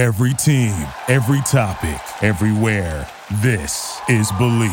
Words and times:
Every 0.00 0.32
team, 0.32 0.72
every 1.08 1.42
topic, 1.42 2.00
everywhere. 2.22 3.06
This 3.42 4.00
is 4.08 4.32
Believe. 4.32 4.70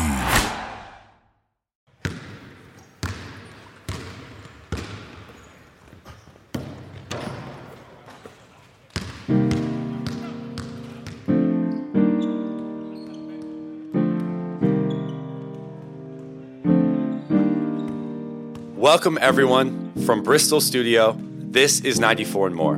Welcome, 18.74 19.18
everyone, 19.20 19.92
from 20.06 20.22
Bristol 20.22 20.62
Studio. 20.62 21.18
This 21.20 21.80
is 21.80 22.00
94 22.00 22.46
and 22.46 22.56
More. 22.56 22.76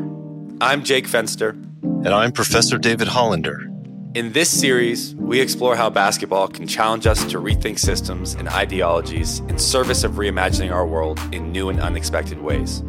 I'm 0.60 0.82
Jake 0.82 1.06
Fenster. 1.06 1.69
And 2.02 2.14
I'm 2.14 2.32
Professor 2.32 2.78
David 2.78 3.08
Hollander. 3.08 3.70
In 4.14 4.32
this 4.32 4.48
series, 4.48 5.14
we 5.16 5.38
explore 5.40 5.76
how 5.76 5.90
basketball 5.90 6.48
can 6.48 6.66
challenge 6.66 7.06
us 7.06 7.24
to 7.26 7.38
rethink 7.38 7.78
systems 7.78 8.34
and 8.34 8.48
ideologies 8.48 9.40
in 9.40 9.58
service 9.58 10.02
of 10.02 10.12
reimagining 10.12 10.72
our 10.72 10.86
world 10.86 11.20
in 11.30 11.52
new 11.52 11.68
and 11.68 11.78
unexpected 11.78 12.40
ways. 12.40 12.82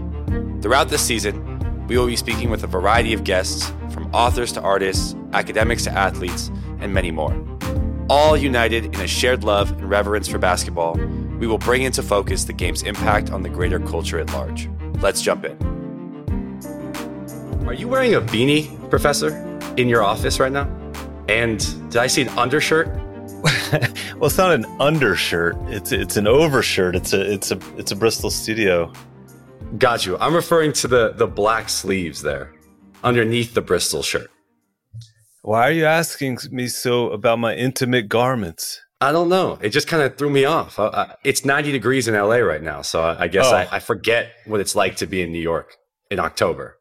Throughout 0.61 0.87
this 0.87 1.01
season, 1.01 1.85
we 1.87 1.97
will 1.97 2.07
be 2.07 2.15
speaking 2.15 2.49
with 2.49 2.63
a 2.63 2.67
variety 2.67 3.11
of 3.11 3.25
guests, 3.25 3.73
from 3.91 4.09
authors 4.13 4.53
to 4.53 4.61
artists, 4.61 5.13
academics 5.33 5.83
to 5.83 5.91
athletes, 5.91 6.49
and 6.79 6.93
many 6.93 7.11
more. 7.11 7.35
All 8.09 8.37
united 8.37 8.85
in 8.85 9.01
a 9.01 9.07
shared 9.07 9.43
love 9.43 9.71
and 9.71 9.89
reverence 9.89 10.29
for 10.29 10.37
basketball 10.37 10.97
we 11.41 11.47
will 11.47 11.57
bring 11.57 11.81
into 11.81 12.03
focus 12.03 12.43
the 12.43 12.53
game's 12.53 12.83
impact 12.83 13.31
on 13.31 13.41
the 13.41 13.49
greater 13.49 13.79
culture 13.79 14.19
at 14.19 14.31
large. 14.31 14.69
Let's 15.01 15.23
jump 15.23 15.43
in. 15.43 15.80
Are 17.67 17.73
you 17.73 17.87
wearing 17.87 18.15
a 18.15 18.21
beanie, 18.21 18.89
Professor, 18.89 19.29
in 19.77 19.87
your 19.87 20.03
office 20.03 20.39
right 20.39 20.51
now? 20.51 20.65
And 21.29 21.59
did 21.89 21.97
I 21.97 22.07
see 22.07 22.23
an 22.23 22.29
undershirt? 22.29 22.87
well, 24.17 24.25
it's 24.25 24.37
not 24.37 24.51
an 24.51 24.65
undershirt. 24.79 25.55
It's 25.67 25.91
it's 25.91 26.17
an 26.17 26.27
overshirt. 26.27 26.95
It's 26.95 27.13
a 27.13 27.31
it's 27.31 27.51
a 27.51 27.59
it's 27.77 27.91
a 27.91 27.95
Bristol 27.95 28.29
studio. 28.29 28.91
Got 29.77 30.05
you. 30.05 30.17
I'm 30.17 30.35
referring 30.35 30.73
to 30.73 30.87
the 30.87 31.13
the 31.13 31.27
black 31.27 31.69
sleeves 31.69 32.21
there, 32.21 32.53
underneath 33.03 33.53
the 33.53 33.61
Bristol 33.61 34.03
shirt. 34.03 34.29
Why 35.43 35.67
are 35.67 35.71
you 35.71 35.85
asking 35.85 36.39
me 36.51 36.67
so 36.67 37.11
about 37.11 37.39
my 37.39 37.55
intimate 37.55 38.09
garments? 38.09 38.81
I 38.99 39.11
don't 39.11 39.29
know. 39.29 39.57
It 39.61 39.69
just 39.69 39.87
kind 39.87 40.03
of 40.03 40.17
threw 40.17 40.29
me 40.29 40.45
off. 40.45 40.77
I, 40.77 40.87
I, 40.87 41.15
it's 41.23 41.43
90 41.43 41.71
degrees 41.71 42.07
in 42.07 42.13
LA 42.13 42.37
right 42.37 42.61
now. 42.61 42.83
So 42.83 43.01
I, 43.01 43.23
I 43.23 43.27
guess 43.27 43.47
oh. 43.47 43.67
I, 43.71 43.79
forget 43.79 44.33
what 44.45 44.59
it's 44.59 44.75
like 44.75 44.97
to 44.97 45.07
be 45.07 45.23
in 45.23 45.31
New 45.31 45.41
York 45.41 45.75
in 46.11 46.19
October. 46.19 46.77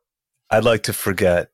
I'd 0.51 0.65
like 0.65 0.85
to 0.85 0.93
forget 0.93 1.51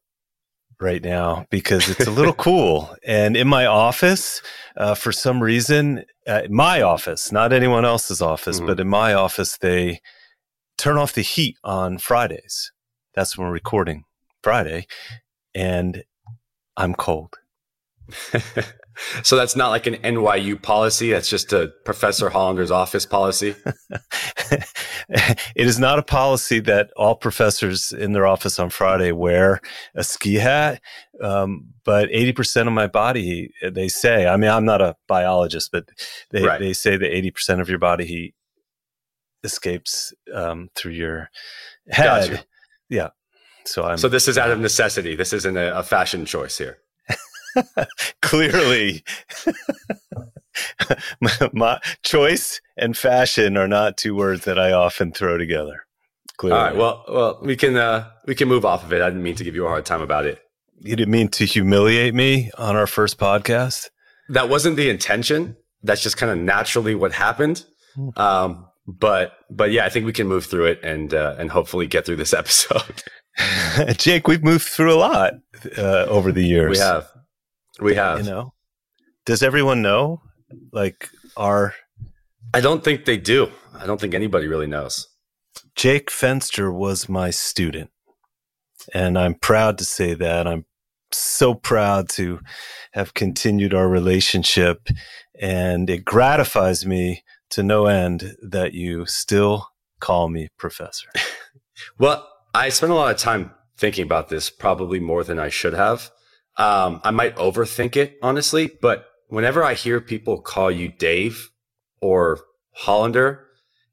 right 0.80 1.02
now 1.02 1.46
because 1.50 1.88
it's 1.88 2.06
a 2.06 2.10
little 2.10 2.32
cool. 2.48 2.94
And 3.04 3.36
in 3.36 3.48
my 3.48 3.66
office, 3.66 4.42
uh, 4.76 4.94
for 4.94 5.12
some 5.12 5.42
reason, 5.42 6.04
uh, 6.26 6.42
my 6.50 6.82
office, 6.82 7.32
not 7.32 7.52
anyone 7.52 7.84
else's 7.84 8.22
office, 8.22 8.58
mm-hmm. 8.58 8.66
but 8.66 8.80
in 8.80 8.88
my 8.88 9.14
office, 9.14 9.58
they 9.58 10.00
turn 10.78 10.98
off 10.98 11.12
the 11.14 11.22
heat 11.22 11.56
on 11.64 11.98
Fridays. 11.98 12.72
That's 13.14 13.36
when 13.36 13.46
we're 13.46 13.52
recording 13.52 14.04
Friday. 14.42 14.86
And 15.54 16.04
I'm 16.76 16.94
cold. 16.94 17.34
So 19.22 19.36
that's 19.36 19.56
not 19.56 19.70
like 19.70 19.86
an 19.86 19.94
NYU 19.96 20.60
policy. 20.60 21.10
That's 21.10 21.28
just 21.28 21.52
a 21.52 21.72
Professor 21.84 22.30
Hollander's 22.30 22.70
office 22.70 23.06
policy. 23.06 23.54
it 25.08 25.38
is 25.56 25.78
not 25.78 25.98
a 25.98 26.02
policy 26.02 26.60
that 26.60 26.90
all 26.96 27.14
professors 27.14 27.92
in 27.92 28.12
their 28.12 28.26
office 28.26 28.58
on 28.58 28.70
Friday 28.70 29.12
wear 29.12 29.60
a 29.94 30.04
ski 30.04 30.34
hat. 30.34 30.80
Um, 31.22 31.66
but 31.84 32.08
80% 32.10 32.66
of 32.66 32.72
my 32.72 32.86
body, 32.86 33.52
they 33.62 33.88
say, 33.88 34.26
I 34.26 34.36
mean, 34.36 34.50
I'm 34.50 34.64
not 34.64 34.82
a 34.82 34.96
biologist, 35.06 35.72
but 35.72 35.88
they, 36.30 36.42
right. 36.42 36.58
they 36.60 36.72
say 36.72 36.96
that 36.96 37.10
80% 37.10 37.60
of 37.60 37.68
your 37.68 37.78
body 37.78 38.04
heat 38.04 38.34
escapes 39.44 40.12
um, 40.34 40.68
through 40.74 40.92
your 40.92 41.30
head. 41.88 42.30
Gotcha. 42.30 42.44
Yeah. 42.88 43.08
So 43.64 43.84
I'm. 43.84 43.98
So 43.98 44.08
this 44.08 44.28
is 44.28 44.38
out 44.38 44.50
of 44.50 44.60
necessity. 44.60 45.16
This 45.16 45.32
isn't 45.32 45.56
a, 45.56 45.78
a 45.78 45.82
fashion 45.82 46.24
choice 46.24 46.58
here. 46.58 46.78
Clearly, 48.22 49.04
my, 51.20 51.30
my, 51.52 51.80
choice 52.02 52.60
and 52.76 52.96
fashion 52.96 53.56
are 53.56 53.68
not 53.68 53.96
two 53.96 54.14
words 54.14 54.44
that 54.44 54.58
I 54.58 54.72
often 54.72 55.12
throw 55.12 55.38
together. 55.38 55.86
Clearly. 56.36 56.58
All 56.58 56.64
right. 56.64 56.76
Well, 56.76 57.04
well, 57.08 57.38
we 57.42 57.56
can 57.56 57.76
uh, 57.76 58.10
we 58.26 58.34
can 58.34 58.48
move 58.48 58.64
off 58.64 58.84
of 58.84 58.92
it. 58.92 59.02
I 59.02 59.08
didn't 59.08 59.22
mean 59.22 59.36
to 59.36 59.44
give 59.44 59.54
you 59.54 59.64
a 59.64 59.68
hard 59.68 59.86
time 59.86 60.02
about 60.02 60.26
it. 60.26 60.40
You 60.80 60.94
didn't 60.94 61.12
mean 61.12 61.28
to 61.28 61.46
humiliate 61.46 62.14
me 62.14 62.50
on 62.58 62.76
our 62.76 62.86
first 62.86 63.18
podcast. 63.18 63.88
That 64.28 64.48
wasn't 64.48 64.76
the 64.76 64.90
intention. 64.90 65.56
That's 65.82 66.02
just 66.02 66.16
kind 66.16 66.30
of 66.30 66.38
naturally 66.38 66.94
what 66.94 67.12
happened. 67.12 67.64
Hmm. 67.94 68.08
Um, 68.16 68.66
but 68.86 69.32
but 69.50 69.72
yeah, 69.72 69.86
I 69.86 69.88
think 69.88 70.04
we 70.04 70.12
can 70.12 70.26
move 70.26 70.44
through 70.46 70.66
it 70.66 70.80
and 70.82 71.14
uh, 71.14 71.36
and 71.38 71.50
hopefully 71.50 71.86
get 71.86 72.04
through 72.04 72.16
this 72.16 72.34
episode. 72.34 73.02
Jake, 73.96 74.28
we've 74.28 74.42
moved 74.42 74.66
through 74.66 74.94
a 74.94 74.96
lot 74.96 75.34
uh, 75.76 76.06
over 76.08 76.32
the 76.32 76.44
years. 76.44 76.78
We 76.78 76.84
have. 76.84 77.10
We 77.80 77.94
have. 77.94 78.18
You 78.18 78.30
know, 78.30 78.54
does 79.24 79.42
everyone 79.42 79.82
know? 79.82 80.22
Like, 80.72 81.10
our. 81.36 81.74
I 82.54 82.60
don't 82.60 82.82
think 82.82 83.04
they 83.04 83.16
do. 83.16 83.50
I 83.74 83.86
don't 83.86 84.00
think 84.00 84.14
anybody 84.14 84.46
really 84.46 84.66
knows. 84.66 85.08
Jake 85.74 86.10
Fenster 86.10 86.72
was 86.72 87.08
my 87.08 87.30
student. 87.30 87.90
And 88.94 89.18
I'm 89.18 89.34
proud 89.34 89.78
to 89.78 89.84
say 89.84 90.14
that. 90.14 90.46
I'm 90.46 90.64
so 91.12 91.54
proud 91.54 92.08
to 92.10 92.40
have 92.92 93.14
continued 93.14 93.74
our 93.74 93.88
relationship. 93.88 94.88
And 95.38 95.90
it 95.90 96.04
gratifies 96.04 96.86
me 96.86 97.24
to 97.50 97.62
no 97.62 97.86
end 97.86 98.36
that 98.42 98.72
you 98.72 99.06
still 99.06 99.68
call 100.00 100.28
me 100.28 100.48
professor. 100.56 101.08
well, 101.98 102.26
I 102.54 102.70
spent 102.70 102.92
a 102.92 102.94
lot 102.94 103.14
of 103.14 103.18
time 103.18 103.50
thinking 103.76 104.04
about 104.04 104.28
this, 104.28 104.48
probably 104.48 105.00
more 105.00 105.24
than 105.24 105.38
I 105.38 105.48
should 105.48 105.74
have. 105.74 106.10
Um, 106.58 107.00
I 107.04 107.10
might 107.10 107.36
overthink 107.36 107.96
it, 107.96 108.18
honestly, 108.22 108.70
but 108.80 109.06
whenever 109.28 109.62
I 109.62 109.74
hear 109.74 110.00
people 110.00 110.40
call 110.40 110.70
you 110.70 110.88
Dave 110.88 111.50
or 112.00 112.40
Hollander, 112.72 113.46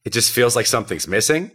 it 0.05 0.13
just 0.13 0.31
feels 0.31 0.55
like 0.55 0.65
something's 0.65 1.07
missing. 1.07 1.51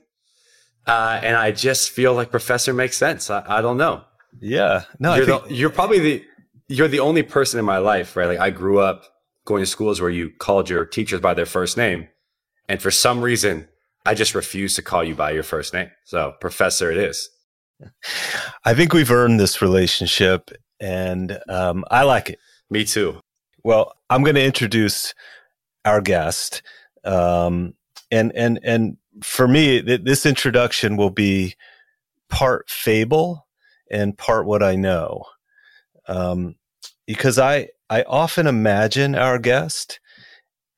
Uh, 0.87 1.21
and 1.23 1.37
I 1.37 1.53
just 1.53 1.91
feel 1.91 2.15
like 2.15 2.31
professor 2.31 2.73
makes 2.73 2.97
sense. 2.97 3.31
I, 3.31 3.45
I 3.47 3.63
don't 3.63 3.77
know. 3.77 4.05
Yeah. 4.41 4.85
No, 4.99 5.15
you're, 5.15 5.27
think- 5.27 5.49
the, 5.49 5.55
you're 5.55 5.71
probably 5.71 5.99
the, 5.99 6.25
you're 6.69 6.89
the 6.89 7.01
only 7.01 7.23
person 7.23 7.59
in 7.59 7.65
my 7.65 7.79
life, 7.79 8.17
right? 8.17 8.27
Like 8.27 8.39
I 8.41 8.51
grew 8.51 8.79
up 8.79 9.05
going 9.45 9.63
to 9.63 9.67
schools 9.67 10.01
where 10.01 10.11
you 10.11 10.31
called 10.39 10.69
your 10.69 10.85
teachers 10.85 11.21
by 11.21 11.35
their 11.35 11.47
first 11.47 11.77
name. 11.77 12.09
And 12.69 12.83
for 12.83 12.91
some 12.91 13.23
reason, 13.23 13.69
I 14.05 14.15
just 14.15 14.35
refuse 14.35 14.75
to 14.75 14.83
call 14.83 15.03
you 15.03 15.15
by 15.15 15.31
your 15.31 15.43
first 15.43 15.73
name. 15.73 15.91
So 16.05 16.35
professor 16.41 16.91
it 16.91 16.99
is. 16.99 17.31
I 18.65 18.75
think 18.75 18.93
we've 18.93 19.11
earned 19.11 19.41
this 19.41 19.63
relationship 19.63 20.51
and 20.81 21.39
um, 21.49 21.85
I 21.91 22.05
like 22.05 22.31
it. 22.31 22.39
Me 22.71 22.85
too. 22.85 23.21
Well, 23.65 23.95
I'm 24.11 24.23
going 24.23 24.37
to 24.37 24.45
introduce 24.45 25.15
our 25.85 26.01
guest, 26.01 26.63
um, 27.05 27.75
and 28.11 28.33
and 28.35 28.61
and 28.63 28.97
for 29.23 29.49
me, 29.49 29.83
th- 29.83 30.03
this 30.05 30.27
introduction 30.27 30.97
will 30.97 31.11
be 31.11 31.55
part 32.29 32.71
fable 32.71 33.47
and 33.91 34.17
part 34.17 34.47
what 34.47 34.63
I 34.63 34.77
know, 34.77 35.25
um, 36.07 36.57
because 37.07 37.39
I 37.39 37.69
I 37.91 38.03
often 38.03 38.47
imagine 38.47 39.15
our 39.15 39.39
guest 39.39 39.99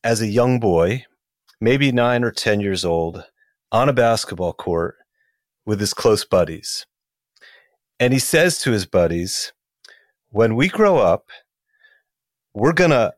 as 0.03 0.21
a 0.21 0.27
young 0.27 0.60
boy, 0.60 1.05
maybe 1.60 1.93
nine 1.93 2.25
or 2.25 2.31
ten 2.31 2.60
years 2.60 2.84
old, 2.84 3.25
on 3.72 3.89
a 3.89 3.93
basketball 3.93 4.53
court 4.53 4.97
with 5.66 5.81
his 5.81 5.93
close 5.93 6.25
buddies, 6.25 6.87
and 7.99 8.12
he 8.12 8.19
says 8.19 8.59
to 8.60 8.71
his 8.71 8.87
buddies 8.87 9.53
when 10.30 10.56
we 10.56 10.68
grow 10.68 10.98
up, 10.98 11.28
we're 12.54 12.72
going 12.72 12.91
to 12.91 13.15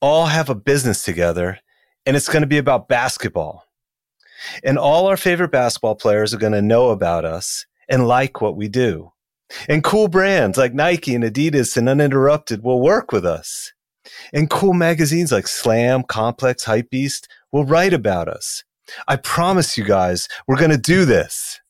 all 0.00 0.26
have 0.26 0.48
a 0.48 0.54
business 0.54 1.04
together 1.04 1.58
and 2.06 2.16
it's 2.16 2.28
going 2.28 2.42
to 2.42 2.46
be 2.46 2.58
about 2.58 2.88
basketball. 2.88 3.64
And 4.62 4.78
all 4.78 5.06
our 5.06 5.16
favorite 5.16 5.52
basketball 5.52 5.94
players 5.94 6.34
are 6.34 6.38
going 6.38 6.52
to 6.52 6.62
know 6.62 6.90
about 6.90 7.24
us 7.24 7.66
and 7.88 8.06
like 8.06 8.40
what 8.40 8.56
we 8.56 8.68
do. 8.68 9.12
And 9.68 9.84
cool 9.84 10.08
brands 10.08 10.58
like 10.58 10.74
Nike 10.74 11.14
and 11.14 11.24
Adidas 11.24 11.76
and 11.76 11.88
Uninterrupted 11.88 12.62
will 12.62 12.80
work 12.80 13.12
with 13.12 13.24
us. 13.24 13.72
And 14.32 14.50
cool 14.50 14.74
magazines 14.74 15.32
like 15.32 15.48
Slam, 15.48 16.02
Complex, 16.02 16.64
Hypebeast 16.64 17.26
will 17.52 17.64
write 17.64 17.94
about 17.94 18.28
us. 18.28 18.64
I 19.08 19.16
promise 19.16 19.78
you 19.78 19.84
guys, 19.84 20.28
we're 20.46 20.58
going 20.58 20.70
to 20.70 20.76
do 20.76 21.04
this. 21.04 21.60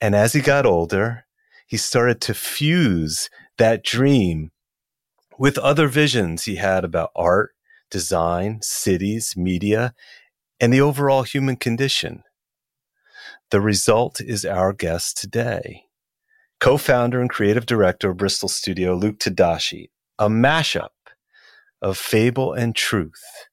And 0.00 0.14
as 0.14 0.32
he 0.32 0.40
got 0.40 0.64
older, 0.64 1.26
he 1.72 1.78
started 1.78 2.20
to 2.20 2.34
fuse 2.34 3.30
that 3.56 3.82
dream 3.82 4.50
with 5.38 5.56
other 5.56 5.88
visions 5.88 6.44
he 6.44 6.56
had 6.56 6.84
about 6.84 7.10
art, 7.16 7.52
design, 7.90 8.58
cities, 8.60 9.34
media, 9.38 9.94
and 10.60 10.70
the 10.70 10.82
overall 10.82 11.22
human 11.22 11.56
condition. 11.56 12.24
The 13.50 13.62
result 13.62 14.20
is 14.20 14.44
our 14.44 14.74
guest 14.74 15.16
today, 15.16 15.84
co 16.60 16.76
founder 16.76 17.22
and 17.22 17.30
creative 17.30 17.64
director 17.64 18.10
of 18.10 18.18
Bristol 18.18 18.50
Studio, 18.50 18.94
Luke 18.94 19.18
Tadashi, 19.18 19.88
a 20.18 20.28
mashup 20.28 20.90
of 21.80 21.96
fable 21.96 22.52
and 22.52 22.76
truth, 22.76 23.48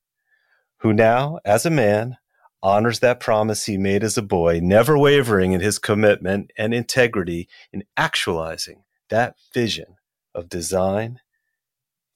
who 0.80 0.92
now, 0.92 1.40
as 1.46 1.66
a 1.66 1.70
man, 1.70 2.18
honors 2.62 3.00
that 3.00 3.20
promise 3.20 3.66
he 3.66 3.78
made 3.78 4.04
as 4.04 4.18
a 4.18 4.22
boy, 4.22 4.60
never 4.62 4.98
wavering 4.98 5.54
in 5.54 5.62
his 5.62 5.80
commitment 5.80 6.52
and 6.58 6.74
integrity 6.74 7.48
in 7.72 7.84
actualizing 7.96 8.84
that 9.10 9.36
vision 9.54 9.96
of 10.36 10.50
design, 10.50 11.20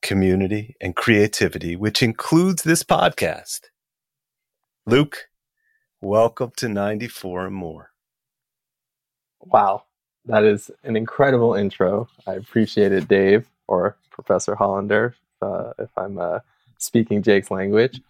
community, 0.02 0.76
and 0.82 0.96
creativity, 0.96 1.76
which 1.76 2.04
includes 2.04 2.64
this 2.64 2.84
podcast. 2.84 3.62
Luke, 4.86 5.30
welcome 6.02 6.52
to 6.58 6.68
94 6.68 7.48
and 7.48 7.56
more. 7.56 7.92
Wow, 9.40 9.86
that 10.26 10.44
is 10.44 10.70
an 10.84 10.96
incredible 10.96 11.54
intro. 11.54 12.10
I 12.28 12.34
appreciate 12.34 12.92
it, 12.92 13.08
Dave, 13.08 13.48
or 13.68 13.98
Professor 14.12 14.56
Hollander, 14.56 15.16
uh, 15.42 15.72
if 15.80 15.90
I'm 15.98 16.18
uh, 16.18 16.40
speaking 16.78 17.24
Jake's 17.24 17.50
language. 17.50 18.02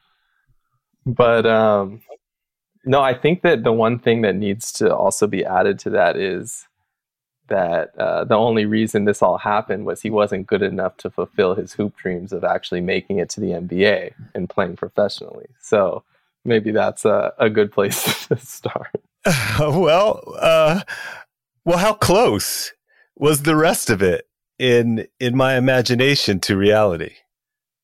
But 1.05 1.45
um, 1.45 2.01
no, 2.85 3.01
I 3.01 3.13
think 3.13 3.41
that 3.41 3.63
the 3.63 3.73
one 3.73 3.99
thing 3.99 4.21
that 4.21 4.35
needs 4.35 4.71
to 4.73 4.95
also 4.95 5.27
be 5.27 5.45
added 5.45 5.79
to 5.79 5.89
that 5.91 6.17
is 6.17 6.67
that 7.47 7.97
uh, 7.97 8.23
the 8.23 8.35
only 8.35 8.65
reason 8.65 9.05
this 9.05 9.21
all 9.21 9.37
happened 9.37 9.85
was 9.85 10.01
he 10.01 10.09
wasn't 10.09 10.47
good 10.47 10.61
enough 10.61 10.97
to 10.97 11.09
fulfill 11.09 11.55
his 11.55 11.73
hoop 11.73 11.95
dreams 11.95 12.33
of 12.33 12.43
actually 12.43 12.81
making 12.81 13.19
it 13.19 13.29
to 13.29 13.39
the 13.39 13.51
NBA 13.51 14.13
and 14.33 14.49
playing 14.49 14.75
professionally. 14.75 15.47
So 15.61 16.03
maybe 16.45 16.71
that's 16.71 17.05
a, 17.05 17.33
a 17.37 17.49
good 17.49 17.71
place 17.71 18.27
to 18.27 18.37
start. 18.37 19.01
well, 19.59 20.21
uh, 20.39 20.81
well, 21.65 21.77
how 21.77 21.93
close 21.93 22.73
was 23.15 23.43
the 23.43 23.55
rest 23.55 23.89
of 23.89 24.01
it 24.01 24.27
in 24.59 25.07
in 25.19 25.35
my 25.35 25.55
imagination 25.55 26.39
to 26.41 26.57
reality? 26.57 27.15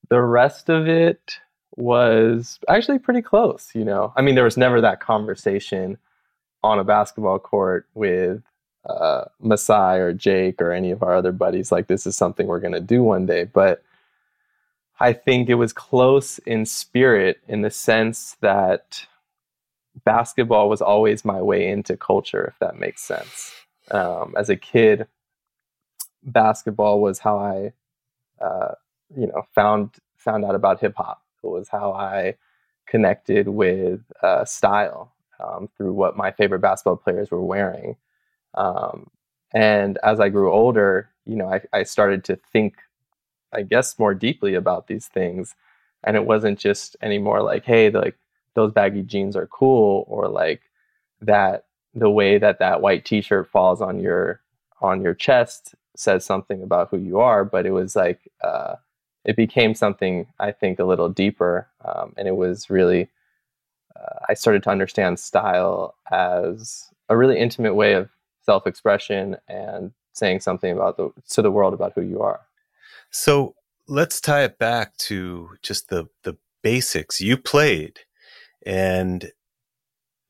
The 0.10 0.22
rest 0.22 0.70
of 0.70 0.88
it 0.88 1.40
was 1.80 2.60
actually 2.68 3.00
pretty 3.00 3.22
close, 3.22 3.70
you 3.74 3.86
know. 3.86 4.14
I 4.16 4.22
mean, 4.22 4.36
there 4.36 4.44
was 4.44 4.58
never 4.58 4.82
that 4.82 5.00
conversation 5.00 5.98
on 6.64 6.78
a 6.78 6.84
basketball 6.84 7.40
court 7.40 7.88
with 7.94 8.44
uh, 8.86 9.26
Masai 9.40 10.00
or 10.00 10.14
Jake 10.14 10.62
or 10.62 10.72
any 10.72 10.92
of 10.92 11.04
our 11.04 11.16
other 11.16 11.32
buddies 11.32 11.72
like 11.72 11.88
this 11.88 12.06
is 12.06 12.16
something 12.16 12.48
we're 12.48 12.60
going 12.60 12.74
to 12.74 12.80
do 12.80 13.02
one 13.04 13.26
day. 13.26 13.46
But 13.46 13.84
I 15.00 15.14
think 15.14 15.50
it 15.50 15.56
was 15.56 15.72
close 15.72 16.40
in 16.40 16.66
spirit 16.66 17.40
in 17.48 17.62
the 17.62 17.72
sense 17.72 18.36
that 18.42 19.06
basketball 20.04 20.70
was 20.70 20.82
always 20.82 21.24
my 21.24 21.42
way 21.42 21.68
into 21.68 21.96
culture, 21.96 22.46
if 22.46 22.60
that 22.60 22.78
makes 22.78 23.02
sense. 23.02 23.54
Um, 23.92 24.34
as 24.38 24.50
a 24.50 24.56
kid, 24.56 25.08
basketball 26.24 27.02
was 27.02 27.20
how 27.20 27.38
I, 27.38 27.74
uh, 28.44 28.74
you 29.16 29.28
know, 29.28 29.44
found 29.56 29.92
found 30.18 30.44
out 30.44 30.56
about 30.56 30.82
hip 30.82 30.96
hop. 30.98 31.22
Was 31.42 31.70
how 31.70 31.94
I 31.94 32.36
connected 32.88 33.48
with 33.48 34.02
uh, 34.22 34.44
style 34.46 35.14
um, 35.40 35.70
through 35.78 35.94
what 35.94 36.18
my 36.18 36.32
favorite 36.32 36.60
basketball 36.60 36.98
players 36.98 37.32
were 37.32 37.44
wearing. 37.44 37.96
Um, 38.56 39.10
and 39.54 39.98
as 40.04 40.20
I 40.20 40.30
grew 40.30 40.52
older, 40.52 41.10
you 41.26 41.36
know, 41.36 41.52
I, 41.52 41.62
I 41.72 41.84
started 41.84 42.24
to 42.26 42.40
think, 42.52 42.76
I 43.54 43.62
guess, 43.62 43.98
more 44.00 44.14
deeply 44.14 44.56
about 44.56 44.88
these 44.88 45.08
things. 45.08 45.56
And 46.04 46.16
it 46.16 46.26
wasn't 46.26 46.60
just 46.60 46.98
anymore 47.02 47.42
like, 47.42 47.66
hey, 47.66 47.90
like 47.90 48.18
those 48.54 48.72
baggy 48.72 49.04
jeans 49.04 49.36
are 49.36 49.48
cool, 49.48 50.06
or 50.08 50.28
like 50.28 50.62
that 51.22 51.66
the 51.94 52.10
way 52.10 52.38
that 52.38 52.60
that 52.60 52.82
white 52.82 53.06
T-shirt 53.06 53.50
falls 53.50 53.82
on 53.82 54.00
your 54.00 54.42
on 54.82 55.02
your 55.02 55.14
chest 55.14 55.76
says 55.96 56.26
something 56.26 56.64
about 56.64 56.90
who 56.90 56.98
you 56.98 57.20
are. 57.20 57.44
But 57.44 57.66
it 57.66 57.72
was 57.72 57.96
like 57.96 58.32
uh, 58.42 58.76
it 59.30 59.36
became 59.36 59.76
something 59.76 60.26
I 60.40 60.52
think 60.52 60.80
a 60.80 60.86
little 60.86 61.08
deeper, 61.08 61.68
um, 61.86 62.14
and 62.18 62.28
it 62.28 62.36
was 62.36 62.68
really 62.68 63.12
uh, 63.96 64.26
I 64.28 64.34
started 64.34 64.64
to 64.64 64.72
understand 64.72 65.20
style 65.20 65.94
as 66.12 66.90
a 67.10 67.16
really 67.16 67.38
intimate 67.38 67.76
way 67.76 67.94
of 67.94 68.10
self-expression 68.42 69.38
and 69.48 69.92
saying 70.14 70.40
something 70.40 70.72
about 70.72 70.98
the 70.98 71.12
to 71.30 71.44
the 71.44 71.52
world 71.52 71.76
about 71.76 71.94
who 71.94 72.02
you 72.02 72.24
are. 72.24 72.42
So 73.12 73.54
let's 73.88 74.20
tie 74.20 74.46
it 74.46 74.58
back 74.58 74.98
to 75.10 75.52
just 75.62 75.90
the 75.90 76.08
the 76.24 76.36
basics. 76.64 77.22
You 77.22 77.38
played, 77.38 78.00
and 78.66 79.32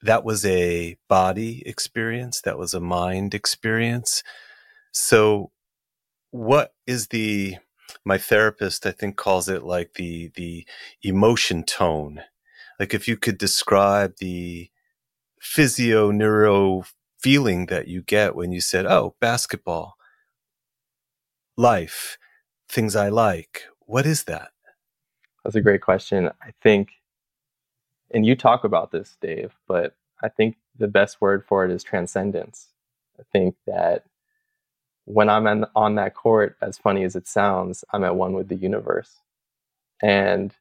that 0.01 0.25
was 0.25 0.45
a 0.45 0.97
body 1.07 1.63
experience. 1.65 2.41
That 2.41 2.57
was 2.57 2.73
a 2.73 2.81
mind 2.81 3.33
experience. 3.33 4.23
So, 4.91 5.51
what 6.31 6.73
is 6.85 7.07
the 7.07 7.59
my 8.05 8.17
therapist 8.17 8.85
I 8.85 8.91
think 8.91 9.17
calls 9.17 9.49
it 9.49 9.63
like 9.63 9.95
the 9.95 10.31
the 10.35 10.65
emotion 11.03 11.63
tone. 11.63 12.21
Like 12.79 12.93
if 12.93 13.07
you 13.07 13.17
could 13.17 13.37
describe 13.37 14.17
the 14.17 14.69
physio 15.41 16.11
neuro 16.11 16.83
feeling 17.19 17.65
that 17.67 17.87
you 17.87 18.01
get 18.01 18.35
when 18.35 18.51
you 18.51 18.61
said, 18.61 18.85
"Oh, 18.85 19.15
basketball, 19.19 19.95
life, 21.57 22.17
things 22.69 22.95
I 22.95 23.09
like." 23.09 23.65
What 23.79 24.05
is 24.05 24.25
that? 24.25 24.51
That's 25.43 25.55
a 25.55 25.61
great 25.61 25.81
question. 25.81 26.29
I 26.41 26.53
think 26.61 26.89
and 28.11 28.25
you 28.25 28.35
talk 28.35 28.63
about 28.63 28.91
this, 28.91 29.17
Dave, 29.21 29.53
but 29.67 29.95
I 30.21 30.29
think 30.29 30.57
the 30.77 30.87
best 30.87 31.21
word 31.21 31.45
for 31.45 31.65
it 31.65 31.71
is 31.71 31.83
transcendence. 31.83 32.67
I 33.19 33.23
think 33.31 33.55
that 33.67 34.03
when 35.09 35.27
I'm 35.27 35.47
on, 35.47 35.65
on 35.75 35.95
that 35.95 36.13
court, 36.13 36.55
as 36.61 36.77
funny 36.77 37.03
as 37.03 37.15
it 37.15 37.27
sounds, 37.27 37.83
I'm 37.91 38.03
at 38.03 38.15
one 38.15 38.33
with 38.33 38.47
the 38.47 38.55
universe. 38.55 39.17
And 40.03 40.55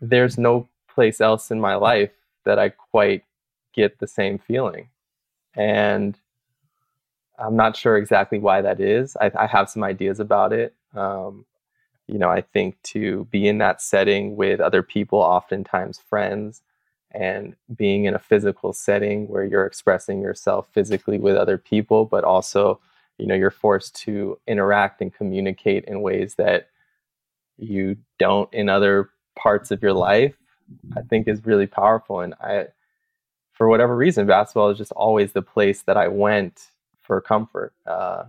there's 0.00 0.36
no 0.36 0.68
place 0.92 1.20
else 1.20 1.52
in 1.52 1.60
my 1.60 1.76
life 1.76 2.10
that 2.44 2.58
I 2.58 2.70
quite 2.70 3.22
get 3.72 4.00
the 4.00 4.08
same 4.08 4.38
feeling. 4.38 4.88
And 5.54 6.18
I'm 7.38 7.54
not 7.54 7.76
sure 7.76 7.96
exactly 7.96 8.40
why 8.40 8.62
that 8.62 8.80
is. 8.80 9.16
I, 9.20 9.30
I 9.38 9.46
have 9.46 9.70
some 9.70 9.84
ideas 9.84 10.18
about 10.18 10.52
it. 10.52 10.74
Um, 10.96 11.46
you 12.08 12.18
know, 12.18 12.30
I 12.30 12.40
think 12.40 12.82
to 12.94 13.28
be 13.30 13.46
in 13.46 13.58
that 13.58 13.80
setting 13.80 14.34
with 14.34 14.58
other 14.58 14.82
people, 14.82 15.20
oftentimes 15.20 16.00
friends, 16.00 16.62
and 17.12 17.54
being 17.76 18.06
in 18.06 18.14
a 18.14 18.18
physical 18.18 18.72
setting 18.72 19.28
where 19.28 19.44
you're 19.44 19.66
expressing 19.66 20.20
yourself 20.20 20.68
physically 20.72 21.18
with 21.18 21.36
other 21.36 21.58
people, 21.58 22.06
but 22.06 22.24
also 22.24 22.80
you 23.18 23.26
know 23.26 23.34
you're 23.34 23.50
forced 23.50 23.94
to 23.94 24.38
interact 24.46 25.00
and 25.00 25.14
communicate 25.14 25.84
in 25.84 26.02
ways 26.02 26.34
that 26.36 26.68
you 27.56 27.96
don't 28.18 28.52
in 28.52 28.68
other 28.68 29.10
parts 29.36 29.70
of 29.70 29.82
your 29.82 29.92
life 29.92 30.36
i 30.96 31.02
think 31.02 31.28
is 31.28 31.44
really 31.44 31.66
powerful. 31.66 32.20
And 32.20 32.34
i 32.40 32.66
for 33.52 33.68
whatever 33.68 33.94
reason 33.96 34.26
basketball 34.26 34.70
is 34.70 34.78
just 34.78 34.92
always 34.92 35.32
the 35.32 35.42
place 35.42 35.82
that 35.82 35.96
i 35.96 36.08
went 36.08 36.68
for 37.00 37.20
comfort 37.20 37.72
uh, 37.86 38.24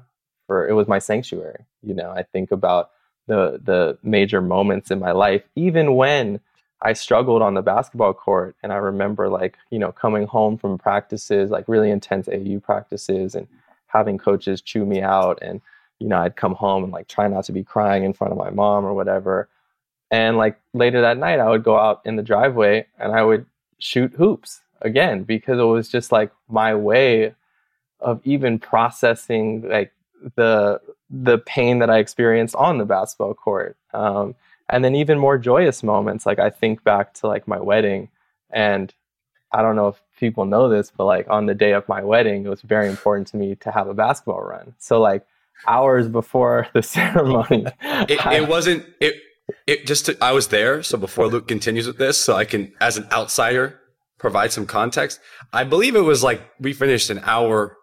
for 0.47 0.67
it 0.67 0.73
was 0.73 0.87
my 0.87 0.99
sanctuary 0.99 1.65
you 1.81 1.93
know? 1.93 2.09
I 2.09 2.23
think 2.23 2.51
about 2.51 2.91
the 3.27 3.59
the 3.63 3.97
major 4.03 4.41
moments 4.41 4.91
in 4.91 4.99
my 4.99 5.11
life 5.11 5.43
even 5.55 5.95
when 5.95 6.39
i 6.81 6.93
struggled 6.93 7.41
on 7.41 7.55
the 7.55 7.61
basketball 7.61 8.13
court 8.13 8.55
and 8.61 8.71
i 8.71 8.75
remember 8.75 9.29
like 9.29 9.57
you 9.71 9.79
know 9.79 9.91
coming 9.91 10.27
home 10.27 10.57
from 10.57 10.77
practices 10.77 11.49
like 11.49 11.67
really 11.67 11.89
intense 11.89 12.27
au 12.27 12.59
practices 12.59 13.33
and 13.33 13.47
having 13.95 14.17
coaches 14.17 14.61
chew 14.61 14.85
me 14.85 15.01
out 15.01 15.39
and 15.41 15.61
you 15.99 16.07
know 16.07 16.19
i'd 16.19 16.35
come 16.35 16.53
home 16.53 16.83
and 16.83 16.93
like 16.93 17.07
try 17.07 17.27
not 17.27 17.45
to 17.45 17.51
be 17.51 17.63
crying 17.63 18.03
in 18.03 18.13
front 18.13 18.31
of 18.31 18.37
my 18.37 18.49
mom 18.49 18.85
or 18.85 18.93
whatever. 18.93 19.49
And 20.11 20.37
like 20.37 20.59
later 20.73 21.01
that 21.01 21.17
night 21.17 21.39
i 21.39 21.49
would 21.49 21.63
go 21.63 21.77
out 21.77 22.01
in 22.05 22.15
the 22.15 22.23
driveway 22.23 22.85
and 22.99 23.11
i 23.11 23.23
would 23.23 23.45
shoot 23.79 24.13
hoops 24.13 24.61
again 24.81 25.23
because 25.23 25.59
it 25.59 25.63
was 25.63 25.89
just 25.89 26.11
like 26.11 26.31
my 26.47 26.75
way 26.75 27.33
of 27.99 28.21
even 28.23 28.59
processing 28.59 29.67
like 29.67 29.91
the 30.35 30.79
the 31.09 31.39
pain 31.39 31.79
that 31.79 31.89
i 31.89 31.97
experienced 31.97 32.55
on 32.55 32.77
the 32.77 32.85
basketball 32.85 33.33
court. 33.33 33.77
Um, 33.93 34.35
and 34.69 34.83
then 34.83 34.95
even 34.95 35.19
more 35.19 35.37
joyous 35.37 35.83
moments 35.83 36.25
like 36.25 36.39
i 36.39 36.49
think 36.49 36.83
back 36.83 37.13
to 37.13 37.27
like 37.27 37.47
my 37.47 37.59
wedding 37.59 38.09
and 38.49 38.93
i 39.51 39.61
don't 39.61 39.75
know 39.75 39.89
if 39.89 40.01
people 40.17 40.45
know 40.45 40.69
this, 40.69 40.91
but 40.95 41.05
like 41.05 41.27
on 41.29 41.45
the 41.45 41.53
day 41.53 41.73
of 41.73 41.87
my 41.87 42.03
wedding, 42.03 42.45
it 42.45 42.49
was 42.49 42.61
very 42.61 42.89
important 42.89 43.27
to 43.29 43.37
me 43.37 43.55
to 43.55 43.71
have 43.71 43.87
a 43.87 43.93
basketball 43.93 44.41
run. 44.41 44.73
So 44.79 44.99
like 44.99 45.25
hours 45.67 46.07
before 46.07 46.67
the 46.73 46.81
ceremony, 46.97 47.65
it, 47.81 48.25
I, 48.25 48.37
it 48.37 48.47
wasn't 48.47 48.85
it. 48.99 49.15
It 49.67 49.85
just 49.85 50.07
to, 50.07 50.17
I 50.21 50.31
was 50.31 50.47
there. 50.47 50.81
So 50.81 50.97
before 50.97 51.27
Luke 51.27 51.47
continues 51.47 51.85
with 51.85 51.99
this, 51.99 52.19
so 52.19 52.35
I 52.35 52.45
can, 52.45 52.73
as 52.81 52.97
an 52.97 53.07
outsider, 53.11 53.79
provide 54.17 54.51
some 54.51 54.65
context. 54.65 55.19
I 55.53 55.63
believe 55.63 55.95
it 55.95 56.01
was 56.01 56.23
like 56.23 56.41
we 56.59 56.73
finished 56.73 57.11
an 57.11 57.21
hour 57.23 57.77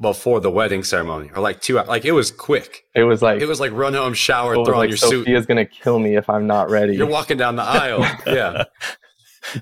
before 0.00 0.40
the 0.40 0.50
wedding 0.50 0.82
ceremony, 0.84 1.30
or 1.34 1.42
like 1.42 1.60
two. 1.60 1.74
Like 1.74 2.04
it 2.04 2.12
was 2.12 2.30
quick. 2.30 2.84
It 2.94 3.04
was 3.04 3.22
like 3.22 3.40
it 3.40 3.46
was 3.46 3.60
like 3.60 3.72
run 3.72 3.94
home, 3.94 4.14
shower, 4.14 4.54
throw 4.54 4.74
on 4.74 4.78
like 4.78 4.90
your 4.90 4.96
Sophia's 4.96 5.10
suit. 5.10 5.24
Sophia's 5.24 5.46
gonna 5.46 5.66
kill 5.66 5.98
me 5.98 6.16
if 6.16 6.28
I'm 6.30 6.46
not 6.46 6.70
ready. 6.70 6.96
You're 6.96 7.06
walking 7.06 7.36
down 7.36 7.56
the 7.56 7.62
aisle. 7.62 8.00
yeah. 8.26 8.64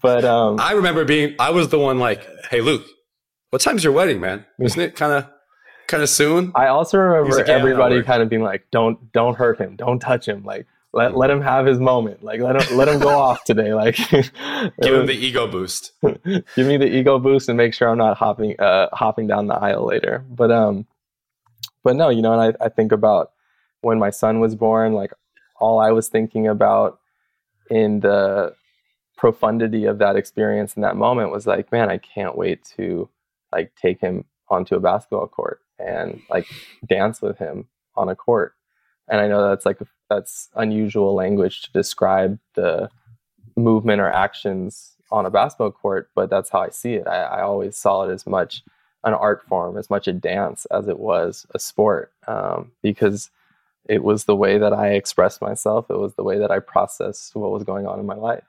But 0.02 0.24
um, 0.24 0.60
I 0.60 0.72
remember 0.72 1.04
being, 1.04 1.36
I 1.38 1.50
was 1.50 1.68
the 1.68 1.78
one 1.78 1.98
like, 1.98 2.26
hey, 2.50 2.60
Luke, 2.60 2.84
what 3.50 3.62
time's 3.62 3.84
your 3.84 3.92
wedding, 3.92 4.20
man? 4.20 4.44
Isn't 4.60 4.80
it 4.80 4.96
kind 4.96 5.12
of, 5.12 5.30
kind 5.86 6.02
of 6.02 6.08
soon. 6.08 6.52
I 6.54 6.66
also 6.66 6.98
remember 6.98 7.36
like, 7.36 7.46
yeah, 7.46 7.54
everybody 7.54 8.02
kind 8.02 8.22
of 8.22 8.28
being 8.28 8.42
like, 8.42 8.66
"Don't, 8.70 9.12
don't 9.12 9.36
hurt 9.36 9.58
him. 9.58 9.76
Don't 9.76 10.00
touch 10.00 10.26
him. 10.26 10.44
Like, 10.44 10.66
let 10.92 11.16
let 11.16 11.30
him 11.30 11.42
have 11.42 11.66
his 11.66 11.78
moment. 11.78 12.22
Like, 12.22 12.40
let 12.40 12.60
him 12.60 12.76
let 12.76 12.88
him 12.88 12.98
go 12.98 13.10
off 13.10 13.44
today. 13.44 13.72
Like, 13.76 13.96
give 13.96 14.94
him 14.94 15.06
the 15.06 15.12
ego 15.12 15.46
boost. 15.46 15.92
give 16.02 16.66
me 16.66 16.78
the 16.78 16.86
ego 16.86 17.18
boost 17.18 17.48
and 17.48 17.56
make 17.56 17.74
sure 17.74 17.88
I'm 17.88 17.98
not 17.98 18.16
hopping 18.16 18.58
uh 18.58 18.88
hopping 18.92 19.26
down 19.26 19.46
the 19.46 19.54
aisle 19.54 19.86
later. 19.86 20.24
But 20.28 20.50
um, 20.50 20.86
but 21.84 21.96
no, 21.96 22.08
you 22.08 22.22
know, 22.22 22.38
and 22.38 22.56
I 22.60 22.64
I 22.64 22.68
think 22.70 22.92
about 22.92 23.32
when 23.82 23.98
my 23.98 24.10
son 24.10 24.40
was 24.40 24.54
born. 24.54 24.94
Like, 24.94 25.12
all 25.60 25.78
I 25.78 25.92
was 25.92 26.08
thinking 26.08 26.48
about 26.48 26.98
in 27.70 28.00
the 28.00 28.54
profundity 29.16 29.86
of 29.86 29.98
that 29.98 30.16
experience 30.16 30.76
in 30.76 30.82
that 30.82 30.96
moment 30.96 31.30
was 31.30 31.46
like, 31.46 31.72
man, 31.72 31.90
I 31.90 31.98
can't 31.98 32.36
wait 32.36 32.64
to 32.76 33.08
like 33.52 33.72
take 33.80 34.00
him 34.00 34.24
onto 34.48 34.74
a 34.74 34.80
basketball 34.80 35.26
court 35.26 35.60
and 35.78 36.20
like 36.30 36.46
dance 36.86 37.20
with 37.20 37.38
him 37.38 37.68
on 37.94 38.08
a 38.08 38.16
court. 38.16 38.54
And 39.08 39.20
I 39.20 39.28
know 39.28 39.48
that's 39.48 39.66
like 39.66 39.78
that's 40.10 40.48
unusual 40.54 41.14
language 41.14 41.62
to 41.62 41.72
describe 41.72 42.38
the 42.54 42.90
movement 43.56 44.00
or 44.00 44.10
actions 44.10 44.96
on 45.10 45.24
a 45.24 45.30
basketball 45.30 45.70
court, 45.70 46.10
but 46.14 46.28
that's 46.28 46.50
how 46.50 46.60
I 46.60 46.70
see 46.70 46.94
it. 46.94 47.06
I, 47.06 47.22
I 47.22 47.42
always 47.42 47.76
saw 47.76 48.02
it 48.02 48.12
as 48.12 48.26
much 48.26 48.62
an 49.04 49.14
art 49.14 49.42
form, 49.46 49.76
as 49.76 49.88
much 49.88 50.08
a 50.08 50.12
dance 50.12 50.66
as 50.66 50.88
it 50.88 50.98
was 50.98 51.46
a 51.54 51.58
sport, 51.58 52.12
um, 52.26 52.72
because 52.82 53.30
it 53.88 54.02
was 54.02 54.24
the 54.24 54.34
way 54.34 54.58
that 54.58 54.72
I 54.72 54.90
expressed 54.90 55.40
myself. 55.40 55.86
It 55.90 55.98
was 55.98 56.14
the 56.14 56.24
way 56.24 56.38
that 56.38 56.50
I 56.50 56.58
processed 56.58 57.36
what 57.36 57.52
was 57.52 57.62
going 57.62 57.86
on 57.86 58.00
in 58.00 58.06
my 58.06 58.16
life. 58.16 58.44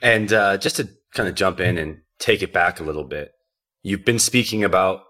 And 0.00 0.32
uh, 0.32 0.58
just 0.58 0.76
to 0.76 0.88
kind 1.14 1.28
of 1.28 1.34
jump 1.34 1.60
in 1.60 1.78
and 1.78 1.98
take 2.18 2.42
it 2.42 2.52
back 2.52 2.80
a 2.80 2.84
little 2.84 3.04
bit, 3.04 3.32
you've 3.82 4.04
been 4.04 4.18
speaking 4.18 4.64
about 4.64 5.02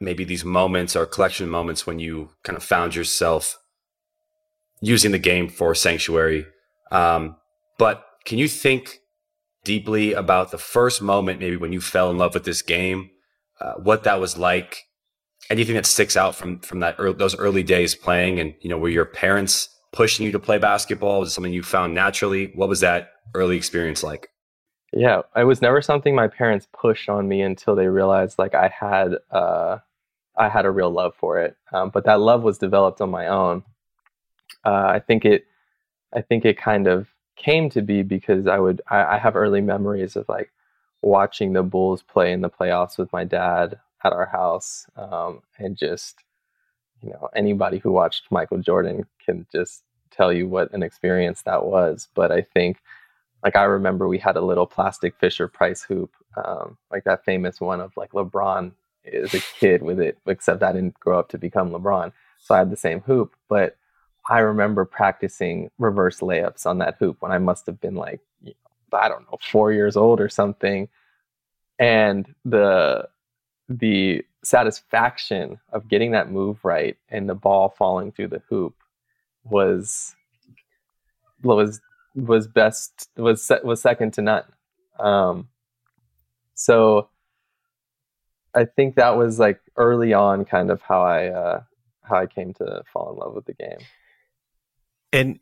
maybe 0.00 0.24
these 0.24 0.44
moments 0.44 0.94
or 0.94 1.06
collection 1.06 1.48
moments 1.48 1.86
when 1.86 1.98
you 1.98 2.30
kind 2.42 2.56
of 2.56 2.62
found 2.62 2.94
yourself 2.94 3.58
using 4.80 5.12
the 5.12 5.18
game 5.18 5.48
for 5.48 5.74
sanctuary. 5.74 6.46
Um, 6.90 7.36
but 7.78 8.04
can 8.24 8.38
you 8.38 8.48
think 8.48 9.00
deeply 9.64 10.12
about 10.12 10.50
the 10.50 10.58
first 10.58 11.00
moment, 11.02 11.40
maybe 11.40 11.56
when 11.56 11.72
you 11.72 11.80
fell 11.80 12.10
in 12.10 12.18
love 12.18 12.34
with 12.34 12.44
this 12.44 12.62
game, 12.62 13.10
uh, 13.60 13.74
what 13.74 14.04
that 14.04 14.20
was 14.20 14.36
like? 14.36 14.84
Anything 15.48 15.76
that 15.76 15.86
sticks 15.86 16.16
out 16.16 16.34
from 16.34 16.60
from 16.60 16.80
that 16.80 16.96
early, 16.98 17.14
those 17.14 17.38
early 17.38 17.62
days 17.62 17.94
playing, 17.94 18.40
and 18.40 18.54
you 18.60 18.68
know, 18.68 18.78
were 18.78 18.88
your 18.88 19.04
parents 19.04 19.68
pushing 19.92 20.26
you 20.26 20.32
to 20.32 20.38
play 20.38 20.58
basketball? 20.58 21.20
Was 21.20 21.30
it 21.30 21.32
something 21.32 21.52
you 21.52 21.62
found 21.62 21.94
naturally? 21.94 22.50
What 22.54 22.68
was 22.68 22.80
that 22.80 23.10
early 23.34 23.56
experience 23.56 24.02
like? 24.02 24.30
Yeah, 24.92 25.22
it 25.34 25.44
was 25.44 25.60
never 25.60 25.82
something 25.82 26.14
my 26.14 26.28
parents 26.28 26.68
pushed 26.72 27.08
on 27.08 27.28
me 27.28 27.42
until 27.42 27.74
they 27.74 27.88
realized 27.88 28.38
like 28.38 28.54
I 28.54 28.68
had 28.68 29.16
uh, 29.30 29.78
I 30.36 30.48
had 30.48 30.66
a 30.66 30.70
real 30.70 30.90
love 30.90 31.14
for 31.16 31.40
it. 31.40 31.56
Um, 31.72 31.90
but 31.90 32.04
that 32.04 32.20
love 32.20 32.42
was 32.42 32.58
developed 32.58 33.00
on 33.00 33.10
my 33.10 33.26
own. 33.26 33.64
Uh, 34.64 34.86
I 34.86 35.00
think 35.00 35.24
it 35.24 35.46
I 36.14 36.22
think 36.22 36.44
it 36.44 36.58
kind 36.58 36.86
of 36.86 37.08
came 37.36 37.68
to 37.70 37.82
be 37.82 38.02
because 38.02 38.46
I 38.46 38.58
would 38.58 38.80
I, 38.88 39.16
I 39.16 39.18
have 39.18 39.36
early 39.36 39.60
memories 39.60 40.16
of 40.16 40.28
like 40.28 40.52
watching 41.02 41.52
the 41.52 41.62
Bulls 41.62 42.02
play 42.02 42.32
in 42.32 42.40
the 42.40 42.50
playoffs 42.50 42.98
with 42.98 43.12
my 43.12 43.24
dad 43.24 43.78
at 44.04 44.12
our 44.12 44.26
house, 44.26 44.86
um, 44.96 45.42
and 45.58 45.76
just 45.76 46.22
you 47.02 47.10
know 47.10 47.28
anybody 47.34 47.78
who 47.78 47.92
watched 47.92 48.30
Michael 48.30 48.58
Jordan 48.58 49.06
can 49.24 49.46
just 49.52 49.82
tell 50.10 50.32
you 50.32 50.48
what 50.48 50.72
an 50.72 50.82
experience 50.82 51.42
that 51.42 51.64
was. 51.64 52.08
But 52.14 52.32
I 52.32 52.42
think 52.42 52.78
like 53.46 53.54
I 53.54 53.62
remember 53.62 54.08
we 54.08 54.18
had 54.18 54.36
a 54.36 54.40
little 54.40 54.66
plastic 54.66 55.14
Fisher 55.20 55.46
Price 55.46 55.84
hoop, 55.84 56.10
um, 56.36 56.76
like 56.90 57.04
that 57.04 57.24
famous 57.24 57.60
one 57.60 57.80
of 57.80 57.96
like 57.96 58.10
LeBron 58.10 58.72
as 59.04 59.34
a 59.34 59.40
kid 59.60 59.82
with 59.82 60.00
it, 60.00 60.18
except 60.26 60.64
I 60.64 60.72
didn't 60.72 60.98
grow 60.98 61.20
up 61.20 61.28
to 61.28 61.38
become 61.38 61.70
LeBron. 61.70 62.12
So 62.40 62.56
I 62.56 62.58
had 62.58 62.72
the 62.72 62.76
same 62.76 63.02
hoop. 63.02 63.36
But 63.48 63.76
I 64.28 64.40
remember 64.40 64.84
practicing 64.84 65.70
reverse 65.78 66.18
layups 66.18 66.66
on 66.66 66.78
that 66.78 66.96
hoop 66.98 67.18
when 67.20 67.30
I 67.30 67.38
must 67.38 67.66
have 67.66 67.80
been 67.80 67.94
like, 67.94 68.20
I 68.92 69.08
don't 69.08 69.30
know, 69.30 69.38
four 69.40 69.72
years 69.72 69.96
old 69.96 70.20
or 70.20 70.28
something. 70.28 70.88
And 71.78 72.34
the 72.44 73.08
the 73.68 74.24
satisfaction 74.42 75.60
of 75.72 75.86
getting 75.86 76.10
that 76.12 76.32
move 76.32 76.64
right 76.64 76.96
and 77.10 77.28
the 77.28 77.34
ball 77.36 77.68
falling 77.68 78.10
through 78.10 78.28
the 78.28 78.42
hoop 78.48 78.74
was 79.44 80.16
was 81.44 81.80
was 82.16 82.46
best 82.48 83.10
was 83.16 83.50
was 83.62 83.80
second 83.80 84.14
to 84.14 84.22
none. 84.22 84.44
Um, 84.98 85.48
so 86.54 87.08
I 88.54 88.64
think 88.64 88.96
that 88.96 89.16
was 89.16 89.38
like 89.38 89.60
early 89.76 90.14
on, 90.14 90.44
kind 90.44 90.70
of 90.70 90.80
how 90.82 91.02
I 91.02 91.28
uh, 91.28 91.62
how 92.02 92.16
I 92.16 92.26
came 92.26 92.54
to 92.54 92.82
fall 92.92 93.12
in 93.12 93.18
love 93.18 93.34
with 93.34 93.44
the 93.44 93.54
game. 93.54 93.78
And 95.12 95.38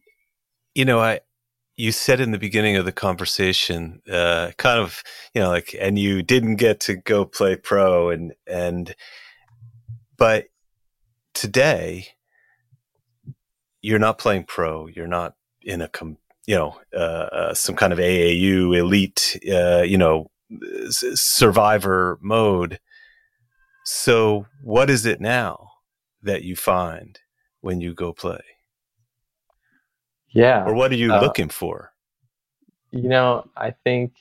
you 0.74 0.84
know, 0.84 1.00
I 1.00 1.20
you 1.76 1.92
said 1.92 2.20
in 2.20 2.30
the 2.30 2.38
beginning 2.38 2.76
of 2.76 2.84
the 2.84 2.92
conversation, 2.92 4.00
uh, 4.10 4.52
kind 4.58 4.78
of, 4.78 5.02
you 5.34 5.40
know, 5.40 5.48
like, 5.48 5.74
and 5.80 5.98
you 5.98 6.22
didn't 6.22 6.56
get 6.56 6.80
to 6.80 6.94
go 6.96 7.24
play 7.24 7.56
pro, 7.56 8.10
and 8.10 8.34
and, 8.46 8.94
but 10.16 10.46
today 11.34 12.08
you're 13.82 13.98
not 13.98 14.18
playing 14.18 14.44
pro. 14.44 14.86
You're 14.86 15.06
not 15.06 15.34
in 15.62 15.82
a 15.82 15.88
com- 15.88 16.18
you 16.46 16.56
know 16.56 16.78
uh, 16.94 17.28
uh, 17.32 17.54
some 17.54 17.76
kind 17.76 17.92
of 17.92 17.98
AAU 17.98 18.76
elite 18.76 19.40
uh, 19.50 19.82
you 19.82 19.98
know 19.98 20.30
survivor 20.90 22.18
mode. 22.20 22.80
So 23.84 24.46
what 24.62 24.90
is 24.90 25.04
it 25.06 25.20
now 25.20 25.70
that 26.22 26.42
you 26.42 26.56
find 26.56 27.18
when 27.60 27.80
you 27.80 27.94
go 27.94 28.12
play? 28.12 28.40
Yeah. 30.28 30.64
Or 30.64 30.74
what 30.74 30.90
are 30.90 30.96
you 30.96 31.12
uh, 31.12 31.20
looking 31.20 31.48
for? 31.48 31.92
You 32.90 33.08
know, 33.08 33.48
I 33.56 33.70
think 33.70 34.14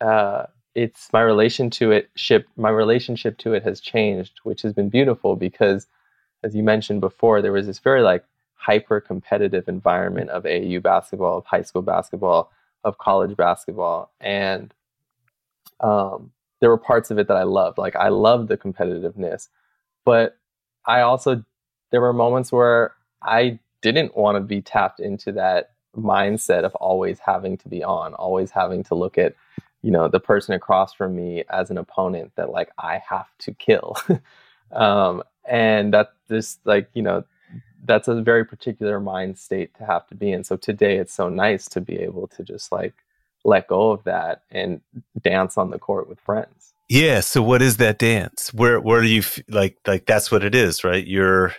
uh, 0.00 0.46
it's 0.74 1.08
my 1.12 1.20
relation 1.20 1.70
to 1.70 1.92
it 1.92 2.10
ship 2.16 2.46
my 2.56 2.70
relationship 2.70 3.38
to 3.38 3.54
it 3.54 3.62
has 3.62 3.80
changed, 3.80 4.40
which 4.42 4.62
has 4.62 4.72
been 4.72 4.88
beautiful 4.88 5.36
because 5.36 5.86
as 6.42 6.54
you 6.54 6.62
mentioned 6.62 7.00
before, 7.00 7.40
there 7.40 7.52
was 7.52 7.66
this 7.66 7.78
very 7.78 8.02
like 8.02 8.24
hyper 8.64 9.00
competitive 9.00 9.68
environment 9.68 10.30
of 10.30 10.44
AAU 10.44 10.82
basketball, 10.82 11.38
of 11.38 11.44
high 11.44 11.62
school 11.62 11.82
basketball, 11.82 12.50
of 12.82 12.98
college 12.98 13.36
basketball. 13.36 14.10
And 14.20 14.72
um, 15.80 16.32
there 16.60 16.70
were 16.70 16.78
parts 16.78 17.10
of 17.10 17.18
it 17.18 17.28
that 17.28 17.36
I 17.36 17.42
loved. 17.42 17.78
Like 17.78 17.96
I 17.96 18.08
loved 18.08 18.48
the 18.48 18.56
competitiveness, 18.56 19.48
but 20.04 20.38
I 20.86 21.00
also, 21.00 21.44
there 21.90 22.00
were 22.00 22.12
moments 22.12 22.52
where 22.52 22.94
I 23.22 23.58
didn't 23.82 24.16
want 24.16 24.36
to 24.36 24.40
be 24.40 24.62
tapped 24.62 25.00
into 25.00 25.32
that 25.32 25.72
mindset 25.96 26.64
of 26.64 26.74
always 26.76 27.18
having 27.18 27.56
to 27.58 27.68
be 27.68 27.84
on, 27.84 28.14
always 28.14 28.50
having 28.50 28.82
to 28.84 28.94
look 28.94 29.18
at, 29.18 29.34
you 29.82 29.90
know, 29.90 30.08
the 30.08 30.20
person 30.20 30.54
across 30.54 30.94
from 30.94 31.14
me 31.14 31.44
as 31.50 31.70
an 31.70 31.76
opponent 31.76 32.32
that 32.36 32.50
like 32.50 32.70
I 32.78 33.02
have 33.08 33.28
to 33.40 33.52
kill. 33.52 33.96
um, 34.72 35.22
and 35.46 35.92
that 35.92 36.14
just 36.28 36.60
like, 36.64 36.88
you 36.94 37.02
know, 37.02 37.24
that's 37.84 38.08
a 38.08 38.22
very 38.22 38.44
particular 38.44 39.00
mind 39.00 39.38
state 39.38 39.74
to 39.76 39.84
have 39.84 40.06
to 40.08 40.14
be 40.14 40.32
in. 40.32 40.44
So 40.44 40.56
today 40.56 40.96
it's 40.96 41.14
so 41.14 41.28
nice 41.28 41.66
to 41.70 41.80
be 41.80 41.96
able 41.96 42.28
to 42.28 42.42
just 42.42 42.72
like 42.72 42.94
let 43.44 43.68
go 43.68 43.90
of 43.90 44.04
that 44.04 44.42
and 44.50 44.80
dance 45.20 45.58
on 45.58 45.70
the 45.70 45.78
court 45.78 46.08
with 46.08 46.18
friends. 46.20 46.72
Yeah. 46.88 47.20
So 47.20 47.42
what 47.42 47.62
is 47.62 47.76
that 47.78 47.98
dance? 47.98 48.52
Where 48.52 48.80
where 48.80 49.02
do 49.02 49.08
you 49.08 49.20
f- 49.20 49.38
like 49.48 49.78
like 49.86 50.06
that's 50.06 50.30
what 50.30 50.44
it 50.44 50.54
is, 50.54 50.84
right? 50.84 51.06
You're 51.06 51.54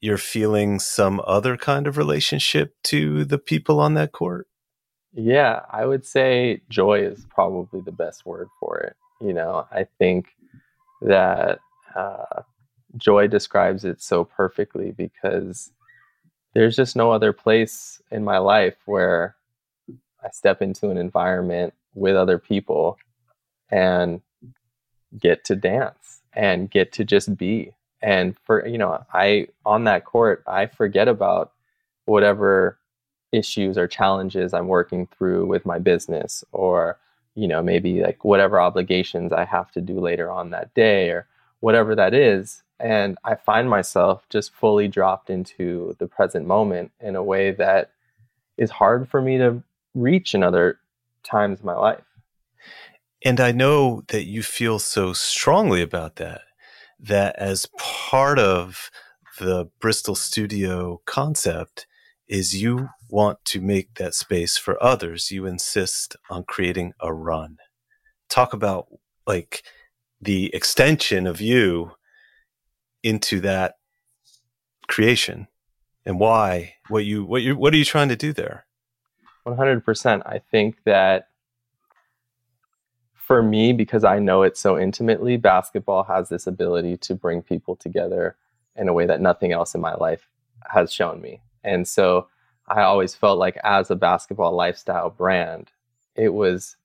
you're 0.00 0.18
feeling 0.18 0.78
some 0.78 1.20
other 1.26 1.56
kind 1.56 1.86
of 1.86 1.96
relationship 1.96 2.74
to 2.84 3.24
the 3.24 3.38
people 3.38 3.80
on 3.80 3.94
that 3.94 4.12
court. 4.12 4.46
Yeah, 5.14 5.60
I 5.70 5.86
would 5.86 6.04
say 6.04 6.60
joy 6.68 7.00
is 7.00 7.24
probably 7.30 7.80
the 7.80 7.92
best 7.92 8.26
word 8.26 8.48
for 8.58 8.78
it. 8.80 8.96
You 9.20 9.32
know, 9.32 9.66
I 9.70 9.86
think 9.98 10.26
that 11.00 11.60
uh, 11.94 12.42
joy 12.96 13.26
describes 13.26 13.84
it 13.84 14.00
so 14.02 14.24
perfectly 14.24 14.92
because 14.92 15.70
there's 16.54 16.76
just 16.76 16.96
no 16.96 17.10
other 17.10 17.32
place 17.32 18.00
in 18.10 18.24
my 18.24 18.38
life 18.38 18.76
where 18.86 19.36
I 20.22 20.30
step 20.30 20.62
into 20.62 20.90
an 20.90 20.96
environment 20.96 21.74
with 21.94 22.16
other 22.16 22.38
people 22.38 22.98
and 23.70 24.20
get 25.18 25.44
to 25.44 25.56
dance 25.56 26.22
and 26.32 26.70
get 26.70 26.92
to 26.92 27.04
just 27.04 27.36
be. 27.36 27.74
And 28.02 28.36
for, 28.44 28.66
you 28.66 28.78
know, 28.78 29.04
I, 29.12 29.48
on 29.64 29.84
that 29.84 30.04
court, 30.04 30.44
I 30.46 30.66
forget 30.66 31.08
about 31.08 31.52
whatever 32.04 32.78
issues 33.32 33.76
or 33.78 33.88
challenges 33.88 34.54
I'm 34.54 34.68
working 34.68 35.06
through 35.06 35.46
with 35.46 35.66
my 35.66 35.78
business 35.78 36.44
or, 36.52 36.98
you 37.34 37.48
know, 37.48 37.62
maybe 37.62 38.02
like 38.02 38.24
whatever 38.24 38.60
obligations 38.60 39.32
I 39.32 39.44
have 39.44 39.72
to 39.72 39.80
do 39.80 39.98
later 39.98 40.30
on 40.30 40.50
that 40.50 40.72
day 40.74 41.10
or 41.10 41.26
whatever 41.60 41.94
that 41.94 42.14
is 42.14 42.62
and 42.80 43.16
I 43.24 43.34
find 43.34 43.68
myself 43.70 44.26
just 44.30 44.54
fully 44.54 44.88
dropped 44.88 45.30
into 45.30 45.96
the 45.98 46.06
present 46.06 46.46
moment 46.46 46.92
in 47.00 47.16
a 47.16 47.22
way 47.22 47.52
that 47.52 47.90
is 48.56 48.70
hard 48.70 49.08
for 49.08 49.22
me 49.22 49.38
to 49.38 49.62
reach 49.94 50.34
in 50.34 50.42
other 50.42 50.78
times 51.22 51.60
of 51.60 51.64
my 51.64 51.74
life. 51.74 52.02
And 53.24 53.40
I 53.40 53.52
know 53.52 54.02
that 54.08 54.24
you 54.24 54.42
feel 54.42 54.78
so 54.78 55.12
strongly 55.12 55.82
about 55.82 56.16
that. 56.16 56.42
that 56.98 57.36
as 57.36 57.66
part 57.78 58.38
of 58.38 58.90
the 59.38 59.68
Bristol 59.80 60.14
studio 60.14 61.00
concept 61.06 61.86
is 62.28 62.60
you 62.60 62.88
want 63.10 63.44
to 63.46 63.60
make 63.60 63.94
that 63.94 64.14
space 64.14 64.56
for 64.56 64.82
others. 64.82 65.30
You 65.30 65.46
insist 65.46 66.16
on 66.30 66.44
creating 66.44 66.92
a 67.00 67.12
run. 67.12 67.58
Talk 68.28 68.52
about 68.52 68.86
like 69.26 69.64
the 70.20 70.54
extension 70.54 71.26
of 71.26 71.40
you 71.40 71.92
into 73.04 73.38
that 73.40 73.76
creation 74.88 75.46
and 76.04 76.18
why 76.18 76.74
what 76.88 77.04
you 77.04 77.24
what 77.24 77.42
you 77.42 77.56
what 77.56 77.72
are 77.72 77.76
you 77.76 77.84
trying 77.84 78.08
to 78.08 78.16
do 78.16 78.32
there? 78.32 78.66
100% 79.46 80.22
i 80.24 80.38
think 80.38 80.76
that 80.84 81.28
for 83.14 83.42
me 83.42 83.74
because 83.74 84.02
i 84.02 84.18
know 84.18 84.42
it 84.42 84.56
so 84.56 84.78
intimately 84.78 85.36
basketball 85.36 86.02
has 86.04 86.30
this 86.30 86.46
ability 86.46 86.96
to 86.96 87.14
bring 87.14 87.42
people 87.42 87.76
together 87.76 88.36
in 88.74 88.88
a 88.88 88.92
way 88.94 89.04
that 89.04 89.20
nothing 89.20 89.52
else 89.52 89.74
in 89.74 89.80
my 89.80 89.94
life 89.94 90.28
has 90.66 90.92
shown 90.92 91.20
me. 91.20 91.40
And 91.62 91.86
so 91.86 92.28
i 92.68 92.80
always 92.82 93.14
felt 93.14 93.38
like 93.38 93.58
as 93.62 93.90
a 93.90 93.96
basketball 93.96 94.52
lifestyle 94.52 95.10
brand 95.10 95.72
it 96.16 96.30
was 96.30 96.76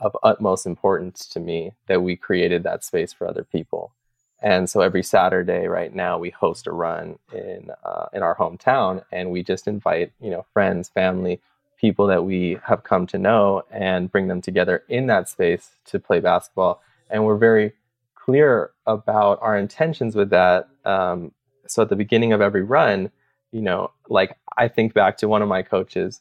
of 0.00 0.16
utmost 0.22 0.64
importance 0.64 1.26
to 1.26 1.40
me 1.40 1.72
that 1.88 2.02
we 2.02 2.16
created 2.16 2.62
that 2.62 2.84
space 2.84 3.12
for 3.12 3.26
other 3.26 3.44
people 3.44 3.92
and 4.40 4.70
so 4.70 4.80
every 4.80 5.02
Saturday 5.02 5.66
right 5.66 5.94
now 5.94 6.18
we 6.18 6.30
host 6.30 6.66
a 6.66 6.72
run 6.72 7.18
in 7.32 7.70
uh, 7.84 8.06
in 8.12 8.22
our 8.22 8.36
hometown, 8.36 9.04
and 9.12 9.30
we 9.30 9.42
just 9.42 9.66
invite 9.66 10.12
you 10.20 10.30
know 10.30 10.44
friends, 10.52 10.88
family, 10.88 11.40
people 11.80 12.06
that 12.06 12.24
we 12.24 12.58
have 12.64 12.84
come 12.84 13.06
to 13.08 13.18
know, 13.18 13.62
and 13.70 14.12
bring 14.12 14.28
them 14.28 14.40
together 14.40 14.84
in 14.88 15.06
that 15.06 15.28
space 15.28 15.70
to 15.86 15.98
play 15.98 16.20
basketball. 16.20 16.80
And 17.10 17.24
we're 17.24 17.36
very 17.36 17.72
clear 18.14 18.70
about 18.86 19.38
our 19.40 19.56
intentions 19.56 20.14
with 20.14 20.30
that. 20.30 20.68
Um, 20.84 21.32
so 21.66 21.82
at 21.82 21.88
the 21.88 21.96
beginning 21.96 22.32
of 22.32 22.40
every 22.40 22.62
run, 22.62 23.10
you 23.52 23.62
know, 23.62 23.90
like 24.08 24.36
I 24.56 24.68
think 24.68 24.94
back 24.94 25.16
to 25.18 25.28
one 25.28 25.42
of 25.42 25.48
my 25.48 25.62
coaches, 25.62 26.20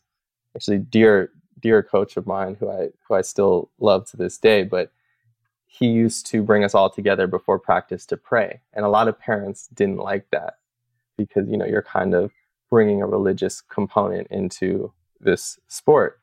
actually 0.56 0.80
dear 0.80 1.32
dear 1.60 1.84
coach 1.84 2.18
of 2.18 2.26
mine 2.28 2.56
who 2.60 2.70
I 2.70 2.90
who 3.08 3.16
I 3.16 3.22
still 3.22 3.70
love 3.80 4.10
to 4.10 4.18
this 4.18 4.38
day, 4.38 4.64
but 4.64 4.92
he 5.68 5.88
used 5.88 6.26
to 6.28 6.42
bring 6.42 6.64
us 6.64 6.74
all 6.74 6.90
together 6.90 7.28
before 7.28 7.60
practice 7.60 8.06
to 8.08 8.18
pray. 8.18 8.62
And 8.74 8.86
a 8.86 8.90
lot 8.90 9.08
of 9.08 9.20
parents 9.20 9.68
didn't 9.68 9.98
like 9.98 10.30
that 10.32 10.56
because, 11.18 11.50
you 11.50 11.58
know, 11.58 11.66
you're 11.66 11.84
kind 11.84 12.16
of 12.16 12.32
bringing 12.70 13.02
a 13.02 13.08
religious 13.08 13.62
component 13.62 14.28
into 14.32 14.92
this 15.20 15.60
sport. 15.68 16.20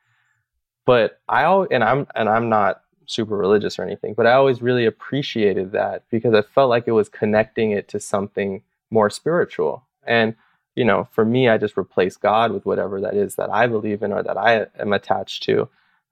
But 0.86 1.20
I 1.28 1.44
and 1.70 1.84
I'm 1.84 2.06
and 2.14 2.28
I'm 2.28 2.48
not 2.48 2.82
super 3.06 3.36
religious 3.36 3.78
or 3.78 3.82
anything, 3.82 4.14
but 4.14 4.26
I 4.26 4.32
always 4.32 4.62
really 4.62 4.86
appreciated 4.86 5.72
that 5.72 6.04
because 6.10 6.34
I 6.34 6.42
felt 6.42 6.70
like 6.70 6.84
it 6.86 6.92
was 6.92 7.08
connecting 7.08 7.70
it 7.70 7.86
to 7.88 8.00
something 8.00 8.62
more 8.90 9.10
spiritual. 9.10 9.86
And 10.06 10.34
you 10.74 10.84
know, 10.84 11.06
for 11.12 11.24
me, 11.24 11.48
I 11.48 11.58
just 11.58 11.78
replace 11.78 12.16
God 12.16 12.50
with 12.50 12.66
whatever 12.66 13.00
that 13.02 13.14
is 13.14 13.36
that 13.36 13.50
I 13.50 13.66
believe 13.66 14.02
in 14.02 14.12
or 14.12 14.22
that 14.22 14.36
I 14.36 14.66
am 14.78 14.92
attached 14.92 15.44
to. 15.44 15.68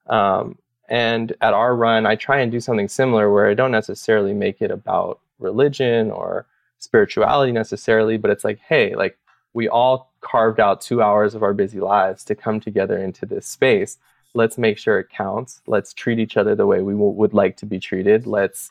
Um, 0.06 0.58
and 0.92 1.32
at 1.40 1.54
our 1.54 1.74
run, 1.74 2.04
I 2.04 2.16
try 2.16 2.40
and 2.40 2.52
do 2.52 2.60
something 2.60 2.86
similar 2.86 3.32
where 3.32 3.48
I 3.48 3.54
don't 3.54 3.70
necessarily 3.70 4.34
make 4.34 4.60
it 4.60 4.70
about 4.70 5.20
religion 5.38 6.10
or 6.10 6.44
spirituality 6.80 7.50
necessarily, 7.50 8.18
but 8.18 8.30
it's 8.30 8.44
like, 8.44 8.58
hey, 8.58 8.94
like 8.94 9.16
we 9.54 9.70
all 9.70 10.12
carved 10.20 10.60
out 10.60 10.82
two 10.82 11.00
hours 11.00 11.34
of 11.34 11.42
our 11.42 11.54
busy 11.54 11.80
lives 11.80 12.24
to 12.24 12.34
come 12.34 12.60
together 12.60 12.98
into 12.98 13.24
this 13.24 13.46
space. 13.46 13.96
Let's 14.34 14.58
make 14.58 14.76
sure 14.76 14.98
it 14.98 15.08
counts. 15.08 15.62
Let's 15.66 15.94
treat 15.94 16.18
each 16.18 16.36
other 16.36 16.54
the 16.54 16.66
way 16.66 16.82
we 16.82 16.92
w- 16.92 17.12
would 17.12 17.32
like 17.32 17.56
to 17.58 17.66
be 17.66 17.80
treated. 17.80 18.26
Let's, 18.26 18.70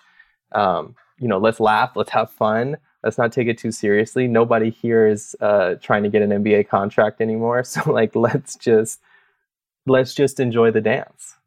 um, 0.51 0.95
you 1.17 1.27
know, 1.27 1.39
let's 1.39 1.59
laugh. 1.59 1.93
Let's 1.95 2.11
have 2.11 2.29
fun. 2.29 2.77
Let's 3.03 3.17
not 3.17 3.31
take 3.31 3.47
it 3.47 3.57
too 3.57 3.71
seriously. 3.71 4.27
Nobody 4.27 4.69
here 4.69 5.07
is 5.07 5.35
uh, 5.41 5.73
trying 5.81 6.03
to 6.03 6.09
get 6.09 6.21
an 6.21 6.29
NBA 6.29 6.67
contract 6.69 7.19
anymore. 7.19 7.63
So 7.63 7.91
like, 7.91 8.15
let's 8.15 8.55
just 8.57 9.01
let's 9.87 10.13
just 10.13 10.39
enjoy 10.39 10.69
the 10.69 10.81
dance 10.81 11.37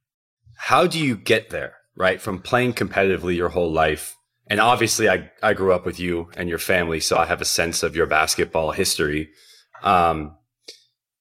how 0.57 0.87
do 0.87 0.99
you 0.99 1.17
get 1.17 1.51
there, 1.51 1.75
right? 1.97 2.21
From 2.21 2.41
playing 2.41 2.75
competitively 2.75 3.37
your 3.37 3.51
whole 3.51 3.73
life. 3.73 4.17
And 4.47 4.61
obviously 4.61 5.09
I, 5.09 5.31
I 5.43 5.55
grew 5.55 5.73
up 5.73 5.87
with 5.87 5.99
you 5.99 6.31
and 6.37 6.49
your 6.49 6.59
family, 6.59 7.01
so 7.01 7.17
I 7.17 7.27
have 7.27 7.41
a 7.41 7.47
sense 7.47 7.83
of 7.83 7.97
your 7.97 8.07
basketball 8.07 8.73
history. 8.73 9.31
Um, 9.83 10.37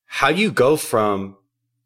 how 0.06 0.32
do 0.32 0.39
you 0.39 0.52
go 0.52 0.76
from 0.76 1.38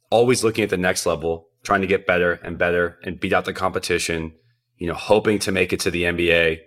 always 0.10 0.44
looking 0.44 0.64
at 0.64 0.70
the 0.70 0.78
next 0.78 1.06
level, 1.06 1.50
trying 1.64 1.82
to 1.82 1.88
get 1.88 2.08
better 2.08 2.34
and 2.44 2.58
better 2.58 2.98
and 3.04 3.20
beat 3.20 3.34
out 3.34 3.46
the 3.46 3.54
competition, 3.54 4.34
you 4.78 4.88
know, 4.88 4.94
hoping 4.94 5.40
to 5.40 5.52
make 5.52 5.74
it 5.74 5.80
to 5.82 5.92
the 5.92 6.04
NBA, 6.04 6.60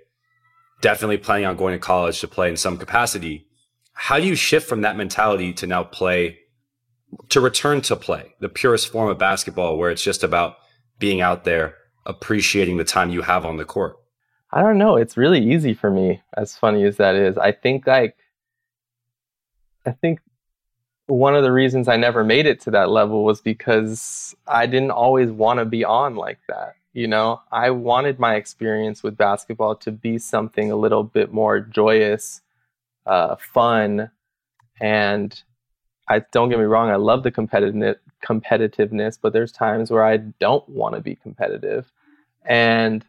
definitely 0.80 1.18
planning 1.18 1.46
on 1.46 1.56
going 1.56 1.74
to 1.74 1.78
college 1.78 2.20
to 2.20 2.28
play 2.28 2.48
in 2.48 2.56
some 2.56 2.76
capacity. 2.76 3.46
How 3.92 4.18
do 4.18 4.26
you 4.26 4.34
shift 4.34 4.68
from 4.68 4.82
that 4.82 4.96
mentality 4.96 5.52
to 5.54 5.66
now 5.66 5.84
play, 5.84 6.38
to 7.28 7.40
return 7.40 7.80
to 7.82 7.96
play, 7.96 8.34
the 8.40 8.48
purest 8.48 8.88
form 8.88 9.08
of 9.08 9.18
basketball 9.18 9.76
where 9.76 9.90
it's 9.90 10.02
just 10.02 10.24
about 10.24 10.56
being 11.00 11.20
out 11.20 11.42
there, 11.42 11.74
appreciating 12.06 12.76
the 12.76 12.84
time 12.84 13.10
you 13.10 13.22
have 13.22 13.44
on 13.44 13.56
the 13.56 13.64
court? 13.64 13.96
I 14.52 14.62
don't 14.62 14.78
know. 14.78 14.96
It's 14.96 15.16
really 15.16 15.40
easy 15.40 15.74
for 15.74 15.90
me, 15.90 16.22
as 16.36 16.56
funny 16.56 16.84
as 16.84 16.96
that 16.98 17.16
is. 17.16 17.36
I 17.36 17.52
think 17.52 17.86
like 17.86 18.16
I 19.86 19.92
think 19.92 20.20
one 21.06 21.34
of 21.34 21.42
the 21.42 21.52
reasons 21.52 21.88
I 21.88 21.96
never 21.96 22.22
made 22.22 22.46
it 22.46 22.60
to 22.62 22.70
that 22.72 22.90
level 22.90 23.24
was 23.24 23.40
because 23.40 24.34
I 24.46 24.66
didn't 24.66 24.92
always 24.92 25.30
want 25.30 25.58
to 25.58 25.64
be 25.64 25.84
on 25.84 26.14
like 26.14 26.38
that. 26.48 26.76
You 26.92 27.06
know, 27.06 27.40
I 27.52 27.70
wanted 27.70 28.18
my 28.18 28.34
experience 28.34 29.02
with 29.02 29.16
basketball 29.16 29.76
to 29.76 29.92
be 29.92 30.18
something 30.18 30.70
a 30.70 30.76
little 30.76 31.04
bit 31.04 31.32
more 31.32 31.60
joyous, 31.60 32.42
uh, 33.06 33.36
fun, 33.36 34.10
and 34.80 35.42
I 36.10 36.22
don't 36.32 36.48
get 36.50 36.58
me 36.58 36.64
wrong, 36.64 36.90
I 36.90 36.96
love 36.96 37.22
the 37.22 37.30
competitive 37.30 37.96
competitiveness, 38.22 39.16
but 39.20 39.32
there's 39.32 39.52
times 39.52 39.90
where 39.90 40.04
I 40.04 40.18
don't 40.18 40.68
want 40.68 40.94
to 40.96 41.00
be 41.00 41.14
competitive. 41.14 41.90
And 42.44 43.04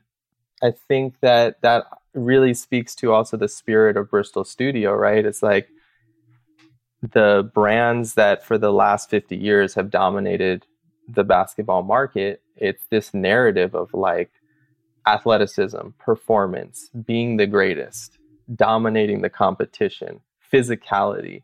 I 0.63 0.71
think 0.71 1.19
that 1.21 1.61
that 1.61 1.85
really 2.13 2.53
speaks 2.53 2.93
to 2.95 3.11
also 3.11 3.37
the 3.37 3.47
spirit 3.47 3.97
of 3.97 4.11
Bristol 4.11 4.43
Studio, 4.43 4.93
right? 4.93 5.25
It's 5.25 5.41
like 5.41 5.69
the 7.01 7.49
brands 7.53 8.13
that 8.13 8.45
for 8.45 8.57
the 8.57 8.71
last 8.71 9.09
50 9.09 9.35
years 9.35 9.73
have 9.73 9.89
dominated 9.89 10.65
the 11.07 11.23
basketball 11.23 11.81
market. 11.81 12.41
It's 12.55 12.83
this 12.91 13.13
narrative 13.13 13.73
of 13.73 13.93
like 13.93 14.31
athleticism, 15.07 15.89
performance, 15.97 16.89
being 17.05 17.37
the 17.37 17.47
greatest, 17.47 18.19
dominating 18.53 19.21
the 19.21 19.29
competition, 19.29 20.21
physicality. 20.53 21.41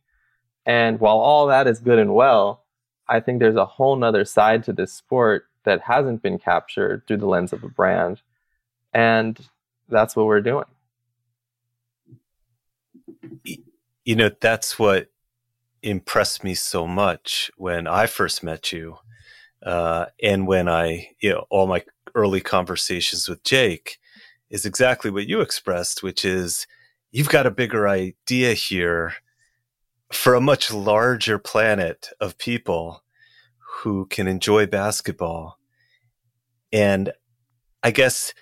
And 0.68 1.00
while 1.00 1.18
all 1.18 1.48
that 1.48 1.66
is 1.66 1.80
good 1.80 1.98
and 1.98 2.14
well, 2.14 2.66
I 3.08 3.22
think 3.22 3.40
there's 3.40 3.56
a 3.56 3.66
whole 3.66 3.96
nother 3.96 4.26
side 4.26 4.66
to 4.66 4.74
this 4.74 4.92
sport 4.92 5.46
that 5.64 5.82
hasn't 5.82 6.22
been 6.22 6.38
captured 6.38 7.04
through 7.08 7.18
the 7.18 7.26
lens 7.26 7.54
of 7.54 7.64
a 7.64 7.70
brand. 7.70 8.22
And 8.94 9.40
that's 9.88 10.16
what 10.16 10.26
we're 10.26 10.42
doing. 10.42 10.66
You 14.04 14.16
know, 14.16 14.30
that's 14.42 14.78
what 14.78 15.08
impressed 15.82 16.44
me 16.44 16.54
so 16.54 16.86
much 16.86 17.50
when 17.56 17.88
I 17.88 18.06
first 18.06 18.44
met 18.44 18.74
you. 18.74 18.98
Uh, 19.66 20.08
and 20.22 20.48
when 20.48 20.68
I, 20.68 21.10
you 21.22 21.30
know, 21.32 21.46
all 21.50 21.68
my 21.68 21.84
early 22.14 22.42
conversations 22.42 23.30
with 23.30 23.44
Jake 23.44 24.00
is 24.50 24.66
exactly 24.66 25.12
what 25.12 25.28
you 25.28 25.40
expressed, 25.40 26.04
which 26.04 26.26
is 26.26 26.68
you've 27.12 27.30
got 27.30 27.46
a 27.46 27.52
bigger 27.52 27.88
idea 27.88 28.54
here 28.54 29.14
for 30.12 30.34
a 30.34 30.41
much 30.41 30.74
larger 30.74 31.38
planet 31.38 32.10
of 32.20 32.38
people 32.38 33.04
who 33.80 34.06
can 34.06 34.28
enjoy 34.28 34.65
basketball. 34.65 35.60
And 36.72 37.12
I 37.84 37.91
guess 37.91 38.34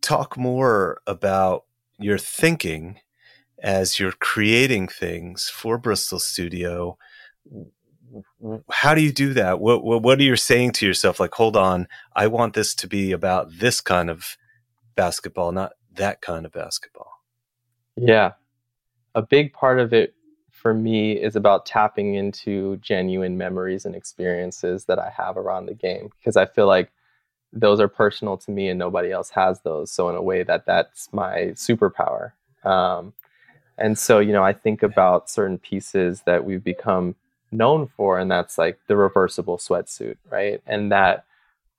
talk 0.00 0.36
more 0.36 1.00
about 1.06 1.64
your 1.98 2.18
thinking 2.18 3.00
as 3.62 3.98
you're 3.98 4.12
creating 4.12 4.88
things 4.88 5.50
for 5.52 5.78
Bristol 5.78 6.18
Studio. 6.18 6.96
How 8.70 8.94
do 8.94 9.02
you 9.02 9.12
do 9.12 9.34
that? 9.34 9.60
What, 9.60 9.84
what, 9.84 10.02
what 10.02 10.18
are 10.18 10.22
you 10.22 10.36
saying 10.36 10.72
to 10.72 10.86
yourself? 10.86 11.20
Like, 11.20 11.34
hold 11.34 11.56
on, 11.56 11.86
I 12.14 12.26
want 12.26 12.54
this 12.54 12.74
to 12.76 12.88
be 12.88 13.12
about 13.12 13.58
this 13.58 13.80
kind 13.80 14.10
of 14.10 14.36
basketball, 14.96 15.52
not 15.52 15.72
that 15.94 16.20
kind 16.20 16.46
of 16.46 16.52
basketball. 16.52 17.10
Yeah. 17.96 18.32
A 19.14 19.22
big 19.22 19.52
part 19.52 19.78
of 19.78 19.92
it 19.92 20.14
for 20.60 20.74
me 20.74 21.12
is 21.12 21.36
about 21.36 21.64
tapping 21.64 22.14
into 22.16 22.76
genuine 22.76 23.38
memories 23.38 23.86
and 23.86 23.96
experiences 23.96 24.84
that 24.84 24.98
I 24.98 25.08
have 25.08 25.38
around 25.38 25.64
the 25.64 25.74
game 25.74 26.10
because 26.18 26.36
I 26.36 26.44
feel 26.44 26.66
like 26.66 26.92
those 27.50 27.80
are 27.80 27.88
personal 27.88 28.36
to 28.36 28.50
me 28.50 28.68
and 28.68 28.78
nobody 28.78 29.10
else 29.10 29.30
has 29.30 29.60
those. 29.62 29.90
So 29.90 30.10
in 30.10 30.16
a 30.16 30.22
way 30.22 30.42
that 30.42 30.66
that's 30.66 31.10
my 31.14 31.52
superpower. 31.54 32.32
Um, 32.62 33.14
and 33.78 33.98
so 33.98 34.18
you 34.18 34.32
know 34.32 34.44
I 34.44 34.52
think 34.52 34.82
about 34.82 35.30
certain 35.30 35.56
pieces 35.56 36.22
that 36.26 36.44
we've 36.44 36.62
become 36.62 37.14
known 37.50 37.88
for, 37.96 38.18
and 38.18 38.30
that's 38.30 38.58
like 38.58 38.78
the 38.86 38.96
reversible 38.98 39.56
sweatsuit, 39.56 40.18
right? 40.30 40.60
And 40.66 40.92
that 40.92 41.24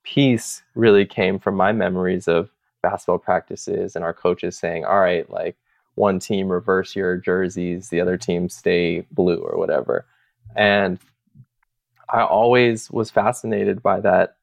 piece 0.02 0.62
really 0.74 1.06
came 1.06 1.38
from 1.38 1.54
my 1.54 1.70
memories 1.70 2.26
of 2.26 2.50
basketball 2.82 3.18
practices 3.18 3.94
and 3.94 4.04
our 4.04 4.12
coaches 4.12 4.58
saying, 4.58 4.84
"All 4.84 4.98
right, 4.98 5.30
like." 5.30 5.56
One 5.94 6.18
team 6.18 6.48
reverse 6.48 6.96
your 6.96 7.16
jerseys, 7.16 7.88
the 7.88 8.00
other 8.00 8.16
team 8.16 8.48
stay 8.48 9.06
blue 9.10 9.38
or 9.38 9.58
whatever. 9.58 10.06
And 10.56 10.98
I 12.08 12.22
always 12.22 12.90
was 12.90 13.10
fascinated 13.10 13.82
by 13.82 14.00
that. 14.00 14.36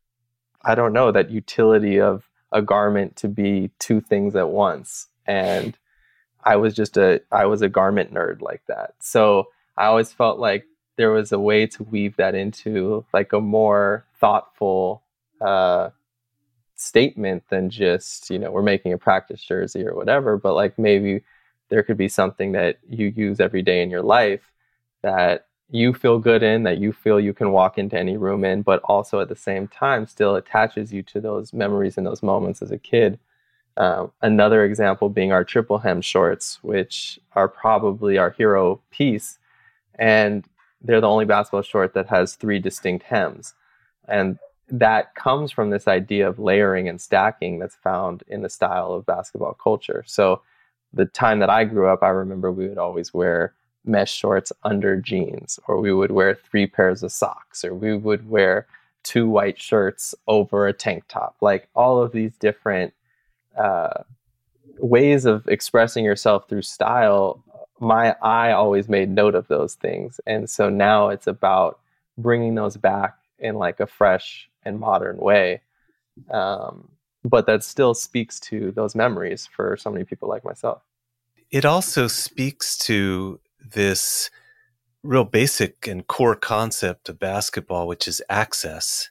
I 0.64 0.76
don't 0.76 0.94
know, 0.94 1.12
that 1.12 1.30
utility 1.30 2.00
of 2.00 2.28
a 2.52 2.62
garment 2.62 3.16
to 3.18 3.28
be 3.28 3.72
two 3.80 4.02
things 4.02 4.36
at 4.36 4.50
once. 4.50 5.08
And 5.26 5.78
I 6.44 6.56
was 6.56 6.74
just 6.74 6.98
a 6.98 7.22
I 7.32 7.46
was 7.46 7.62
a 7.62 7.70
garment 7.70 8.14
nerd 8.14 8.42
like 8.42 8.64
that. 8.68 8.96
So 9.00 9.50
I 9.78 9.86
always 9.86 10.12
felt 10.12 10.40
like 10.40 10.66
there 10.98 11.12
was 11.12 11.32
a 11.32 11.40
way 11.40 11.66
to 11.68 11.84
weave 11.84 12.18
that 12.18 12.36
into 12.36 13.06
like 13.14 13.34
a 13.34 13.40
more 13.40 14.06
thoughtful 14.20 15.04
uh, 15.40 15.90
statement 16.76 17.44
than 17.50 17.70
just 17.70 18.30
you 18.30 18.40
know 18.40 18.52
we're 18.52 18.62
making 18.62 18.94
a 18.94 18.98
practice 18.98 19.44
jersey 19.44 19.86
or 19.86 19.96
whatever. 19.96 20.38
But 20.38 20.56
like 20.56 20.80
maybe 20.80 21.22
there 21.70 21.84
could 21.84 21.98
be 21.98 22.10
something 22.10 22.52
that 22.54 22.80
you 22.88 23.08
use 23.08 23.40
every 23.40 23.62
day 23.62 23.82
in 23.82 23.90
your 23.90 24.02
life 24.02 24.52
that 25.02 25.48
you 25.72 25.94
feel 25.94 26.20
good 26.20 26.42
in, 26.42 26.64
that 26.64 26.80
you 26.80 26.92
feel 26.92 27.20
you 27.20 27.34
can 27.34 27.52
walk 27.52 27.78
into 27.78 27.98
any 27.98 28.18
room 28.18 28.44
in, 28.44 28.64
but 28.64 28.82
also 28.86 29.20
at 29.20 29.30
the 29.30 29.36
same 29.36 29.68
time 29.68 30.08
still 30.08 30.36
attaches 30.36 30.92
you 30.92 31.04
to 31.04 31.22
those 31.22 31.54
memories 31.54 31.98
and 31.98 32.06
those 32.06 32.24
moments 32.24 32.62
as 32.62 32.72
a 32.72 32.78
kid. 32.78 33.20
Um, 33.78 34.12
another 34.22 34.66
example 34.66 35.10
being 35.10 35.32
our 35.32 35.44
triple 35.44 35.78
hem 35.78 36.02
shorts, 36.02 36.60
which 36.64 37.20
are 37.34 37.48
probably 37.48 38.18
our 38.18 38.32
hero 38.32 38.82
piece. 38.90 39.38
And 39.96 40.46
they're 40.82 41.02
the 41.02 41.08
only 41.08 41.26
basketball 41.26 41.62
short 41.62 41.94
that 41.94 42.08
has 42.08 42.36
three 42.36 42.60
distinct 42.60 43.06
hems. 43.06 43.54
And 44.08 44.40
that 44.70 45.14
comes 45.16 45.52
from 45.52 45.70
this 45.70 45.88
idea 45.88 46.28
of 46.28 46.40
layering 46.40 46.90
and 46.90 47.00
stacking 47.00 47.60
that's 47.60 47.76
found 47.76 48.24
in 48.28 48.42
the 48.42 48.50
style 48.50 48.94
of 48.94 49.06
basketball 49.06 49.54
culture. 49.54 50.04
So, 50.06 50.42
the 50.94 51.06
time 51.06 51.40
that 51.40 51.50
I 51.50 51.64
grew 51.66 51.88
up, 51.88 52.04
I 52.04 52.10
remember 52.10 52.52
we 52.52 52.68
would 52.68 52.78
always 52.78 53.14
wear 53.14 53.54
mesh 53.86 54.14
shorts 54.14 54.52
under 54.64 54.98
jeans, 54.98 55.60
or 55.68 55.80
we 55.80 55.94
would 55.94 56.12
wear 56.12 56.36
three 56.36 56.68
pairs 56.68 57.04
of 57.04 57.12
socks, 57.12 57.64
or 57.64 57.74
we 57.74 57.96
would 57.96 58.30
wear 58.30 58.68
two 59.04 59.30
white 59.30 59.60
shirts 59.60 60.14
over 60.28 60.68
a 60.68 60.74
tank 60.74 61.04
top. 61.08 61.36
Like 61.42 61.70
all 61.76 62.02
of 62.02 62.12
these 62.12 62.36
different 62.38 62.94
uh, 63.58 64.04
ways 64.80 65.26
of 65.26 65.48
expressing 65.48 66.04
yourself 66.04 66.48
through 66.48 66.64
style, 66.64 67.44
my 67.80 68.16
eye 68.22 68.52
always 68.52 68.90
made 68.90 69.10
note 69.10 69.36
of 69.36 69.48
those 69.48 69.76
things. 69.76 70.20
And 70.26 70.50
so 70.50 70.70
now 70.70 71.10
it's 71.10 71.28
about 71.28 71.80
bringing 72.18 72.56
those 72.56 72.78
back 72.78 73.16
in 73.40 73.56
like 73.56 73.80
a 73.80 73.88
fresh 73.88 74.50
and 74.64 74.80
modern 74.80 75.18
way. 75.18 75.62
Um, 76.30 76.90
but 77.24 77.46
that 77.46 77.64
still 77.64 77.94
speaks 77.94 78.40
to 78.40 78.72
those 78.72 78.96
memories 78.96 79.48
for 79.48 79.78
so 79.78 79.90
many 79.92 80.06
people 80.06 80.30
like 80.30 80.44
myself. 80.46 80.82
It 81.52 81.66
also 81.66 82.08
speaks 82.08 82.78
to 82.80 83.40
this 83.60 84.30
real 85.04 85.24
basic 85.24 85.88
and 85.88 86.06
core 86.06 86.36
concept 86.36 87.10
of 87.10 87.20
basketball, 87.20 87.88
which 87.88 88.08
is 88.08 88.22
access, 88.30 89.10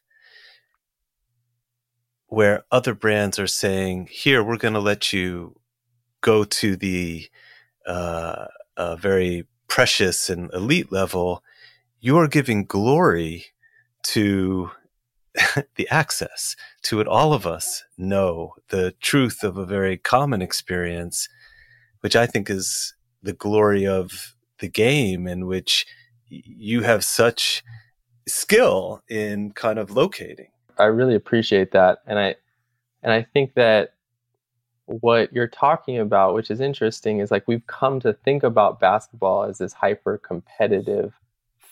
where 2.26 2.64
other 2.70 2.94
brands 2.94 3.38
are 3.38 3.46
saying, 3.46 4.08
here, 4.10 4.42
we're 4.44 4.56
going 4.56 4.74
to 4.74 4.80
let 4.80 5.12
you 5.12 5.58
go 6.20 6.44
to 6.44 6.76
the 6.76 7.28
uh, 7.86 8.46
very 8.98 9.46
precious 9.66 10.28
and 10.30 10.52
elite 10.52 10.92
level. 10.92 11.42
You 12.00 12.18
are 12.18 12.28
giving 12.28 12.64
glory 12.64 13.46
to 14.04 14.70
the 15.76 15.88
access 15.88 16.56
to 16.82 17.00
it. 17.00 17.06
All 17.06 17.32
of 17.32 17.46
us 17.46 17.84
know 17.96 18.54
the 18.68 18.94
truth 19.00 19.42
of 19.42 19.56
a 19.56 19.66
very 19.66 19.96
common 19.96 20.42
experience, 20.42 21.28
which 22.00 22.16
I 22.16 22.26
think 22.26 22.50
is 22.50 22.94
the 23.22 23.32
glory 23.32 23.86
of 23.86 24.34
the 24.60 24.68
game 24.68 25.26
in 25.26 25.46
which 25.46 25.86
you 26.28 26.82
have 26.82 27.04
such 27.04 27.62
skill 28.26 29.02
in 29.08 29.52
kind 29.52 29.78
of 29.78 29.90
locating. 29.90 30.48
I 30.78 30.84
really 30.84 31.14
appreciate 31.14 31.72
that. 31.72 31.98
And 32.06 32.18
I 32.18 32.36
and 33.02 33.12
I 33.12 33.22
think 33.22 33.54
that 33.54 33.94
what 34.86 35.32
you're 35.32 35.46
talking 35.46 35.98
about, 35.98 36.34
which 36.34 36.50
is 36.50 36.60
interesting, 36.60 37.20
is 37.20 37.30
like 37.30 37.46
we've 37.46 37.66
come 37.66 38.00
to 38.00 38.12
think 38.12 38.42
about 38.42 38.80
basketball 38.80 39.44
as 39.44 39.58
this 39.58 39.72
hyper 39.72 40.18
competitive 40.18 41.14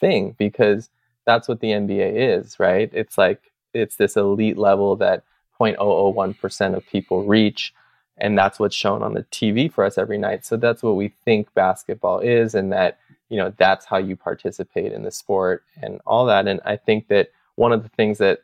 thing 0.01 0.35
because 0.39 0.91
that's 1.25 1.49
what 1.49 1.61
the 1.61 1.69
NBA 1.69 2.39
is, 2.39 2.59
right? 2.59 2.91
It's 2.93 3.19
like 3.19 3.53
it's 3.77 3.97
this 3.97 4.17
elite 4.17 4.59
level 4.59 4.97
that 4.97 5.25
0.001% 5.61 6.77
of 6.77 6.87
people 6.87 7.25
reach 7.25 7.73
and 8.19 8.37
that's 8.37 8.59
what's 8.59 8.75
shown 8.75 9.03
on 9.03 9.15
the 9.15 9.25
TV 9.25 9.71
for 9.71 9.85
us 9.85 9.99
every 9.99 10.19
night. 10.19 10.45
So 10.45 10.57
that's 10.57 10.83
what 10.83 10.97
we 10.97 11.09
think 11.09 11.53
basketball 11.55 12.21
is, 12.21 12.55
and 12.55 12.73
that 12.73 12.99
you 13.29 13.37
know 13.37 13.53
that's 13.57 13.85
how 13.85 13.99
you 13.99 14.17
participate 14.17 14.93
in 14.93 15.03
the 15.03 15.11
sport 15.11 15.65
and 15.83 16.01
all 16.07 16.27
that. 16.27 16.49
And 16.49 16.61
I 16.65 16.77
think 16.77 17.09
that 17.09 17.31
one 17.57 17.73
of 17.73 17.83
the 17.83 17.89
things 17.91 18.19
that 18.19 18.41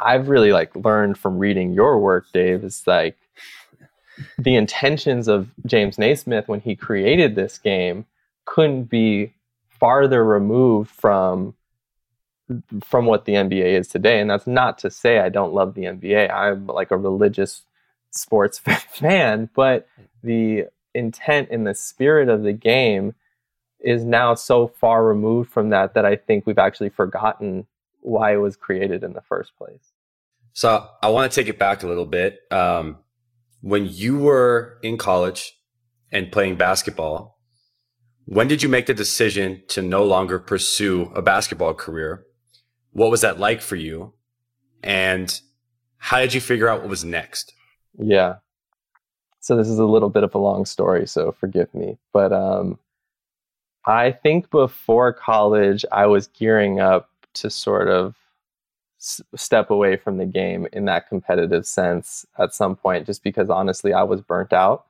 I've 0.00 0.28
really 0.28 0.52
like 0.52 0.74
learned 0.76 1.18
from 1.18 1.38
reading 1.38 1.72
your 1.72 1.98
work, 1.98 2.26
Dave, 2.32 2.64
is 2.64 2.86
like 2.86 3.16
the 4.38 4.56
intentions 4.56 5.28
of 5.28 5.50
James 5.66 5.98
Naismith 5.98 6.48
when 6.48 6.60
he 6.60 6.74
created 6.74 7.34
this 7.34 7.58
game 7.58 8.06
couldn't 8.46 8.84
be 8.84 9.34
farther 9.68 10.24
removed 10.24 10.90
from 10.90 11.54
from 12.82 13.06
what 13.06 13.24
the 13.24 13.34
NBA 13.34 13.78
is 13.78 13.88
today. 13.88 14.20
And 14.20 14.30
that's 14.30 14.46
not 14.46 14.78
to 14.78 14.90
say 14.90 15.18
I 15.18 15.28
don't 15.28 15.52
love 15.52 15.74
the 15.74 15.82
NBA. 15.82 16.32
I'm 16.32 16.66
like 16.66 16.90
a 16.90 16.96
religious 16.96 17.62
sports 18.10 18.58
fan, 18.88 19.50
but 19.54 19.88
the 20.22 20.66
intent 20.94 21.48
and 21.50 21.66
the 21.66 21.74
spirit 21.74 22.28
of 22.28 22.42
the 22.42 22.52
game 22.52 23.14
is 23.80 24.04
now 24.04 24.34
so 24.34 24.66
far 24.66 25.04
removed 25.04 25.50
from 25.50 25.70
that 25.70 25.94
that 25.94 26.04
I 26.04 26.16
think 26.16 26.46
we've 26.46 26.58
actually 26.58 26.88
forgotten 26.88 27.66
why 28.00 28.34
it 28.34 28.38
was 28.38 28.56
created 28.56 29.04
in 29.04 29.12
the 29.12 29.20
first 29.20 29.56
place. 29.56 29.92
So 30.52 30.88
I 31.02 31.10
want 31.10 31.30
to 31.30 31.40
take 31.40 31.48
it 31.48 31.58
back 31.58 31.82
a 31.82 31.86
little 31.86 32.06
bit. 32.06 32.40
Um, 32.50 32.98
when 33.60 33.86
you 33.86 34.18
were 34.18 34.78
in 34.82 34.96
college 34.96 35.58
and 36.10 36.32
playing 36.32 36.56
basketball, 36.56 37.38
when 38.24 38.48
did 38.48 38.62
you 38.62 38.68
make 38.68 38.86
the 38.86 38.94
decision 38.94 39.62
to 39.68 39.82
no 39.82 40.04
longer 40.04 40.38
pursue 40.38 41.12
a 41.14 41.22
basketball 41.22 41.74
career? 41.74 42.24
What 42.96 43.10
was 43.10 43.20
that 43.20 43.38
like 43.38 43.60
for 43.60 43.76
you? 43.76 44.14
And 44.82 45.38
how 45.98 46.18
did 46.18 46.32
you 46.32 46.40
figure 46.40 46.66
out 46.66 46.80
what 46.80 46.88
was 46.88 47.04
next? 47.04 47.52
Yeah. 47.98 48.36
So 49.40 49.54
this 49.54 49.68
is 49.68 49.78
a 49.78 49.84
little 49.84 50.08
bit 50.08 50.24
of 50.24 50.34
a 50.34 50.38
long 50.38 50.64
story, 50.64 51.06
so 51.06 51.30
forgive 51.30 51.74
me. 51.74 51.98
But 52.14 52.32
um, 52.32 52.78
I 53.84 54.12
think 54.12 54.48
before 54.48 55.12
college, 55.12 55.84
I 55.92 56.06
was 56.06 56.28
gearing 56.28 56.80
up 56.80 57.10
to 57.34 57.50
sort 57.50 57.88
of 57.88 58.14
step 58.98 59.68
away 59.68 59.96
from 59.96 60.16
the 60.16 60.24
game 60.24 60.66
in 60.72 60.86
that 60.86 61.06
competitive 61.06 61.66
sense 61.66 62.24
at 62.38 62.54
some 62.54 62.76
point, 62.76 63.04
just 63.04 63.22
because 63.22 63.50
honestly, 63.50 63.92
I 63.92 64.04
was 64.04 64.22
burnt 64.22 64.54
out. 64.54 64.86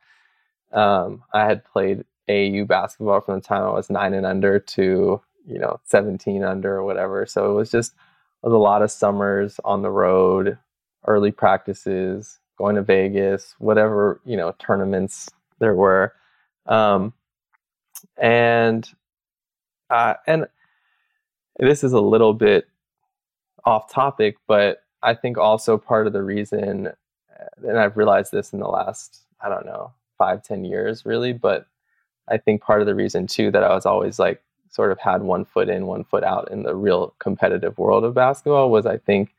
Um, 0.70 1.24
I 1.34 1.44
had 1.44 1.64
played 1.64 2.04
AU 2.28 2.66
basketball 2.66 3.20
from 3.20 3.40
the 3.40 3.44
time 3.44 3.64
I 3.64 3.72
was 3.72 3.90
nine 3.90 4.14
and 4.14 4.24
under 4.24 4.60
to 4.60 5.20
you 5.46 5.58
know 5.58 5.80
17 5.84 6.44
under 6.44 6.76
or 6.76 6.84
whatever. 6.84 7.26
So 7.26 7.50
it 7.50 7.54
was 7.54 7.70
just 7.70 7.92
it 7.92 8.48
was 8.48 8.54
a 8.54 8.58
lot 8.58 8.82
of 8.82 8.90
summers 8.90 9.60
on 9.64 9.82
the 9.82 9.90
road, 9.90 10.58
early 11.06 11.32
practices, 11.32 12.38
going 12.58 12.76
to 12.76 12.82
Vegas, 12.82 13.54
whatever 13.58 14.20
you 14.24 14.36
know 14.36 14.54
tournaments 14.58 15.30
there 15.58 15.74
were, 15.74 16.14
um, 16.66 17.12
and 18.18 18.88
uh, 19.90 20.14
and 20.26 20.46
this 21.58 21.84
is 21.84 21.92
a 21.92 22.00
little 22.00 22.34
bit 22.34 22.66
off 23.64 23.90
topic, 23.92 24.36
but 24.46 24.84
I 25.02 25.14
think 25.14 25.38
also 25.38 25.78
part 25.78 26.06
of 26.06 26.12
the 26.12 26.22
reason, 26.22 26.88
uh, 26.88 27.68
and 27.68 27.78
I've 27.78 27.96
realized 27.96 28.32
this 28.32 28.52
in 28.52 28.60
the 28.60 28.68
last 28.68 29.22
I 29.40 29.48
don't 29.48 29.66
know 29.66 29.92
five 30.18 30.42
ten 30.42 30.64
years 30.64 31.06
really, 31.06 31.32
but 31.32 31.66
I 32.28 32.38
think 32.38 32.62
part 32.62 32.80
of 32.80 32.86
the 32.86 32.94
reason 32.94 33.26
too 33.26 33.50
that 33.52 33.64
I 33.64 33.74
was 33.74 33.86
always 33.86 34.18
like 34.18 34.42
sort 34.76 34.92
of 34.92 35.00
had 35.00 35.22
one 35.22 35.44
foot 35.44 35.68
in, 35.68 35.86
one 35.86 36.04
foot 36.04 36.22
out 36.22 36.50
in 36.52 36.62
the 36.62 36.76
real 36.76 37.14
competitive 37.18 37.78
world 37.78 38.04
of 38.04 38.14
basketball 38.14 38.70
was 38.70 38.86
I 38.86 38.98
think 38.98 39.34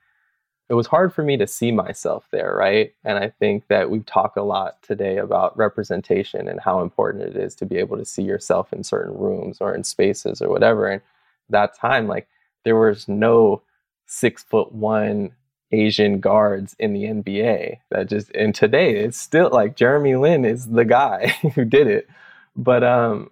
it 0.70 0.74
was 0.74 0.88
hard 0.88 1.14
for 1.14 1.24
me 1.24 1.38
to 1.38 1.48
see 1.48 1.72
myself 1.72 2.28
there, 2.32 2.54
right? 2.54 2.94
And 3.06 3.18
I 3.18 3.30
think 3.30 3.68
that 3.68 3.90
we've 3.90 4.06
talked 4.06 4.36
a 4.36 4.44
lot 4.44 4.82
today 4.82 5.18
about 5.18 5.58
representation 5.58 6.50
and 6.50 6.60
how 6.60 6.82
important 6.82 7.24
it 7.24 7.38
is 7.38 7.56
to 7.56 7.66
be 7.66 7.78
able 7.78 7.96
to 7.98 8.04
see 8.04 8.24
yourself 8.24 8.74
in 8.74 8.84
certain 8.84 9.18
rooms 9.18 9.60
or 9.62 9.74
in 9.74 9.86
spaces 9.86 10.42
or 10.42 10.50
whatever. 10.50 10.88
And 10.90 11.02
that 11.50 11.78
time, 11.78 12.08
like, 12.08 12.28
there 12.66 12.76
was 12.76 13.08
no 13.08 13.62
six 14.08 14.44
foot 14.44 14.74
one 14.74 15.32
Asian 15.72 16.20
guards 16.20 16.76
in 16.80 16.94
the 16.94 17.04
NBA. 17.04 17.78
That 17.92 18.10
just 18.10 18.32
and 18.32 18.54
today 18.54 18.98
it's 18.98 19.20
still 19.20 19.50
like 19.52 19.76
Jeremy 19.76 20.16
Lin 20.16 20.46
is 20.46 20.68
the 20.68 20.86
guy 20.86 21.28
who 21.56 21.66
did 21.66 21.88
it. 21.88 22.10
But 22.56 22.84
um 22.84 23.30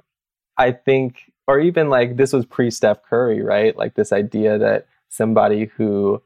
I 0.58 0.72
think 0.72 1.32
or 1.48 1.60
even 1.60 1.90
like 1.90 2.18
this 2.18 2.34
was 2.34 2.46
pre 2.46 2.72
Steph 2.72 3.04
Curry, 3.04 3.42
right? 3.42 3.76
Like 3.78 3.96
this 3.96 4.12
idea 4.12 4.58
that 4.58 4.88
somebody 5.10 5.66
who 5.78 6.22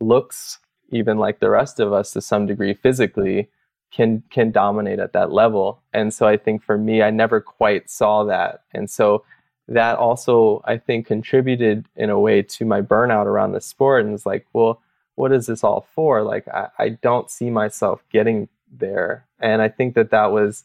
looks 0.00 0.58
even 0.90 1.18
like 1.18 1.40
the 1.40 1.50
rest 1.50 1.80
of 1.80 1.92
us 1.92 2.12
to 2.12 2.20
some 2.20 2.46
degree 2.46 2.74
physically 2.74 3.48
can 3.92 4.22
can 4.30 4.50
dominate 4.50 4.98
at 4.98 5.12
that 5.12 5.32
level. 5.32 5.82
And 5.92 6.12
so 6.12 6.26
I 6.26 6.36
think 6.36 6.62
for 6.62 6.76
me, 6.76 7.02
I 7.02 7.10
never 7.10 7.40
quite 7.40 7.88
saw 7.88 8.24
that. 8.24 8.62
And 8.72 8.90
so 8.90 9.24
that 9.68 9.96
also 9.98 10.62
I 10.64 10.76
think 10.76 11.06
contributed 11.06 11.86
in 11.96 12.10
a 12.10 12.20
way 12.20 12.42
to 12.42 12.64
my 12.64 12.82
burnout 12.82 13.26
around 13.26 13.52
the 13.52 13.60
sport. 13.60 14.04
And 14.04 14.14
it's 14.14 14.26
like, 14.26 14.46
well, 14.52 14.82
what 15.14 15.32
is 15.32 15.46
this 15.46 15.64
all 15.64 15.86
for? 15.94 16.22
Like 16.22 16.46
I, 16.48 16.68
I 16.78 16.88
don't 16.90 17.30
see 17.30 17.50
myself 17.50 18.04
getting 18.10 18.48
there. 18.70 19.26
And 19.40 19.62
I 19.62 19.68
think 19.68 19.94
that 19.94 20.10
that 20.10 20.30
was, 20.32 20.64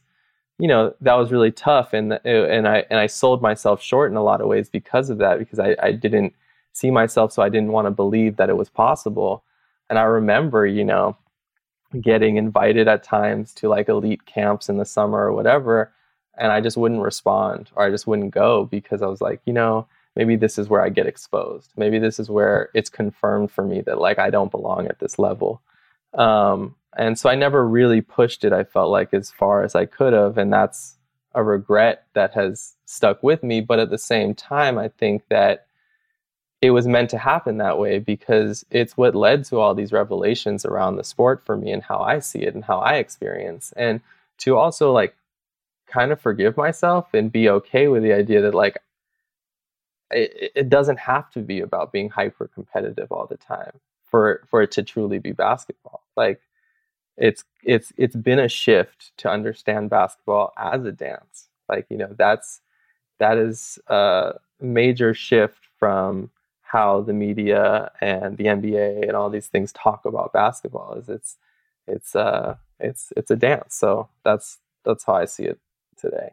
you 0.62 0.68
know, 0.68 0.94
that 1.02 1.16
was 1.16 1.32
really 1.32 1.52
tough. 1.52 1.94
And 1.94 2.20
and 2.24 2.68
I 2.68 2.86
and 2.90 3.00
I 3.00 3.08
sold 3.08 3.42
myself 3.42 3.82
short 3.82 4.12
in 4.12 4.18
a 4.18 4.24
lot 4.24 4.42
of 4.42 4.48
ways 4.48 4.70
because 4.70 5.10
of 5.10 5.18
that, 5.18 5.40
because 5.40 5.60
I, 5.60 5.76
I 5.82 5.92
didn't 5.92 6.34
see 6.74 6.92
myself, 6.92 7.34
so 7.34 7.42
I 7.42 7.50
didn't 7.50 7.72
want 7.72 7.88
to 7.88 7.92
believe 7.92 8.38
that 8.38 8.50
it 8.50 8.58
was 8.58 8.70
possible. 8.70 9.44
And 9.90 10.00
I 10.00 10.04
remember, 10.04 10.66
you 10.66 10.86
know, 10.86 11.18
getting 12.00 12.38
invited 12.38 12.88
at 12.88 13.04
times 13.04 13.54
to 13.56 13.68
like 13.68 13.90
elite 13.90 14.26
camps 14.26 14.70
in 14.70 14.78
the 14.78 14.86
summer 14.86 15.20
or 15.20 15.34
whatever 15.34 15.92
and 16.38 16.52
i 16.52 16.62
just 16.62 16.78
wouldn't 16.78 17.02
respond 17.02 17.70
or 17.76 17.84
i 17.84 17.90
just 17.90 18.08
wouldn't 18.08 18.34
go 18.34 18.66
because 18.66 19.02
i 19.02 19.08
was 19.08 19.20
like 19.20 19.42
you 19.46 19.52
know 19.52 19.86
maybe 20.16 20.38
this 20.38 20.58
is 20.58 20.70
where 20.70 20.82
i 20.82 20.90
get 20.90 21.06
exposed 21.06 21.72
maybe 21.76 22.00
this 22.00 22.20
is 22.20 22.30
where 22.30 22.70
it's 22.74 22.90
confirmed 22.90 23.52
for 23.52 23.66
me 23.66 23.82
that 23.82 24.00
like 24.00 24.20
i 24.20 24.30
don't 24.30 24.52
belong 24.52 24.88
at 24.88 25.00
this 25.00 25.20
level 25.20 25.62
um, 26.14 26.76
and 26.98 27.18
so 27.18 27.30
i 27.30 27.36
never 27.36 27.68
really 27.68 28.02
pushed 28.02 28.44
it 28.44 28.54
i 28.54 28.64
felt 28.64 28.90
like 28.90 29.14
as 29.14 29.32
far 29.32 29.64
as 29.64 29.76
i 29.76 29.86
could 29.86 30.14
have 30.14 30.38
and 30.38 30.52
that's 30.52 30.96
a 31.34 31.44
regret 31.44 32.06
that 32.14 32.34
has 32.34 32.76
stuck 32.86 33.22
with 33.24 33.44
me 33.44 33.62
but 33.62 33.80
at 33.80 33.90
the 33.90 33.98
same 33.98 34.36
time 34.36 34.78
i 34.78 34.88
think 34.88 35.24
that 35.30 35.68
it 36.62 36.72
was 36.72 36.88
meant 36.88 37.10
to 37.10 37.18
happen 37.18 37.58
that 37.58 37.80
way 37.80 37.98
because 37.98 38.64
it's 38.70 38.96
what 38.96 39.16
led 39.16 39.44
to 39.46 39.60
all 39.60 39.74
these 39.74 39.92
revelations 39.92 40.64
around 40.64 40.96
the 40.96 41.04
sport 41.04 41.44
for 41.44 41.58
me 41.58 41.72
and 41.72 41.82
how 41.82 42.00
I 42.00 42.20
see 42.20 42.40
it 42.40 42.54
and 42.54 42.64
how 42.64 42.80
I 42.80 42.96
experience. 42.96 43.74
And 43.76 44.00
to 44.40 44.56
also 44.56 44.92
like 44.92 45.16
kind 45.88 46.12
of 46.12 46.22
forgive 46.22 46.56
myself 46.56 47.14
and 47.14 47.32
be 47.32 47.50
okay 47.50 47.88
with 47.88 48.04
the 48.04 48.14
idea 48.14 48.42
that 48.42 48.54
like 48.54 48.78
it, 50.12 50.52
it 50.56 50.70
doesn't 50.70 51.00
have 51.00 51.32
to 51.32 51.40
be 51.40 51.62
about 51.62 51.92
being 51.92 52.10
hyper 52.10 52.48
competitive 52.48 53.12
all 53.12 53.26
the 53.26 53.38
time 53.38 53.80
for 54.06 54.44
for 54.48 54.62
it 54.62 54.72
to 54.72 54.84
truly 54.84 55.18
be 55.18 55.32
basketball. 55.32 56.04
Like 56.16 56.42
it's 57.22 57.46
it's 57.64 57.94
it's 57.98 58.16
been 58.16 58.40
a 58.40 58.50
shift 58.50 59.16
to 59.18 59.30
understand 59.30 59.92
basketball 59.92 60.52
as 60.58 60.84
a 60.84 60.92
dance. 60.92 61.50
Like, 61.70 61.86
you 61.90 61.98
know, 61.98 62.14
that's 62.18 62.62
that 63.20 63.38
is 63.38 63.78
a 63.88 64.34
major 64.60 65.14
shift 65.14 65.68
from 65.78 66.32
how 66.62 67.02
the 67.02 67.14
media 67.14 67.92
and 68.02 68.38
the 68.38 68.46
NBA 68.46 69.04
and 69.04 69.16
all 69.16 69.30
these 69.30 69.48
things 69.48 69.72
talk 69.72 70.06
about 70.06 70.34
basketball 70.34 70.96
is 70.96 71.10
it's 71.10 71.38
it's 71.88 72.16
uh 72.16 72.56
it's 72.80 73.14
it's 73.16 73.30
a 73.30 73.36
dance. 73.36 73.76
So 73.76 74.10
that's 74.26 74.58
that's 74.84 75.04
how 75.04 75.14
I 75.14 75.26
see 75.26 75.44
it 75.44 75.60
today. 75.98 76.32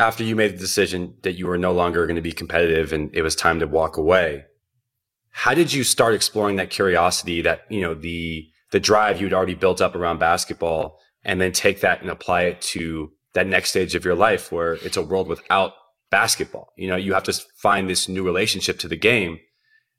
After 0.00 0.24
you 0.24 0.34
made 0.34 0.54
the 0.54 0.58
decision 0.58 1.14
that 1.22 1.34
you 1.34 1.46
were 1.46 1.56
no 1.56 1.72
longer 1.72 2.06
going 2.06 2.16
to 2.16 2.22
be 2.22 2.32
competitive 2.32 2.92
and 2.92 3.14
it 3.14 3.22
was 3.22 3.36
time 3.36 3.60
to 3.60 3.66
walk 3.66 3.96
away, 3.96 4.46
how 5.30 5.54
did 5.54 5.72
you 5.72 5.84
start 5.84 6.14
exploring 6.14 6.56
that 6.56 6.70
curiosity 6.70 7.40
that, 7.42 7.62
you 7.70 7.80
know, 7.80 7.94
the 7.94 8.50
the 8.76 8.80
drive 8.80 9.22
you'd 9.22 9.32
already 9.32 9.54
built 9.54 9.80
up 9.80 9.94
around 9.94 10.18
basketball 10.18 11.00
and 11.24 11.40
then 11.40 11.50
take 11.50 11.80
that 11.80 12.02
and 12.02 12.10
apply 12.10 12.42
it 12.42 12.60
to 12.60 13.10
that 13.32 13.46
next 13.46 13.70
stage 13.70 13.94
of 13.94 14.04
your 14.04 14.14
life 14.14 14.52
where 14.52 14.74
it's 14.74 14.98
a 14.98 15.02
world 15.02 15.28
without 15.28 15.72
basketball. 16.10 16.74
You 16.76 16.88
know, 16.88 16.96
you 16.96 17.14
have 17.14 17.22
to 17.22 17.32
find 17.56 17.88
this 17.88 18.06
new 18.06 18.22
relationship 18.22 18.78
to 18.80 18.88
the 18.88 18.94
game. 18.94 19.38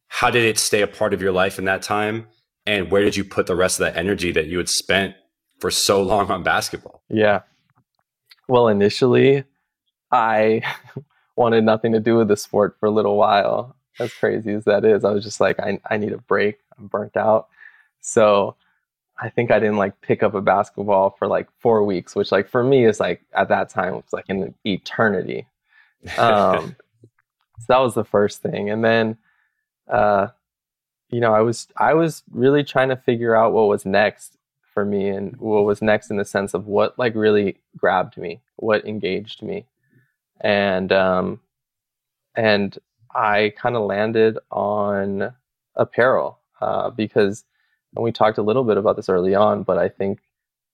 How 0.10 0.30
did 0.30 0.44
it 0.44 0.60
stay 0.60 0.84
a 0.84 0.88
part 0.88 1.16
of 1.16 1.24
your 1.24 1.32
life 1.32 1.58
in 1.58 1.66
that 1.66 1.82
time? 1.82 2.28
And 2.68 2.92
where 2.92 3.02
did 3.02 3.16
you 3.16 3.24
put 3.24 3.48
the 3.48 3.56
rest 3.56 3.80
of 3.80 3.88
that 3.88 3.98
energy 3.98 4.32
that 4.34 4.46
you 4.46 4.60
had 4.60 4.70
spent 4.70 5.16
for 5.60 5.72
so 5.72 6.04
long 6.04 6.30
on 6.30 6.44
basketball? 6.44 7.02
Yeah. 7.10 7.42
Well, 8.48 8.68
initially, 8.68 9.44
I 10.12 10.62
wanted 11.36 11.63
nothing 11.63 11.94
to 11.94 12.00
do 12.00 12.16
with 12.16 12.28
the 12.28 12.38
sport 12.38 12.78
for 12.80 12.86
a 12.86 12.92
little 12.92 13.18
while. 13.18 13.76
As 14.00 14.13
crazy 14.13 14.54
as 14.54 14.66
that 14.66 14.86
is, 14.86 15.04
I 15.04 15.10
was 15.10 15.24
just 15.24 15.42
like, 15.42 15.60
I, 15.60 15.82
I 15.90 15.98
need 15.98 16.13
a 16.13 16.20
break. 16.20 16.60
I'm 16.78 16.86
burnt 16.86 17.18
out. 17.18 17.48
So 18.02 18.56
I 19.19 19.30
think 19.30 19.51
I 19.51 19.60
didn't 19.60 19.77
like 19.77 19.99
pick 20.01 20.21
up 20.23 20.36
a 20.36 20.41
basketball 20.41 21.15
for 21.17 21.27
like 21.27 21.47
four 21.60 21.84
weeks, 21.84 22.15
which 22.15 22.32
like 22.32 22.47
for 22.47 22.63
me 22.63 22.86
is 22.86 22.99
like 22.99 23.21
at 23.34 23.49
that 23.49 23.69
time 23.69 23.95
it 23.95 24.03
was 24.03 24.13
like 24.13 24.25
an 24.30 24.53
eternity. 24.65 25.47
Um, 26.17 26.75
so 27.60 27.65
that 27.67 27.80
was 27.80 27.95
the 27.95 28.06
first 28.06 28.41
thing, 28.41 28.69
and 28.69 28.84
then, 28.84 29.17
uh, 29.91 30.27
you 31.10 31.19
know, 31.19 31.34
I 31.34 31.41
was 31.41 31.67
I 31.77 31.93
was 31.93 32.23
really 32.32 32.63
trying 32.63 32.89
to 32.89 32.97
figure 32.97 33.36
out 33.36 33.53
what 33.53 33.67
was 33.67 33.86
next 33.86 34.38
for 34.73 34.86
me, 34.86 35.10
and 35.10 35.36
what 35.38 35.65
was 35.65 35.82
next 35.82 36.12
in 36.12 36.17
the 36.17 36.25
sense 36.25 36.53
of 36.53 36.67
what 36.67 36.97
like 36.99 37.15
really 37.15 37.58
grabbed 37.75 38.17
me, 38.17 38.41
what 38.58 38.86
engaged 38.86 39.41
me, 39.41 39.65
and 40.41 40.91
um, 40.91 41.39
and 42.36 42.77
I 43.15 43.53
kind 43.58 43.75
of 43.75 43.84
landed 43.84 44.38
on 44.51 45.34
apparel 45.75 46.39
uh, 46.62 46.91
because, 46.91 47.43
and 47.98 48.04
we 48.04 48.12
talked 48.12 48.38
a 48.38 48.44
little 48.44 48.64
bit 48.64 48.78
about 48.78 48.96
this 48.96 49.10
early 49.10 49.34
on, 49.34 49.64
but 49.64 49.80
I 49.80 49.90
think 49.90 50.20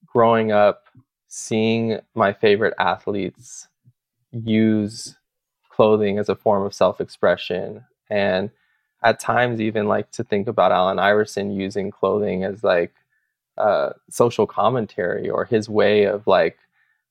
growing 0.06 0.52
up, 0.52 0.88
seeing 1.30 2.00
my 2.14 2.34
favorite 2.34 2.74
athletes 2.78 3.70
use 4.32 5.16
clothing 5.70 6.20
as 6.20 6.28
a 6.28 6.36
form 6.36 6.64
of 6.64 6.74
self-expression 6.74 7.86
and 8.10 8.52
at 9.04 9.22
times 9.22 9.62
even 9.62 9.88
like 9.88 10.12
to 10.12 10.24
think 10.24 10.50
about 10.50 10.74
Allen 10.74 11.00
Iverson 11.00 11.50
using 11.50 11.92
clothing 11.92 12.44
as 12.44 12.62
like 12.62 12.94
uh, 13.58 13.92
social 14.10 14.46
commentary 14.46 15.30
or 15.30 15.46
his 15.46 15.70
way 15.70 16.04
of 16.04 16.28
like 16.28 16.58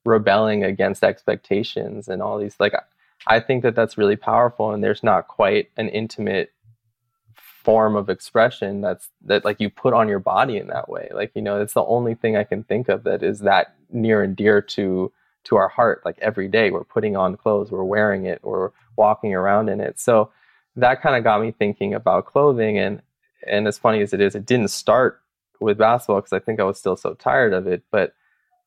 rebelling 0.05 0.63
against 0.63 1.03
expectations 1.03 2.07
and 2.07 2.21
all 2.21 2.39
these 2.39 2.57
like 2.61 2.75
I 3.27 3.41
think 3.41 3.63
that 3.63 3.75
that's 3.75 3.97
really 3.97 4.17
powerful 4.17 4.73
and 4.73 4.85
there's 4.85 5.03
not 5.03 5.29
quite 5.29 5.71
an 5.79 5.89
intimate 5.89 6.53
form 7.65 7.97
of 7.97 8.09
expression 8.09 8.81
that's 8.81 9.09
that 9.25 9.45
like 9.45 9.61
you 9.61 9.71
put 9.71 9.95
on 9.95 10.09
your 10.09 10.19
body 10.19 10.57
in 10.59 10.69
that 10.69 10.89
way. 10.89 11.09
Like 11.13 11.33
you 11.35 11.43
know 11.43 11.61
it's 11.61 11.75
the 11.75 11.85
only 11.85 12.15
thing 12.15 12.37
I 12.37 12.45
can 12.45 12.65
think 12.65 12.89
of 12.89 13.05
that 13.05 13.23
is 13.23 13.41
that 13.41 13.75
near 13.91 14.23
and 14.23 14.37
dear 14.37 14.61
to 14.63 15.13
to 15.45 15.57
our 15.57 15.69
heart. 15.69 16.03
Like 16.05 16.19
every 16.21 16.49
day 16.49 16.71
we're 16.71 16.85
putting 16.85 17.17
on 17.17 17.37
clothes 17.37 17.71
we're 17.71 17.85
wearing 17.85 18.27
it 18.27 18.41
or 18.43 18.73
walking 18.97 19.35
around 19.35 19.69
in 19.69 19.81
it. 19.81 19.99
So 19.99 20.31
that 20.77 21.03
kind 21.03 21.17
of 21.17 21.25
got 21.25 21.41
me 21.41 21.53
thinking 21.53 21.95
about 21.95 22.27
clothing 22.27 22.79
and 22.79 23.03
and 23.47 23.67
as 23.67 23.79
funny 23.79 24.01
as 24.01 24.13
it 24.13 24.21
is 24.21 24.35
it 24.35 24.47
didn't 24.47 24.69
start 24.69 25.21
with 25.61 25.79
basketball 25.79 26.21
because 26.21 26.33
i 26.33 26.39
think 26.39 26.61
i 26.61 26.65
was 26.65 26.79
still 26.79 26.97
so 26.97 27.15
tired 27.15 27.53
of 27.53 27.67
it 27.67 27.83
but 27.91 28.15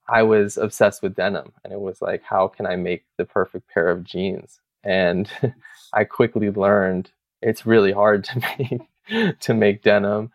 i 0.07 0.21
was 0.21 0.57
obsessed 0.57 1.01
with 1.01 1.15
denim 1.15 1.51
and 1.63 1.73
it 1.73 1.79
was 1.79 2.01
like 2.01 2.21
how 2.23 2.47
can 2.47 2.65
i 2.65 2.75
make 2.75 3.05
the 3.17 3.25
perfect 3.25 3.67
pair 3.69 3.89
of 3.89 4.03
jeans? 4.03 4.59
And 4.83 5.29
i 5.93 6.03
quickly 6.03 6.49
learned 6.51 7.11
it's 7.45 7.65
really 7.65 7.91
hard 7.91 8.23
to 8.23 8.39
make 8.59 9.39
to 9.39 9.53
make 9.53 9.83
denim 9.83 10.31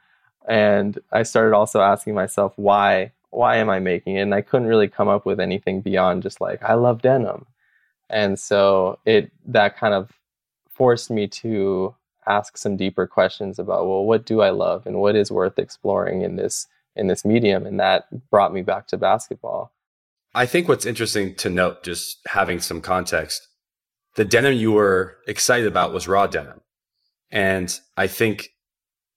and 0.49 0.99
i 1.13 1.23
started 1.23 1.55
also 1.55 1.81
asking 1.81 2.15
myself 2.15 2.53
why 2.57 3.13
why 3.31 3.57
am 3.57 3.71
I 3.71 3.79
making 3.79 4.17
it? 4.17 4.23
And 4.23 4.35
I 4.35 4.43
couldn't 4.43 4.67
really 4.67 4.89
come 4.89 5.09
up 5.09 5.25
with 5.25 5.41
anything 5.41 5.81
beyond 5.81 6.23
just 6.23 6.41
like, 6.41 6.63
I 6.63 6.75
love 6.75 7.03
denim. 7.03 7.47
And 8.09 8.39
so 8.39 8.99
it, 9.05 9.31
that 9.47 9.77
kind 9.77 9.95
of 9.95 10.13
forced 10.69 11.11
me 11.11 11.29
to 11.29 11.95
ask 12.27 12.59
some 12.59 12.77
deeper 12.77 13.07
questions 13.07 13.59
about, 13.59 13.87
well, 13.87 14.05
what 14.05 14.27
do 14.27 14.41
I 14.41 14.51
love 14.51 14.87
and 14.87 15.01
what 15.01 15.17
is 15.17 15.31
worth 15.31 15.59
exploring 15.59 16.23
in 16.23 16.37
this, 16.37 16.67
in 16.97 17.07
this 17.07 17.25
medium? 17.25 17.67
And 17.67 17.79
that 17.79 18.31
brought 18.31 18.53
me 18.53 18.63
back 18.63 18.89
to 18.89 18.97
basketball. 18.97 19.73
I 20.35 20.47
think 20.47 20.69
what's 20.69 20.87
interesting 20.87 21.35
to 21.37 21.51
note, 21.51 21.83
just 21.83 22.19
having 22.27 22.61
some 22.61 22.81
context, 22.81 23.49
the 24.17 24.25
denim 24.25 24.55
you 24.55 24.73
were 24.73 25.17
excited 25.27 25.67
about 25.67 25.93
was 25.93 26.09
raw 26.09 26.27
denim. 26.27 26.61
And 27.31 27.79
I 27.97 28.07
think 28.07 28.49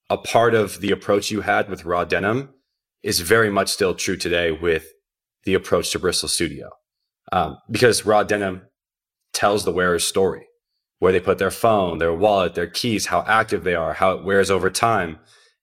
a 0.10 0.17
part 0.17 0.54
of 0.54 0.82
the 0.82 0.91
approach 0.91 1.32
you 1.32 1.41
had 1.41 1.69
with 1.69 1.86
raw 1.86 2.06
denim 2.06 2.54
is 3.02 3.19
very 3.19 3.49
much 3.49 3.69
still 3.69 3.95
true 3.95 4.17
today 4.17 4.52
with 4.52 4.86
the 5.43 5.54
approach 5.54 5.91
to 5.91 5.99
Bristol 5.99 6.30
Studio. 6.30 6.69
Um, 7.32 7.58
because 7.69 8.06
raw 8.06 8.23
denim 8.23 8.63
tells 9.34 9.65
the 9.65 9.71
wearer's 9.71 10.04
story, 10.04 10.45
where 10.99 11.12
they 11.12 11.19
put 11.19 11.38
their 11.38 11.52
phone, 11.52 11.97
their 11.97 12.13
wallet, 12.13 12.56
their 12.56 12.67
keys, 12.67 13.08
how 13.08 13.23
active 13.28 13.63
they 13.63 13.76
are, 13.76 13.93
how 13.93 14.12
it 14.12 14.23
wears 14.23 14.52
over 14.52 14.69
time. 14.69 15.19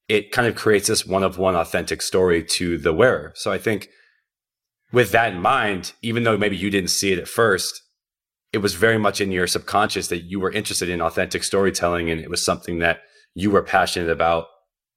It 0.08 0.32
kind 0.32 0.48
of 0.48 0.56
creates 0.56 0.88
this 0.88 1.06
one 1.06 1.22
of 1.22 1.38
one 1.38 1.54
authentic 1.54 2.02
story 2.02 2.42
to 2.44 2.76
the 2.76 2.92
wearer. 2.92 3.32
So 3.36 3.52
I 3.52 3.58
think 3.58 3.88
with 4.92 5.12
that 5.12 5.32
in 5.32 5.40
mind, 5.40 5.92
even 6.02 6.24
though 6.24 6.36
maybe 6.36 6.56
you 6.56 6.70
didn't 6.70 6.90
see 6.90 7.12
it 7.12 7.18
at 7.18 7.28
first, 7.28 7.82
it 8.52 8.58
was 8.58 8.74
very 8.74 8.98
much 8.98 9.20
in 9.20 9.30
your 9.30 9.46
subconscious 9.46 10.08
that 10.08 10.24
you 10.24 10.40
were 10.40 10.50
interested 10.50 10.88
in 10.88 11.00
authentic 11.00 11.44
storytelling 11.44 12.10
and 12.10 12.20
it 12.20 12.30
was 12.30 12.44
something 12.44 12.80
that 12.80 13.02
you 13.34 13.50
were 13.50 13.62
passionate 13.62 14.10
about, 14.10 14.46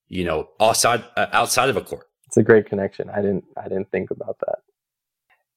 you 0.07 0.23
know, 0.23 0.49
outside, 0.59 1.03
uh, 1.15 1.27
outside 1.31 1.69
of 1.69 1.77
a 1.77 1.81
court 1.81 2.07
it's 2.33 2.37
a 2.37 2.43
great 2.43 2.65
connection. 2.65 3.11
I 3.11 3.21
didn't 3.21 3.43
I 3.55 3.67
didn't 3.67 3.91
think 3.91 4.09
about 4.09 4.37
that. 4.39 4.59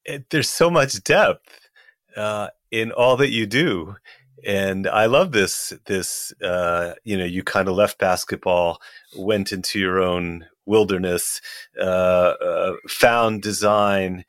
It, 0.04 0.26
there's 0.28 0.50
so 0.50 0.70
much 0.70 1.02
depth 1.02 1.70
uh, 2.14 2.48
in 2.70 2.92
all 2.92 3.16
that 3.16 3.30
you 3.30 3.46
do, 3.46 3.96
and 4.44 4.86
I 4.86 5.06
love 5.06 5.32
this. 5.32 5.72
This 5.86 6.34
uh, 6.42 6.92
you 7.02 7.16
know, 7.16 7.24
you 7.24 7.42
kind 7.42 7.68
of 7.68 7.76
left 7.76 7.98
basketball, 7.98 8.78
went 9.16 9.52
into 9.52 9.78
your 9.78 10.02
own 10.02 10.44
wilderness, 10.66 11.40
uh, 11.80 12.34
uh, 12.44 12.72
found 12.86 13.40
design, 13.40 14.26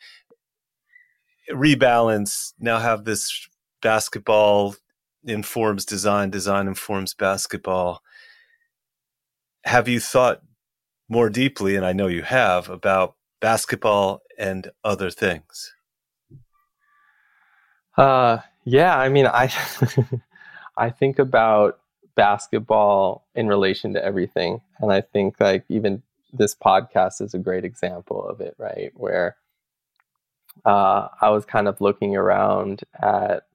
rebalance. 1.52 2.54
Now 2.62 2.80
have 2.80 3.04
this 3.04 3.50
basketball 3.88 4.76
informs 5.24 5.86
design, 5.86 6.30
design 6.30 6.68
informs 6.68 7.14
basketball. 7.14 8.02
Have 9.64 9.88
you 9.88 10.02
thought 10.02 10.42
more 11.08 11.30
deeply, 11.30 11.78
and 11.78 11.86
I 11.86 11.94
know 11.94 12.08
you 12.08 12.24
have, 12.24 12.68
about 12.70 13.16
basketball 13.40 14.24
and 14.38 14.72
other 14.84 15.10
things? 15.10 15.74
Uh, 17.96 18.40
yeah, 18.66 18.98
I 18.98 19.08
mean, 19.08 19.26
I 19.26 19.54
I 20.78 20.90
think 20.90 21.18
about 21.18 21.80
basketball 22.16 23.26
in 23.36 23.48
relation 23.48 23.94
to 23.94 24.04
everything, 24.04 24.60
and 24.80 24.92
I 24.92 25.00
think 25.00 25.40
like 25.40 25.64
even 25.70 26.04
this 26.34 26.54
podcast 26.54 27.22
is 27.22 27.34
a 27.34 27.40
great 27.40 27.64
example 27.64 28.28
of 28.28 28.42
it, 28.42 28.54
right? 28.58 28.92
Where 28.96 29.38
uh, 30.66 31.08
I 31.22 31.30
was 31.30 31.46
kind 31.46 31.70
of 31.70 31.80
looking 31.80 32.18
around 32.18 32.82
at 33.02 33.47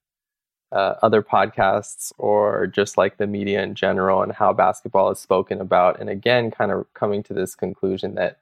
uh, 0.72 0.94
other 1.02 1.22
podcasts 1.22 2.12
or 2.18 2.66
just 2.66 2.96
like 2.96 3.18
the 3.18 3.26
media 3.26 3.62
in 3.62 3.74
general 3.74 4.22
and 4.22 4.32
how 4.32 4.52
basketball 4.52 5.10
is 5.10 5.18
spoken 5.18 5.60
about. 5.60 6.00
And 6.00 6.08
again, 6.08 6.50
kind 6.50 6.72
of 6.72 6.86
coming 6.94 7.22
to 7.24 7.34
this 7.34 7.54
conclusion 7.54 8.14
that 8.14 8.38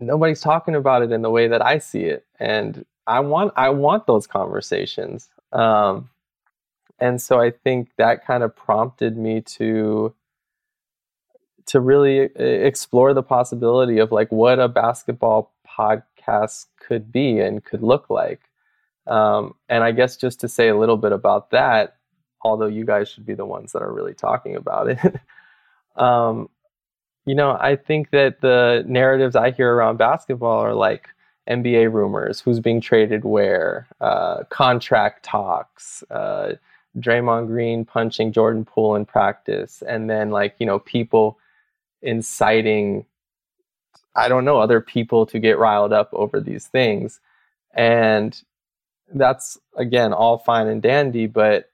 nobody's 0.00 0.40
talking 0.40 0.74
about 0.74 1.02
it 1.02 1.12
in 1.12 1.22
the 1.22 1.30
way 1.30 1.48
that 1.48 1.64
I 1.64 1.78
see 1.78 2.04
it. 2.04 2.26
And 2.40 2.84
I 3.06 3.20
want 3.20 3.52
I 3.56 3.68
want 3.70 4.06
those 4.06 4.26
conversations. 4.26 5.28
Um, 5.52 6.08
and 6.98 7.20
so 7.20 7.40
I 7.40 7.50
think 7.50 7.90
that 7.98 8.24
kind 8.24 8.42
of 8.42 8.56
prompted 8.56 9.16
me 9.16 9.42
to 9.42 10.14
to 11.66 11.80
really 11.80 12.18
explore 12.36 13.14
the 13.14 13.22
possibility 13.22 13.98
of 13.98 14.12
like 14.12 14.32
what 14.32 14.58
a 14.58 14.68
basketball 14.68 15.52
podcast 15.66 16.66
could 16.80 17.12
be 17.12 17.38
and 17.38 17.64
could 17.64 17.82
look 17.82 18.08
like. 18.10 18.40
Um, 19.06 19.54
and 19.68 19.82
I 19.82 19.92
guess 19.92 20.16
just 20.16 20.40
to 20.40 20.48
say 20.48 20.68
a 20.68 20.76
little 20.76 20.96
bit 20.96 21.12
about 21.12 21.50
that, 21.50 21.96
although 22.42 22.66
you 22.66 22.84
guys 22.84 23.08
should 23.08 23.26
be 23.26 23.34
the 23.34 23.46
ones 23.46 23.72
that 23.72 23.82
are 23.82 23.92
really 23.92 24.14
talking 24.14 24.56
about 24.56 24.88
it. 24.88 24.98
um, 25.96 26.48
you 27.24 27.34
know, 27.34 27.56
I 27.60 27.76
think 27.76 28.10
that 28.10 28.40
the 28.40 28.84
narratives 28.86 29.36
I 29.36 29.52
hear 29.52 29.74
around 29.74 29.96
basketball 29.96 30.58
are 30.58 30.74
like 30.74 31.08
NBA 31.48 31.92
rumors, 31.92 32.40
who's 32.40 32.60
being 32.60 32.80
traded 32.80 33.24
where, 33.24 33.86
uh, 34.00 34.44
contract 34.48 35.24
talks, 35.24 36.02
uh, 36.10 36.54
Draymond 36.98 37.46
Green 37.46 37.84
punching 37.84 38.32
Jordan 38.32 38.64
Poole 38.64 38.96
in 38.96 39.06
practice, 39.06 39.82
and 39.86 40.10
then 40.10 40.30
like 40.30 40.54
you 40.58 40.66
know 40.66 40.78
people 40.80 41.38
inciting, 42.02 43.06
I 44.14 44.28
don't 44.28 44.44
know, 44.44 44.58
other 44.58 44.80
people 44.80 45.24
to 45.26 45.38
get 45.38 45.58
riled 45.58 45.92
up 45.92 46.10
over 46.12 46.40
these 46.40 46.66
things, 46.66 47.20
and 47.72 48.40
that's 49.14 49.58
again 49.76 50.12
all 50.12 50.38
fine 50.38 50.66
and 50.66 50.82
dandy, 50.82 51.26
but 51.26 51.70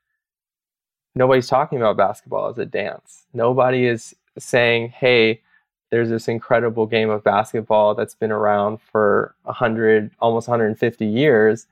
nobody's 1.15 1.49
talking 1.49 1.79
about 1.79 1.97
basketball 1.97 2.49
as 2.49 2.59
a 2.59 2.67
dance. 2.67 3.25
Nobody 3.33 3.87
is 3.87 4.15
saying, 4.39 4.91
hey, 4.91 5.43
there's 5.91 6.11
this 6.11 6.29
incredible 6.29 6.87
game 6.87 7.11
of 7.11 7.25
basketball 7.25 7.95
that's 7.95 8.15
been 8.15 8.31
around 8.31 8.81
for 8.81 9.35
100, 9.43 10.11
almost 10.21 10.49
150 10.49 11.07
years. 11.07 11.67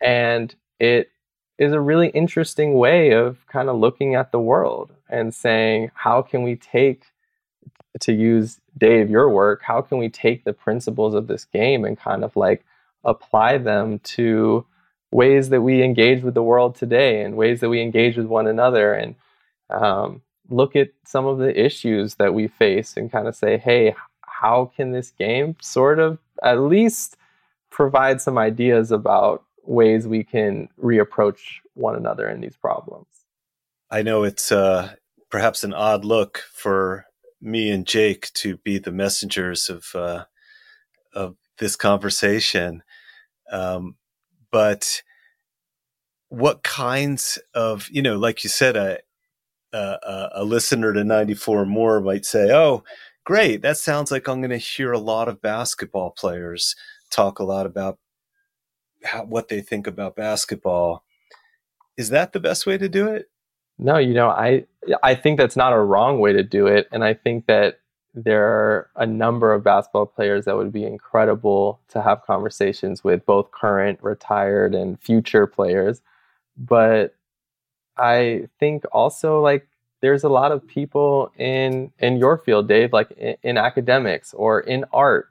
And 0.00 0.54
it 0.78 1.10
is 1.58 1.72
a 1.72 1.80
really 1.80 2.08
interesting 2.08 2.74
way 2.74 3.12
of 3.12 3.46
kind 3.48 3.68
of 3.68 3.76
looking 3.76 4.14
at 4.14 4.32
the 4.32 4.40
world 4.40 4.94
and 5.08 5.34
saying, 5.34 5.90
how 5.94 6.22
can 6.22 6.42
we 6.42 6.56
take, 6.56 7.04
to 8.00 8.12
use 8.12 8.60
Dave, 8.78 9.10
your 9.10 9.28
work, 9.28 9.62
how 9.62 9.82
can 9.82 9.98
we 9.98 10.08
take 10.08 10.44
the 10.44 10.52
principles 10.52 11.14
of 11.14 11.26
this 11.26 11.44
game 11.44 11.84
and 11.84 11.98
kind 11.98 12.24
of 12.24 12.34
like 12.36 12.64
apply 13.04 13.58
them 13.58 13.98
to 14.00 14.64
ways 15.12 15.48
that 15.48 15.62
we 15.62 15.82
engage 15.82 16.22
with 16.22 16.34
the 16.34 16.42
world 16.42 16.74
today 16.74 17.22
and 17.22 17.36
ways 17.36 17.60
that 17.60 17.68
we 17.68 17.80
engage 17.80 18.16
with 18.16 18.26
one 18.26 18.46
another 18.46 18.92
and 18.92 19.14
um, 19.70 20.22
look 20.48 20.76
at 20.76 20.90
some 21.04 21.26
of 21.26 21.38
the 21.38 21.58
issues 21.58 22.16
that 22.16 22.34
we 22.34 22.46
face 22.46 22.96
and 22.96 23.10
kind 23.10 23.26
of 23.26 23.34
say, 23.34 23.58
hey, 23.58 23.94
how 24.22 24.70
can 24.76 24.92
this 24.92 25.10
game 25.10 25.56
sort 25.60 25.98
of 25.98 26.18
at 26.42 26.60
least 26.60 27.16
provide 27.70 28.20
some 28.20 28.38
ideas 28.38 28.90
about 28.90 29.44
ways 29.64 30.06
we 30.06 30.24
can 30.24 30.68
reapproach 30.82 31.38
one 31.74 31.96
another 31.96 32.28
in 32.28 32.40
these 32.40 32.56
problems? 32.56 33.06
I 33.90 34.02
know 34.02 34.24
it's 34.24 34.52
uh, 34.52 34.94
perhaps 35.30 35.64
an 35.64 35.74
odd 35.74 36.04
look 36.04 36.44
for 36.52 37.06
me 37.40 37.70
and 37.70 37.86
Jake 37.86 38.32
to 38.34 38.56
be 38.58 38.78
the 38.78 38.92
messengers 38.92 39.68
of 39.68 39.94
uh, 39.94 40.24
of 41.14 41.36
this 41.58 41.76
conversation. 41.76 42.82
Um, 43.50 43.96
but 44.52 45.02
what 46.28 46.62
kinds 46.62 47.38
of 47.54 47.88
you 47.90 48.02
know 48.02 48.16
like 48.16 48.44
you 48.44 48.50
said 48.50 48.76
a 48.76 48.98
a, 49.72 50.28
a 50.36 50.44
listener 50.44 50.92
to 50.92 51.04
94 51.04 51.66
more 51.66 52.00
might 52.00 52.24
say 52.24 52.50
oh 52.52 52.84
great 53.24 53.62
that 53.62 53.76
sounds 53.76 54.10
like 54.10 54.28
i'm 54.28 54.40
going 54.40 54.50
to 54.50 54.56
hear 54.56 54.92
a 54.92 54.98
lot 54.98 55.28
of 55.28 55.42
basketball 55.42 56.10
players 56.10 56.76
talk 57.10 57.38
a 57.38 57.44
lot 57.44 57.66
about 57.66 57.98
how, 59.04 59.24
what 59.24 59.48
they 59.48 59.60
think 59.60 59.86
about 59.86 60.16
basketball. 60.16 61.04
Is 61.96 62.10
that 62.10 62.32
the 62.32 62.40
best 62.40 62.66
way 62.66 62.78
to 62.78 62.88
do 62.88 63.08
it? 63.08 63.30
No 63.78 63.96
you 63.96 64.12
know 64.12 64.28
i 64.28 64.66
i 65.02 65.14
think 65.14 65.38
that's 65.38 65.56
not 65.56 65.72
a 65.72 65.80
wrong 65.80 66.20
way 66.20 66.34
to 66.34 66.42
do 66.42 66.66
it 66.66 66.86
and 66.92 67.02
i 67.02 67.14
think 67.14 67.46
that 67.46 67.79
there 68.14 68.44
are 68.44 68.90
a 68.96 69.06
number 69.06 69.52
of 69.52 69.62
basketball 69.62 70.06
players 70.06 70.44
that 70.44 70.56
would 70.56 70.72
be 70.72 70.84
incredible 70.84 71.80
to 71.88 72.02
have 72.02 72.22
conversations 72.26 73.04
with, 73.04 73.24
both 73.24 73.50
current, 73.52 73.98
retired, 74.02 74.74
and 74.74 75.00
future 75.00 75.46
players. 75.46 76.02
But 76.56 77.14
I 77.96 78.48
think 78.58 78.84
also 78.92 79.40
like 79.40 79.68
there's 80.00 80.24
a 80.24 80.28
lot 80.28 80.52
of 80.52 80.66
people 80.66 81.30
in 81.36 81.92
in 81.98 82.16
your 82.16 82.38
field, 82.38 82.66
Dave, 82.66 82.92
like 82.92 83.10
in, 83.12 83.36
in 83.42 83.58
academics 83.58 84.34
or 84.34 84.60
in 84.60 84.84
art 84.92 85.28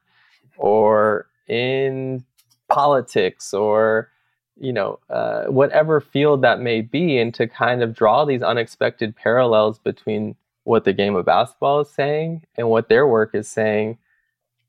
or 0.57 1.27
in 1.47 2.23
politics 2.69 3.53
or 3.53 4.09
you 4.57 4.71
know 4.71 4.99
uh, 5.09 5.45
whatever 5.45 5.99
field 5.99 6.41
that 6.43 6.61
may 6.61 6.81
be, 6.81 7.17
and 7.17 7.33
to 7.33 7.47
kind 7.47 7.83
of 7.83 7.93
draw 7.95 8.23
these 8.25 8.41
unexpected 8.43 9.15
parallels 9.15 9.79
between 9.79 10.35
what 10.63 10.83
the 10.83 10.93
game 10.93 11.15
of 11.15 11.25
basketball 11.25 11.81
is 11.81 11.89
saying 11.89 12.43
and 12.55 12.69
what 12.69 12.89
their 12.89 13.07
work 13.07 13.33
is 13.33 13.47
saying 13.47 13.97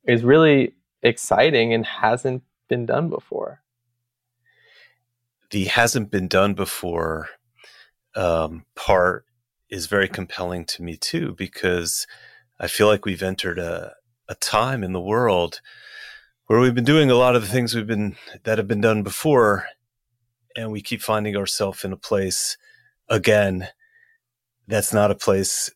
is 0.05 0.25
really 0.25 0.75
exciting 1.03 1.73
and 1.75 1.85
hasn't 1.85 2.43
been 2.69 2.87
done 2.87 3.09
before. 3.09 3.63
The 5.51 5.65
hasn't 5.65 6.11
been 6.11 6.29
done 6.29 6.55
before 6.55 7.29
um, 8.15 8.65
part 8.75 9.25
is 9.69 9.87
very 9.87 10.09
compelling 10.09 10.65
to 10.65 10.83
me 10.83 10.97
too, 10.97 11.35
because 11.37 12.07
I 12.59 12.67
feel 12.67 12.87
like 12.87 13.05
we've 13.05 13.23
entered 13.23 13.59
a, 13.59 13.95
a 14.29 14.35
time 14.37 14.83
in 14.85 14.93
the 14.93 15.01
world 15.01 15.61
where 16.47 16.61
we've 16.61 16.75
been 16.75 16.85
doing 16.85 17.11
a 17.11 17.15
lot 17.15 17.37
of 17.37 17.43
the 17.43 17.49
things 17.49 17.75
we've 17.75 17.87
been 17.87 18.17
that 18.45 18.59
have 18.59 18.69
been 18.69 18.81
done 18.81 19.03
before, 19.03 19.67
and 20.57 20.73
we 20.73 20.81
keep 20.81 21.01
finding 21.01 21.37
ourselves 21.37 21.85
in 21.85 21.93
a 21.93 21.97
place 21.97 22.57
again 23.09 23.69
that's 24.71 24.93
not 24.93 25.11
a 25.11 25.17
place 25.17 25.71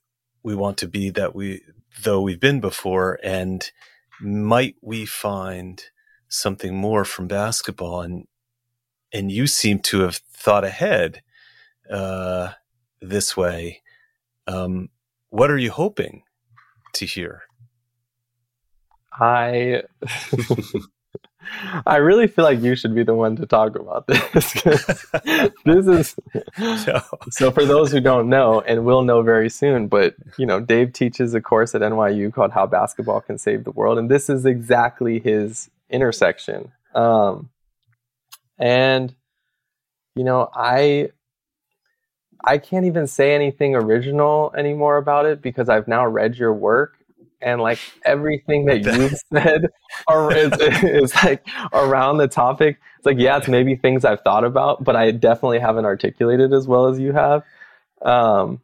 we 0.45 0.55
want 0.55 0.79
to 0.79 0.89
be 0.89 1.11
that 1.11 1.35
we 1.35 1.63
though 2.03 2.21
we've 2.21 2.41
been 2.41 2.61
before 2.61 3.19
and 3.25 3.71
might 4.21 4.77
we 4.83 5.07
find 5.07 5.85
something 6.29 6.77
more 6.77 7.05
from 7.05 7.27
basketball? 7.27 8.03
And 8.03 8.27
and 9.13 9.33
you 9.33 9.47
seem 9.47 9.79
to 9.79 10.01
have 10.01 10.17
thought 10.17 10.65
ahead 10.65 11.23
uh, 11.91 12.53
this 13.01 13.37
way. 13.37 13.83
Um, 14.47 14.91
what 15.31 15.51
are 15.51 15.59
you 15.59 15.71
hoping 15.71 16.23
to 16.95 17.07
hear? 17.07 17.43
I 19.13 19.83
I 21.87 21.97
really 21.97 22.27
feel 22.27 22.45
like 22.45 22.61
you 22.61 22.75
should 22.77 22.95
be 22.95 23.03
the 23.03 23.15
one 23.15 23.37
to 23.37 23.47
talk 23.47 23.77
about 23.77 24.07
this. 24.33 24.53
this 25.65 25.87
is 25.87 26.17
no. 26.87 27.01
so 27.31 27.51
for 27.51 27.65
those 27.65 27.92
who 27.92 28.01
don't 28.01 28.29
know 28.29 28.61
and 28.61 28.85
will 28.85 29.03
know 29.03 29.23
very 29.23 29.51
soon, 29.51 29.88
but 29.88 30.15
you 30.38 30.47
know, 30.47 30.61
Dave 30.61 30.92
teaches 30.92 31.35
a 31.35 31.40
course 31.40 31.75
at 31.75 31.81
NYU 31.81 32.33
called 32.33 32.53
How 32.53 32.67
Basketball 32.67 33.21
Can 33.21 33.38
Save 33.38 33.65
the 33.65 33.71
World, 33.71 33.99
and 33.99 34.11
this 34.11 34.29
is 34.29 34.45
exactly 34.45 35.19
his 35.19 35.71
intersection. 35.90 36.73
Um, 36.95 37.51
and 38.59 39.15
you 40.15 40.25
know, 40.25 40.49
I 40.55 41.11
I 42.45 42.59
can't 42.59 42.87
even 42.87 43.07
say 43.07 43.35
anything 43.35 43.75
original 43.75 44.53
anymore 44.57 44.97
about 44.99 45.27
it 45.27 45.40
because 45.40 45.69
I've 45.69 45.88
now 45.88 46.07
read 46.07 46.37
your 46.37 46.53
work 46.53 46.99
and 47.45 47.61
like 47.61 47.79
everything 48.05 48.65
that 48.65 48.85
you've 48.85 49.15
said 49.33 49.67
is, 50.33 50.83
is, 50.83 51.15
like 51.23 51.47
around 51.73 52.17
the 52.17 52.27
topic. 52.27 52.81
It's 52.97 53.07
like, 53.07 53.19
yeah, 53.19 53.37
it's 53.37 53.49
maybe 53.49 53.77
things 53.77 54.05
I've 54.05 54.23
thought 54.23 54.45
about, 54.45 54.83
but 54.83 54.97
I 54.97 55.11
definitely 55.11 55.59
haven't 55.59 55.85
articulated 55.85 56.55
as 56.55 56.67
well 56.67 56.87
as 56.87 56.99
you 56.99 57.13
have. 57.13 57.45
Um, 58.01 58.63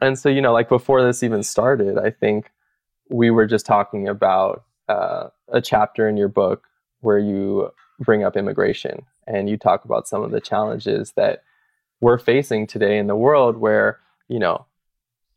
and 0.00 0.16
so, 0.16 0.28
you 0.28 0.40
know, 0.40 0.52
like 0.52 0.68
before 0.68 1.02
this 1.02 1.24
even 1.24 1.42
started, 1.42 1.98
I 1.98 2.10
think 2.10 2.52
we 3.10 3.30
were 3.30 3.46
just 3.46 3.66
talking 3.66 4.08
about 4.08 4.62
uh, 4.88 5.28
a 5.48 5.60
chapter 5.60 6.08
in 6.08 6.16
your 6.16 6.28
book 6.28 6.68
where 7.00 7.18
you 7.18 7.70
bring 7.98 8.22
up 8.22 8.36
immigration 8.36 9.04
and 9.26 9.50
you 9.50 9.56
talk 9.56 9.84
about 9.84 10.06
some 10.06 10.22
of 10.22 10.30
the 10.30 10.40
challenges 10.40 11.12
that 11.16 11.42
we're 12.00 12.18
facing 12.18 12.68
today 12.68 12.98
in 12.98 13.08
the 13.08 13.16
world 13.16 13.56
where 13.56 13.98
you 14.28 14.38
know 14.38 14.64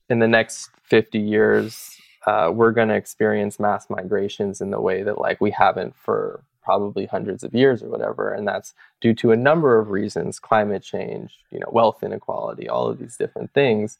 in 0.10 0.20
the 0.20 0.28
next 0.28 0.70
50 0.84 1.20
years 1.20 1.98
uh, 2.26 2.52
we're 2.54 2.72
going 2.72 2.88
to 2.88 2.96
experience 2.96 3.60
mass 3.60 3.90
migrations 3.90 4.62
in 4.62 4.72
the 4.72 4.82
way 4.82 5.04
that 5.04 5.20
like 5.20 5.42
we 5.42 5.52
haven't 5.52 5.96
for 5.96 6.44
probably 6.64 7.06
hundreds 7.06 7.44
of 7.44 7.54
years 7.54 7.84
or 7.84 7.90
whatever 7.90 8.32
and 8.32 8.48
that's 8.48 8.74
due 9.02 9.14
to 9.14 9.32
a 9.32 9.36
number 9.36 9.78
of 9.78 9.90
reasons 9.90 10.40
climate 10.40 10.82
change 10.82 11.40
you 11.52 11.60
know 11.60 11.68
wealth 11.72 12.02
inequality 12.02 12.70
all 12.70 12.88
of 12.88 13.00
these 13.00 13.18
different 13.18 13.54
things. 13.54 13.98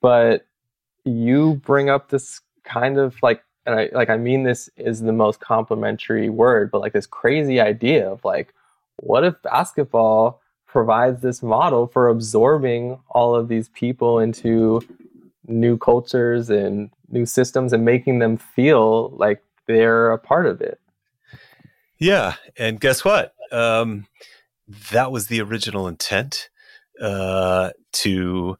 But 0.00 0.46
you 1.04 1.60
bring 1.64 1.90
up 1.90 2.08
this 2.08 2.40
kind 2.64 2.98
of 2.98 3.16
like 3.22 3.42
and 3.66 3.78
I 3.78 3.90
like 3.92 4.10
I 4.10 4.16
mean 4.16 4.42
this 4.42 4.70
is 4.76 5.00
the 5.00 5.12
most 5.12 5.40
complimentary 5.40 6.28
word, 6.28 6.70
but 6.70 6.80
like 6.80 6.92
this 6.92 7.06
crazy 7.06 7.60
idea 7.60 8.10
of 8.10 8.24
like, 8.24 8.54
what 8.96 9.24
if 9.24 9.40
basketball 9.42 10.40
provides 10.66 11.20
this 11.20 11.42
model 11.42 11.86
for 11.86 12.08
absorbing 12.08 12.98
all 13.10 13.34
of 13.34 13.48
these 13.48 13.68
people 13.70 14.18
into 14.18 14.80
new 15.46 15.76
cultures 15.76 16.48
and 16.48 16.90
new 17.10 17.26
systems 17.26 17.72
and 17.72 17.84
making 17.84 18.18
them 18.18 18.36
feel 18.36 19.10
like 19.16 19.42
they're 19.66 20.12
a 20.12 20.18
part 20.18 20.46
of 20.46 20.60
it. 20.60 20.80
Yeah, 21.98 22.34
and 22.56 22.80
guess 22.80 23.04
what? 23.04 23.34
Um, 23.52 24.06
that 24.92 25.12
was 25.12 25.26
the 25.26 25.40
original 25.40 25.86
intent 25.86 26.48
uh, 27.00 27.70
to 27.92 28.56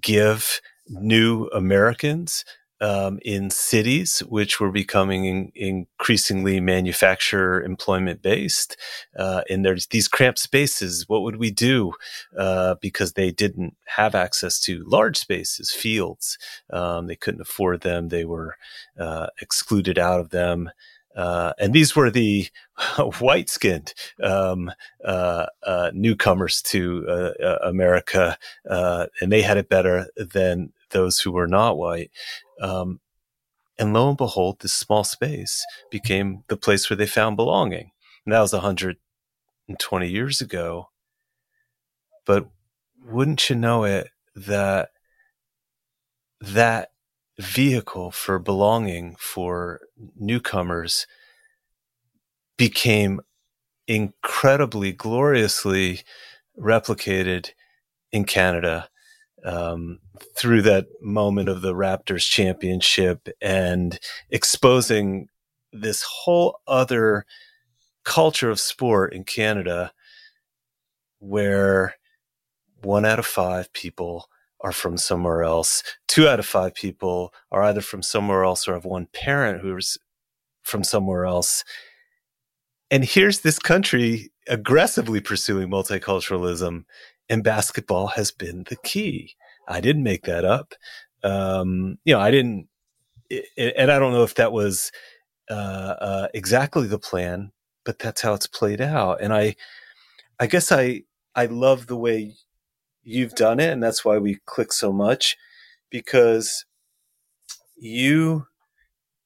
give 0.00 0.60
new 0.88 1.46
Americans 1.46 2.44
um, 2.84 3.18
in 3.22 3.48
cities, 3.48 4.18
which 4.28 4.60
were 4.60 4.70
becoming 4.70 5.24
in, 5.24 5.52
increasingly 5.54 6.60
manufacturer 6.60 7.62
employment 7.62 8.20
based. 8.20 8.76
Uh, 9.18 9.40
and 9.48 9.64
there's 9.64 9.86
these 9.86 10.06
cramped 10.06 10.38
spaces. 10.38 11.08
What 11.08 11.22
would 11.22 11.36
we 11.36 11.50
do? 11.50 11.94
Uh, 12.36 12.74
because 12.82 13.14
they 13.14 13.30
didn't 13.30 13.74
have 13.86 14.14
access 14.14 14.60
to 14.60 14.84
large 14.84 15.16
spaces, 15.16 15.70
fields. 15.70 16.36
Um, 16.70 17.06
they 17.06 17.16
couldn't 17.16 17.40
afford 17.40 17.80
them. 17.80 18.08
They 18.08 18.26
were 18.26 18.56
uh, 19.00 19.28
excluded 19.40 19.98
out 19.98 20.20
of 20.20 20.28
them. 20.28 20.70
Uh, 21.16 21.54
and 21.58 21.72
these 21.72 21.96
were 21.96 22.10
the 22.10 22.48
white 23.20 23.48
skinned 23.48 23.94
um, 24.22 24.70
uh, 25.06 25.46
uh, 25.62 25.90
newcomers 25.94 26.60
to 26.60 27.06
America, 27.62 28.36
and 28.64 29.32
they 29.32 29.40
had 29.40 29.56
it 29.56 29.68
better 29.68 30.08
than 30.16 30.72
those 30.94 31.20
who 31.20 31.32
were 31.32 31.46
not 31.46 31.76
white. 31.76 32.10
Um, 32.60 33.00
and 33.78 33.92
lo 33.92 34.08
and 34.08 34.16
behold, 34.16 34.60
this 34.60 34.72
small 34.72 35.04
space 35.04 35.62
became 35.90 36.44
the 36.48 36.56
place 36.56 36.88
where 36.88 36.96
they 36.96 37.06
found 37.06 37.36
belonging. 37.36 37.90
And 38.24 38.32
that 38.32 38.40
was 38.40 38.54
120 38.54 40.08
years 40.08 40.40
ago. 40.40 40.88
But 42.24 42.48
wouldn't 43.04 43.50
you 43.50 43.56
know 43.56 43.84
it 43.84 44.08
that 44.34 44.90
that 46.40 46.92
vehicle 47.38 48.10
for 48.10 48.38
belonging 48.38 49.16
for 49.18 49.80
newcomers 50.16 51.06
became 52.56 53.20
incredibly 53.86 54.92
gloriously 54.92 56.02
replicated 56.58 57.50
in 58.12 58.24
Canada 58.24 58.88
um, 59.44 60.00
through 60.36 60.62
that 60.62 60.86
moment 61.02 61.48
of 61.48 61.60
the 61.60 61.74
Raptors 61.74 62.28
championship 62.28 63.28
and 63.40 63.98
exposing 64.30 65.28
this 65.72 66.02
whole 66.02 66.60
other 66.66 67.26
culture 68.04 68.50
of 68.50 68.60
sport 68.60 69.12
in 69.12 69.24
Canada 69.24 69.92
where 71.18 71.94
one 72.82 73.04
out 73.04 73.18
of 73.18 73.26
five 73.26 73.72
people 73.72 74.28
are 74.60 74.72
from 74.72 74.96
somewhere 74.96 75.42
else. 75.42 75.82
Two 76.08 76.28
out 76.28 76.38
of 76.38 76.46
five 76.46 76.74
people 76.74 77.32
are 77.50 77.62
either 77.62 77.80
from 77.80 78.02
somewhere 78.02 78.44
else 78.44 78.66
or 78.66 78.74
have 78.74 78.84
one 78.84 79.08
parent 79.12 79.60
who's 79.60 79.98
from 80.62 80.82
somewhere 80.82 81.26
else. 81.26 81.64
And 82.90 83.04
here's 83.04 83.40
this 83.40 83.58
country 83.58 84.30
aggressively 84.48 85.20
pursuing 85.20 85.68
multiculturalism 85.68 86.84
and 87.28 87.42
basketball 87.42 88.08
has 88.08 88.30
been 88.30 88.64
the 88.68 88.76
key. 88.76 89.34
I 89.66 89.80
didn't 89.80 90.02
make 90.02 90.24
that 90.24 90.44
up. 90.44 90.74
Um, 91.22 91.98
you 92.04 92.14
know, 92.14 92.20
I 92.20 92.30
didn't, 92.30 92.68
and 93.56 93.90
I 93.90 93.98
don't 93.98 94.12
know 94.12 94.24
if 94.24 94.34
that 94.34 94.52
was 94.52 94.92
uh, 95.50 95.54
uh, 96.00 96.28
exactly 96.34 96.86
the 96.86 96.98
plan, 96.98 97.52
but 97.84 97.98
that's 97.98 98.20
how 98.20 98.34
it's 98.34 98.46
played 98.46 98.80
out. 98.80 99.20
And 99.22 99.32
I, 99.32 99.56
I 100.38 100.46
guess 100.46 100.70
I, 100.70 101.04
I 101.34 101.46
love 101.46 101.86
the 101.86 101.96
way 101.96 102.34
you've 103.02 103.34
done 103.34 103.60
it, 103.60 103.70
and 103.72 103.82
that's 103.82 104.04
why 104.04 104.18
we 104.18 104.38
click 104.46 104.72
so 104.72 104.92
much, 104.92 105.36
because 105.90 106.64
you, 107.76 108.46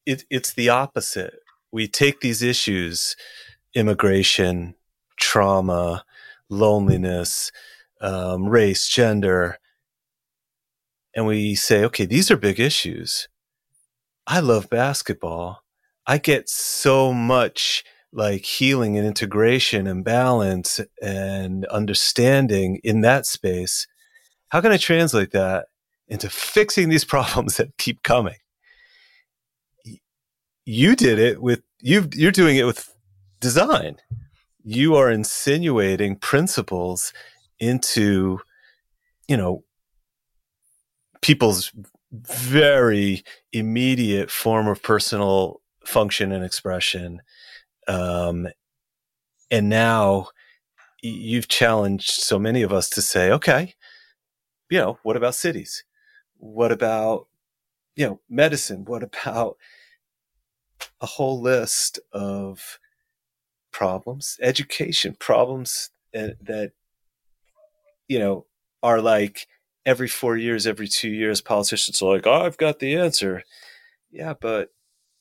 it, 0.07 0.25
it's 0.31 0.55
the 0.55 0.69
opposite. 0.69 1.41
We 1.73 1.89
take 1.89 2.21
these 2.21 2.43
issues, 2.43 3.17
immigration, 3.75 4.75
trauma, 5.17 6.05
loneliness, 6.49 7.53
um, 8.01 8.49
race, 8.49 8.89
gender, 8.89 9.59
and 11.15 11.27
we 11.27 11.55
say, 11.55 11.85
okay, 11.85 12.05
these 12.05 12.31
are 12.31 12.37
big 12.37 12.61
issues. 12.61 13.29
I 14.27 14.41
love 14.41 14.71
basketball. 14.71 15.63
I 16.07 16.19
get 16.19 16.49
so 16.49 17.13
much 17.13 17.85
like 18.13 18.45
healing 18.45 18.97
and 18.97 19.07
integration 19.07 19.87
and 19.87 20.05
balance 20.05 20.81
and 21.03 21.67
understanding 21.67 22.81
in 22.85 23.01
that 23.03 23.27
space. 23.27 23.87
How 24.49 24.61
can 24.61 24.73
I 24.73 24.77
translate 24.77 25.33
that 25.33 25.67
into 26.09 26.31
fixing 26.31 26.89
these 26.89 27.05
problems 27.15 27.57
that 27.57 27.77
keep 27.79 28.03
coming? 28.03 28.37
You 30.65 30.95
did 30.97 31.19
it 31.19 31.41
with 31.43 31.63
you 31.81 32.09
you're 32.13 32.33
doing 32.33 32.57
it 32.57 32.65
with 32.65 32.95
design. 33.41 33.97
You 34.63 34.97
are 34.97 35.11
insinuating 35.11 36.17
principles 36.17 37.13
into, 37.61 38.41
you 39.27 39.37
know, 39.37 39.65
people's 41.21 41.73
very 42.13 43.23
immediate 43.53 44.31
form 44.31 44.67
of 44.69 44.83
personal 44.83 45.61
function 45.85 46.33
and 46.33 46.45
expression. 46.45 47.21
Um, 47.87 48.49
and 49.51 49.69
now 49.69 50.29
you've 51.03 51.49
challenged 51.49 52.11
so 52.11 52.39
many 52.39 52.63
of 52.63 52.73
us 52.73 52.91
to 52.91 53.03
say, 53.03 53.31
okay, 53.31 53.75
you 54.71 54.79
know, 54.79 54.99
what 55.03 55.17
about 55.17 55.35
cities? 55.35 55.85
What 56.37 56.73
about, 56.73 57.27
you 57.97 58.07
know, 58.07 58.21
medicine? 58.29 58.85
What 58.85 59.03
about 59.03 59.57
a 61.01 61.07
whole 61.07 61.41
list 61.41 61.99
of 62.13 62.79
problems, 63.73 64.37
education 64.41 65.17
problems 65.19 65.91
that, 66.13 66.37
that 66.45 66.73
you 68.09 68.19
know, 68.19 68.47
are 68.83 69.01
like 69.01 69.47
every 69.87 70.09
four 70.09 70.37
years, 70.37 70.67
every 70.67 70.89
two 70.89 71.11
years, 71.11 71.41
politicians 71.41 72.03
are 72.03 72.15
like, 72.15 72.27
oh, 72.27 72.45
I've 72.45 72.57
got 72.57 72.79
the 72.79 72.97
answer. 72.97 73.43
Yeah, 74.11 74.35
but 74.41 74.71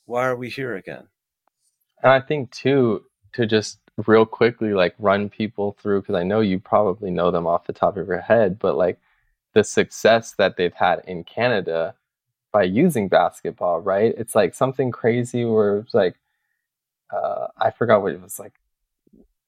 why 0.06 0.26
are 0.26 0.36
we 0.36 0.50
here 0.50 0.76
again? 0.76 1.08
And 2.02 2.12
I 2.12 2.22
think, 2.22 2.52
too, 2.52 3.04
to 3.34 3.46
just 3.46 3.80
real 4.06 4.26
quickly 4.26 4.74
like 4.74 4.96
run 5.00 5.30
people 5.30 5.76
through, 5.82 6.02
because 6.02 6.16
I 6.16 6.24
know 6.24 6.40
you 6.40 6.60
probably 6.60 7.12
know 7.12 7.32
them 7.32 7.48
off 7.48 7.66
the 7.66 7.74
top 7.74 7.98
of 7.98 8.08
your 8.08 8.22
head, 8.22 8.60
but 8.60 8.78
like 8.78 9.00
the 9.54 9.64
success 9.64 10.36
that 10.38 10.56
they've 10.56 10.74
had 10.74 11.02
in 11.08 11.24
Canada 11.24 11.96
by 12.54 12.64
using 12.64 13.08
basketball, 13.08 13.80
right? 13.80 14.14
It's 14.18 14.36
like 14.36 14.54
something 14.54 14.92
crazy 14.92 15.46
where 15.46 15.80
it's 15.80 15.94
like, 15.94 16.16
uh, 17.12 17.48
I 17.58 17.72
forgot 17.72 18.02
what 18.02 18.14
it 18.14 18.22
was 18.22 18.38
like, 18.40 18.54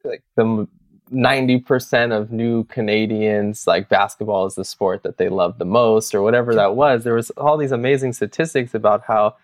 like 0.04 0.24
the 0.36 0.68
90% 1.14 2.16
of 2.16 2.32
new 2.32 2.64
Canadians 2.66 3.66
like 3.66 3.90
basketball 3.90 4.46
is 4.46 4.56
the 4.56 4.66
sport 4.66 5.04
that 5.04 5.18
they 5.18 5.30
love 5.30 5.58
the 5.58 5.66
most 5.66 6.14
or 6.14 6.22
whatever 6.22 6.54
that 6.56 6.76
was. 6.76 7.04
There 7.04 7.16
was 7.16 7.30
all 7.32 7.58
these 7.58 7.72
amazing 7.72 8.14
statistics 8.14 8.74
about 8.74 9.04
how, 9.08 9.36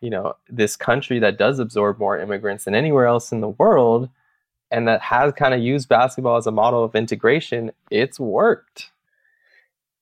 you 0.00 0.10
know, 0.10 0.36
this 0.48 0.76
country 0.76 1.18
that 1.20 1.38
does 1.38 1.58
absorb 1.58 1.98
more 1.98 2.18
immigrants 2.18 2.64
than 2.64 2.74
anywhere 2.74 3.06
else 3.06 3.32
in 3.32 3.40
the 3.40 3.48
world 3.48 4.08
and 4.70 4.88
that 4.88 5.00
has 5.02 5.32
kind 5.34 5.54
of 5.54 5.60
used 5.60 5.88
basketball 5.88 6.36
as 6.36 6.48
a 6.48 6.50
model 6.50 6.82
of 6.82 6.96
integration, 6.96 7.70
it's 7.90 8.18
worked. 8.18 8.90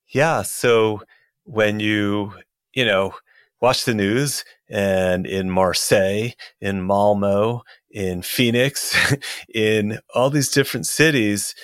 Yeah, 0.08 0.42
so 0.42 1.02
when 1.44 1.78
you, 1.78 2.32
you 2.72 2.86
know, 2.86 3.14
watch 3.62 3.84
the 3.84 3.94
news 3.94 4.44
and 4.68 5.24
in 5.24 5.48
Marseille, 5.48 6.30
in 6.60 6.82
Malmo, 6.82 7.62
in 7.90 8.20
Phoenix, 8.20 8.94
in 9.54 10.00
all 10.14 10.28
these 10.28 10.50
different 10.50 10.86
cities. 10.86 11.54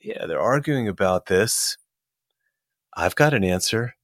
Yeah, 0.00 0.26
they're 0.26 0.40
arguing 0.40 0.88
about 0.88 1.26
this. 1.26 1.78
I've 2.94 3.14
got 3.14 3.32
an 3.32 3.44
answer. 3.44 3.94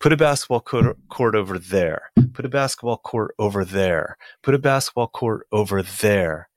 Put 0.00 0.12
a 0.14 0.16
basketball 0.16 0.60
court, 0.60 0.96
court 1.10 1.34
over 1.34 1.58
there. 1.58 2.10
Put 2.32 2.46
a 2.46 2.48
basketball 2.48 2.96
court 2.96 3.34
over 3.38 3.64
there. 3.64 4.16
Put 4.42 4.54
a 4.54 4.58
basketball 4.58 5.08
court 5.08 5.46
over 5.52 5.82
there. 5.82 6.48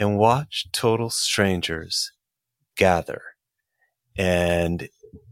And 0.00 0.18
watch 0.18 0.66
total 0.72 1.10
strangers 1.10 2.10
gather 2.76 3.22
and 4.18 4.88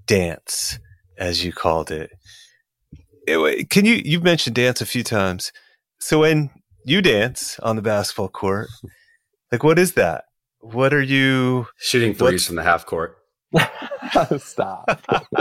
dance, 0.06 0.78
as 1.18 1.44
you 1.44 1.52
called 1.52 1.90
it. 1.90 2.10
Anyway, 3.30 3.62
can 3.62 3.84
you, 3.84 4.02
you've 4.04 4.24
mentioned 4.24 4.56
dance 4.56 4.80
a 4.80 4.86
few 4.86 5.04
times. 5.04 5.52
So 6.00 6.20
when 6.20 6.50
you 6.84 7.00
dance 7.00 7.60
on 7.60 7.76
the 7.76 7.82
basketball 7.82 8.28
court, 8.28 8.68
like 9.52 9.62
what 9.62 9.78
is 9.78 9.92
that? 9.92 10.24
What 10.60 10.92
are 10.92 11.02
you 11.02 11.68
shooting 11.78 12.12
threes 12.12 12.44
from 12.46 12.56
the 12.56 12.64
half 12.64 12.86
court? 12.86 13.16
Stop. 14.38 15.00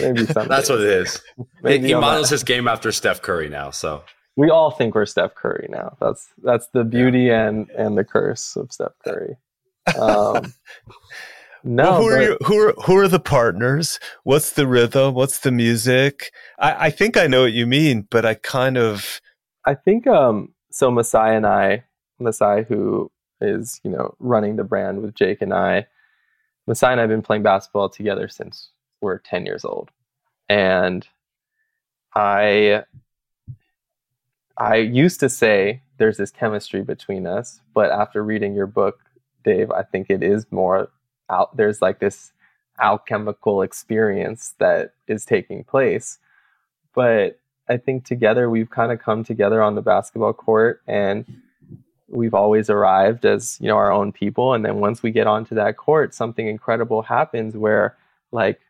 Maybe 0.00 0.24
something. 0.24 0.48
That's 0.48 0.70
what 0.70 0.80
it 0.80 0.86
is. 0.86 1.20
Maybe 1.62 1.88
he 1.88 1.94
models 1.94 2.30
his 2.30 2.42
game 2.42 2.66
after 2.66 2.90
Steph 2.90 3.20
Curry 3.20 3.48
now. 3.48 3.70
So 3.70 4.02
we 4.36 4.50
all 4.50 4.70
think 4.70 4.94
we're 4.94 5.06
Steph 5.06 5.34
Curry 5.34 5.68
now. 5.70 5.96
That's 6.00 6.28
that's 6.42 6.68
the 6.68 6.84
beauty 6.84 7.24
yeah. 7.24 7.48
and 7.48 7.70
and 7.70 7.96
the 7.96 8.04
curse 8.04 8.56
of 8.56 8.72
Steph 8.72 8.92
Curry. 9.04 9.36
Um, 9.98 10.52
no, 11.64 11.84
well, 11.84 12.02
who 12.02 12.10
but, 12.10 12.18
are 12.18 12.22
you, 12.22 12.38
who 12.44 12.58
are 12.58 12.72
who 12.84 12.96
are 12.96 13.08
the 13.08 13.20
partners? 13.20 14.00
What's 14.24 14.52
the 14.52 14.66
rhythm? 14.66 15.14
What's 15.14 15.40
the 15.40 15.52
music? 15.52 16.32
I, 16.58 16.86
I 16.86 16.90
think 16.90 17.16
I 17.16 17.26
know 17.26 17.42
what 17.42 17.52
you 17.52 17.66
mean, 17.66 18.06
but 18.10 18.24
I 18.24 18.34
kind 18.34 18.76
of 18.76 19.20
I 19.64 19.74
think 19.74 20.06
um 20.06 20.54
so 20.70 20.90
Masai 20.90 21.36
and 21.36 21.46
I, 21.46 21.84
Masai 22.18 22.64
who 22.64 23.10
is, 23.40 23.80
you 23.84 23.90
know, 23.90 24.14
running 24.18 24.56
the 24.56 24.64
brand 24.64 25.02
with 25.02 25.14
Jake 25.14 25.42
and 25.42 25.52
I, 25.52 25.86
Masai 26.66 26.92
and 26.92 27.00
I 27.00 27.02
have 27.02 27.10
been 27.10 27.22
playing 27.22 27.42
basketball 27.42 27.88
together 27.88 28.28
since 28.28 28.70
we're 29.00 29.18
10 29.18 29.46
years 29.46 29.64
old. 29.64 29.90
And 30.48 31.06
I 32.14 32.84
I 34.58 34.76
used 34.76 35.20
to 35.20 35.28
say 35.28 35.82
there's 35.98 36.16
this 36.16 36.30
chemistry 36.30 36.82
between 36.82 37.26
us, 37.26 37.60
but 37.74 37.90
after 37.90 38.22
reading 38.22 38.54
your 38.54 38.66
book, 38.66 39.00
Dave, 39.44 39.70
I 39.70 39.82
think 39.82 40.10
it 40.10 40.22
is 40.22 40.46
more 40.50 40.90
out 41.30 41.56
there's 41.56 41.82
like 41.82 41.98
this 41.98 42.32
alchemical 42.80 43.62
experience 43.62 44.54
that 44.58 44.94
is 45.06 45.24
taking 45.24 45.64
place. 45.64 46.18
But 46.94 47.38
I 47.68 47.76
think 47.76 48.04
together 48.04 48.50
we've 48.50 48.70
kind 48.70 48.92
of 48.92 49.00
come 49.00 49.24
together 49.24 49.62
on 49.62 49.74
the 49.74 49.82
basketball 49.82 50.32
court 50.32 50.82
and 50.86 51.24
we've 52.08 52.34
always 52.34 52.68
arrived 52.68 53.24
as 53.24 53.58
you 53.60 53.68
know 53.68 53.76
our 53.76 53.90
own 53.90 54.12
people 54.12 54.52
and 54.52 54.64
then 54.64 54.80
once 54.80 55.02
we 55.02 55.10
get 55.10 55.26
onto 55.26 55.54
that 55.54 55.78
court 55.78 56.12
something 56.12 56.46
incredible 56.46 57.00
happens 57.00 57.56
where 57.56 57.96
like 58.32 58.60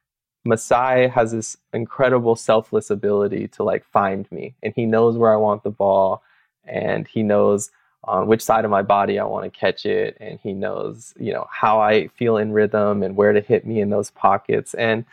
Masai 0.44 1.08
has 1.08 1.32
this 1.32 1.56
incredible 1.72 2.36
selfless 2.36 2.88
ability 2.88 3.48
to 3.48 3.64
like 3.64 3.84
find 3.84 4.30
me 4.30 4.54
and 4.62 4.72
he 4.76 4.86
knows 4.86 5.16
where 5.16 5.32
I 5.32 5.36
want 5.36 5.64
the 5.64 5.70
ball 5.70 6.22
and 6.64 7.08
he 7.08 7.24
knows 7.24 7.70
on 8.04 8.26
which 8.26 8.42
side 8.42 8.64
of 8.64 8.70
my 8.70 8.82
body 8.82 9.18
I 9.18 9.24
want 9.24 9.44
to 9.44 9.58
catch 9.58 9.86
it 9.86 10.16
and 10.20 10.38
he 10.42 10.52
knows 10.52 11.14
you 11.18 11.32
know 11.32 11.46
how 11.50 11.80
I 11.80 12.08
feel 12.08 12.36
in 12.36 12.52
rhythm 12.52 13.02
and 13.02 13.16
where 13.16 13.32
to 13.32 13.40
hit 13.40 13.66
me 13.66 13.80
in 13.80 13.90
those 13.90 14.10
pockets. 14.10 14.74
And 14.74 15.04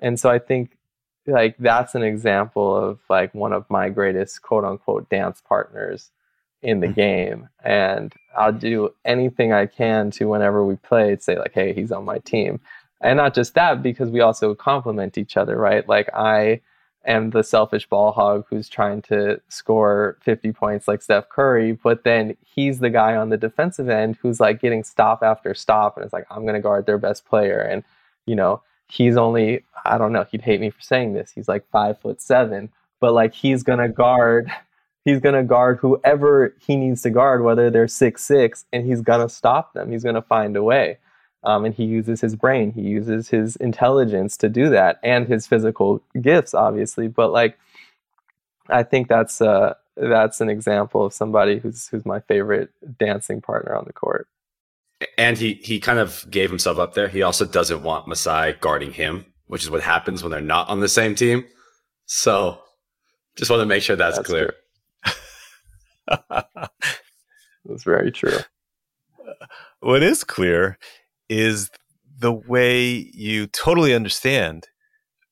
and 0.00 0.18
so 0.18 0.30
I 0.30 0.38
think 0.38 0.76
like 1.26 1.56
that's 1.58 1.94
an 1.94 2.02
example 2.02 2.76
of 2.76 3.00
like 3.08 3.34
one 3.34 3.52
of 3.52 3.68
my 3.70 3.88
greatest 3.88 4.42
quote 4.42 4.64
unquote 4.64 5.08
dance 5.08 5.40
partners 5.40 6.10
in 6.62 6.80
the 6.80 6.86
mm-hmm. 6.86 6.94
game. 6.94 7.48
And 7.64 8.12
I'll 8.36 8.52
do 8.52 8.94
anything 9.04 9.52
I 9.52 9.66
can 9.66 10.10
to 10.12 10.28
whenever 10.28 10.64
we 10.64 10.76
play 10.76 11.16
say 11.18 11.38
like 11.38 11.52
hey 11.54 11.72
he's 11.72 11.92
on 11.92 12.04
my 12.04 12.18
team. 12.18 12.60
And 13.00 13.16
not 13.16 13.34
just 13.34 13.54
that 13.54 13.82
because 13.82 14.10
we 14.10 14.20
also 14.20 14.54
complement 14.54 15.18
each 15.18 15.36
other 15.36 15.56
right? 15.56 15.88
Like 15.88 16.08
I 16.14 16.60
am 17.04 17.30
the 17.30 17.42
selfish 17.42 17.88
ball 17.88 18.12
hog 18.12 18.44
who's 18.48 18.68
trying 18.68 19.02
to 19.02 19.40
score 19.48 20.16
50 20.22 20.52
points 20.52 20.88
like 20.88 21.02
Steph 21.02 21.28
Curry 21.28 21.72
but 21.72 22.04
then 22.04 22.36
he's 22.44 22.78
the 22.78 22.90
guy 22.90 23.16
on 23.16 23.30
the 23.30 23.36
defensive 23.36 23.88
end 23.88 24.16
who's 24.22 24.40
like 24.40 24.60
getting 24.60 24.84
stop 24.84 25.22
after 25.22 25.54
stop 25.54 25.96
and 25.96 26.04
it's 26.04 26.12
like 26.12 26.26
I'm 26.30 26.42
going 26.42 26.54
to 26.54 26.60
guard 26.60 26.86
their 26.86 26.98
best 26.98 27.24
player 27.24 27.60
and 27.60 27.82
you 28.26 28.34
know 28.34 28.62
he's 28.88 29.16
only 29.16 29.64
I 29.84 29.98
don't 29.98 30.12
know 30.12 30.26
he'd 30.30 30.42
hate 30.42 30.60
me 30.60 30.70
for 30.70 30.80
saying 30.80 31.14
this 31.14 31.32
he's 31.34 31.48
like 31.48 31.68
5 31.70 31.98
foot 32.00 32.20
7 32.20 32.70
but 33.00 33.12
like 33.12 33.34
he's 33.34 33.62
going 33.62 33.80
to 33.80 33.88
guard 33.88 34.50
he's 35.04 35.20
going 35.20 35.34
to 35.34 35.42
guard 35.42 35.78
whoever 35.78 36.54
he 36.60 36.76
needs 36.76 37.02
to 37.02 37.10
guard, 37.10 37.42
whether 37.42 37.70
they're 37.70 37.88
six 37.88 38.22
six, 38.22 38.64
and 38.72 38.86
he's 38.86 39.00
going 39.00 39.20
to 39.20 39.32
stop 39.32 39.74
them. 39.74 39.90
He's 39.90 40.02
going 40.02 40.14
to 40.14 40.22
find 40.22 40.56
a 40.56 40.62
way. 40.62 40.98
Um, 41.44 41.64
and 41.64 41.74
he 41.74 41.84
uses 41.84 42.20
his 42.20 42.36
brain, 42.36 42.72
he 42.72 42.82
uses 42.82 43.28
his 43.28 43.56
intelligence 43.56 44.36
to 44.38 44.48
do 44.48 44.68
that, 44.70 45.00
and 45.02 45.26
his 45.26 45.46
physical 45.46 46.00
gifts, 46.20 46.54
obviously. 46.54 47.08
But 47.08 47.32
like, 47.32 47.58
I 48.68 48.84
think 48.84 49.08
that's 49.08 49.40
uh, 49.40 49.74
that's 49.96 50.40
an 50.40 50.48
example 50.48 51.04
of 51.04 51.12
somebody 51.12 51.58
who's 51.58 51.88
who's 51.88 52.06
my 52.06 52.20
favorite 52.20 52.70
dancing 52.98 53.40
partner 53.40 53.74
on 53.74 53.84
the 53.86 53.92
court. 53.92 54.28
And 55.18 55.36
he 55.36 55.54
he 55.54 55.80
kind 55.80 55.98
of 55.98 56.24
gave 56.30 56.48
himself 56.48 56.78
up 56.78 56.94
there. 56.94 57.08
He 57.08 57.22
also 57.22 57.44
doesn't 57.44 57.82
want 57.82 58.06
Masai 58.06 58.54
guarding 58.60 58.92
him, 58.92 59.26
which 59.46 59.64
is 59.64 59.70
what 59.70 59.82
happens 59.82 60.22
when 60.22 60.30
they're 60.30 60.40
not 60.40 60.68
on 60.68 60.78
the 60.78 60.88
same 60.88 61.16
team. 61.16 61.44
So, 62.06 62.60
just 63.36 63.50
want 63.50 63.62
to 63.62 63.66
make 63.66 63.82
sure 63.82 63.96
that's, 63.96 64.16
that's 64.16 64.28
clear. 64.28 64.46
True. 64.46 64.54
That's 67.64 67.84
very 67.84 68.10
true. 68.10 68.38
What 69.80 70.02
is 70.02 70.24
clear 70.24 70.78
is 71.32 71.70
the 72.18 72.32
way 72.32 73.10
you 73.14 73.46
totally 73.46 73.94
understand 73.94 74.68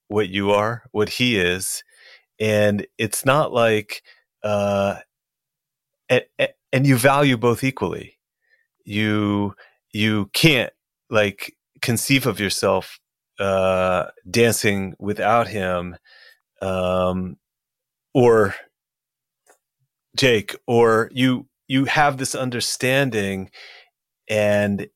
what 0.09 0.28
you 0.28 0.51
are, 0.51 0.84
what 0.92 1.09
he 1.09 1.38
is, 1.38 1.84
and 2.40 2.86
it's 2.98 3.24
not 3.24 3.53
like, 3.53 4.03
uh, 4.42 4.96
and, 6.09 6.22
and 6.72 6.86
you 6.86 6.96
value 6.96 7.36
both 7.36 7.62
equally. 7.62 8.18
You 8.84 9.55
you 9.92 10.30
can't 10.32 10.72
like 11.11 11.55
conceive 11.82 12.26
of 12.26 12.40
yourself 12.40 12.98
uh, 13.38 14.07
dancing 14.28 14.94
without 14.98 15.48
him, 15.48 15.96
um, 16.62 17.36
or 18.14 18.55
Jake, 20.16 20.57
or 20.66 21.11
you 21.12 21.46
you 21.68 21.84
have 21.84 22.16
this 22.16 22.34
understanding, 22.34 23.51
and 24.28 24.88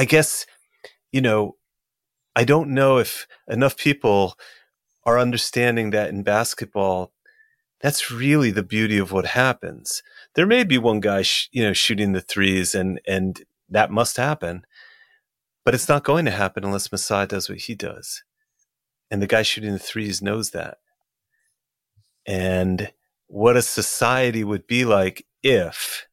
I 0.00 0.06
guess 0.06 0.46
you 1.12 1.20
know 1.20 1.56
I 2.34 2.44
don't 2.44 2.70
know 2.70 2.96
if 2.96 3.26
enough 3.46 3.76
people 3.76 4.34
are 5.04 5.18
understanding 5.18 5.90
that 5.90 6.08
in 6.08 6.22
basketball. 6.22 7.12
That's 7.82 8.10
really 8.10 8.50
the 8.50 8.62
beauty 8.62 8.96
of 8.96 9.12
what 9.12 9.26
happens. 9.26 10.02
There 10.36 10.46
may 10.46 10.64
be 10.64 10.78
one 10.78 11.00
guy, 11.00 11.20
sh- 11.20 11.50
you 11.52 11.62
know, 11.62 11.74
shooting 11.74 12.12
the 12.12 12.22
threes, 12.22 12.74
and 12.74 12.98
and 13.06 13.42
that 13.68 13.90
must 13.90 14.16
happen, 14.16 14.64
but 15.66 15.74
it's 15.74 15.88
not 15.88 16.04
going 16.04 16.24
to 16.24 16.30
happen 16.30 16.64
unless 16.64 16.90
Masai 16.90 17.26
does 17.26 17.50
what 17.50 17.58
he 17.58 17.74
does, 17.74 18.22
and 19.10 19.20
the 19.20 19.26
guy 19.26 19.42
shooting 19.42 19.74
the 19.74 19.78
threes 19.78 20.22
knows 20.22 20.52
that. 20.52 20.78
And 22.26 22.90
what 23.26 23.58
a 23.58 23.62
society 23.62 24.44
would 24.44 24.66
be 24.66 24.86
like 24.86 25.26
if 25.42 26.08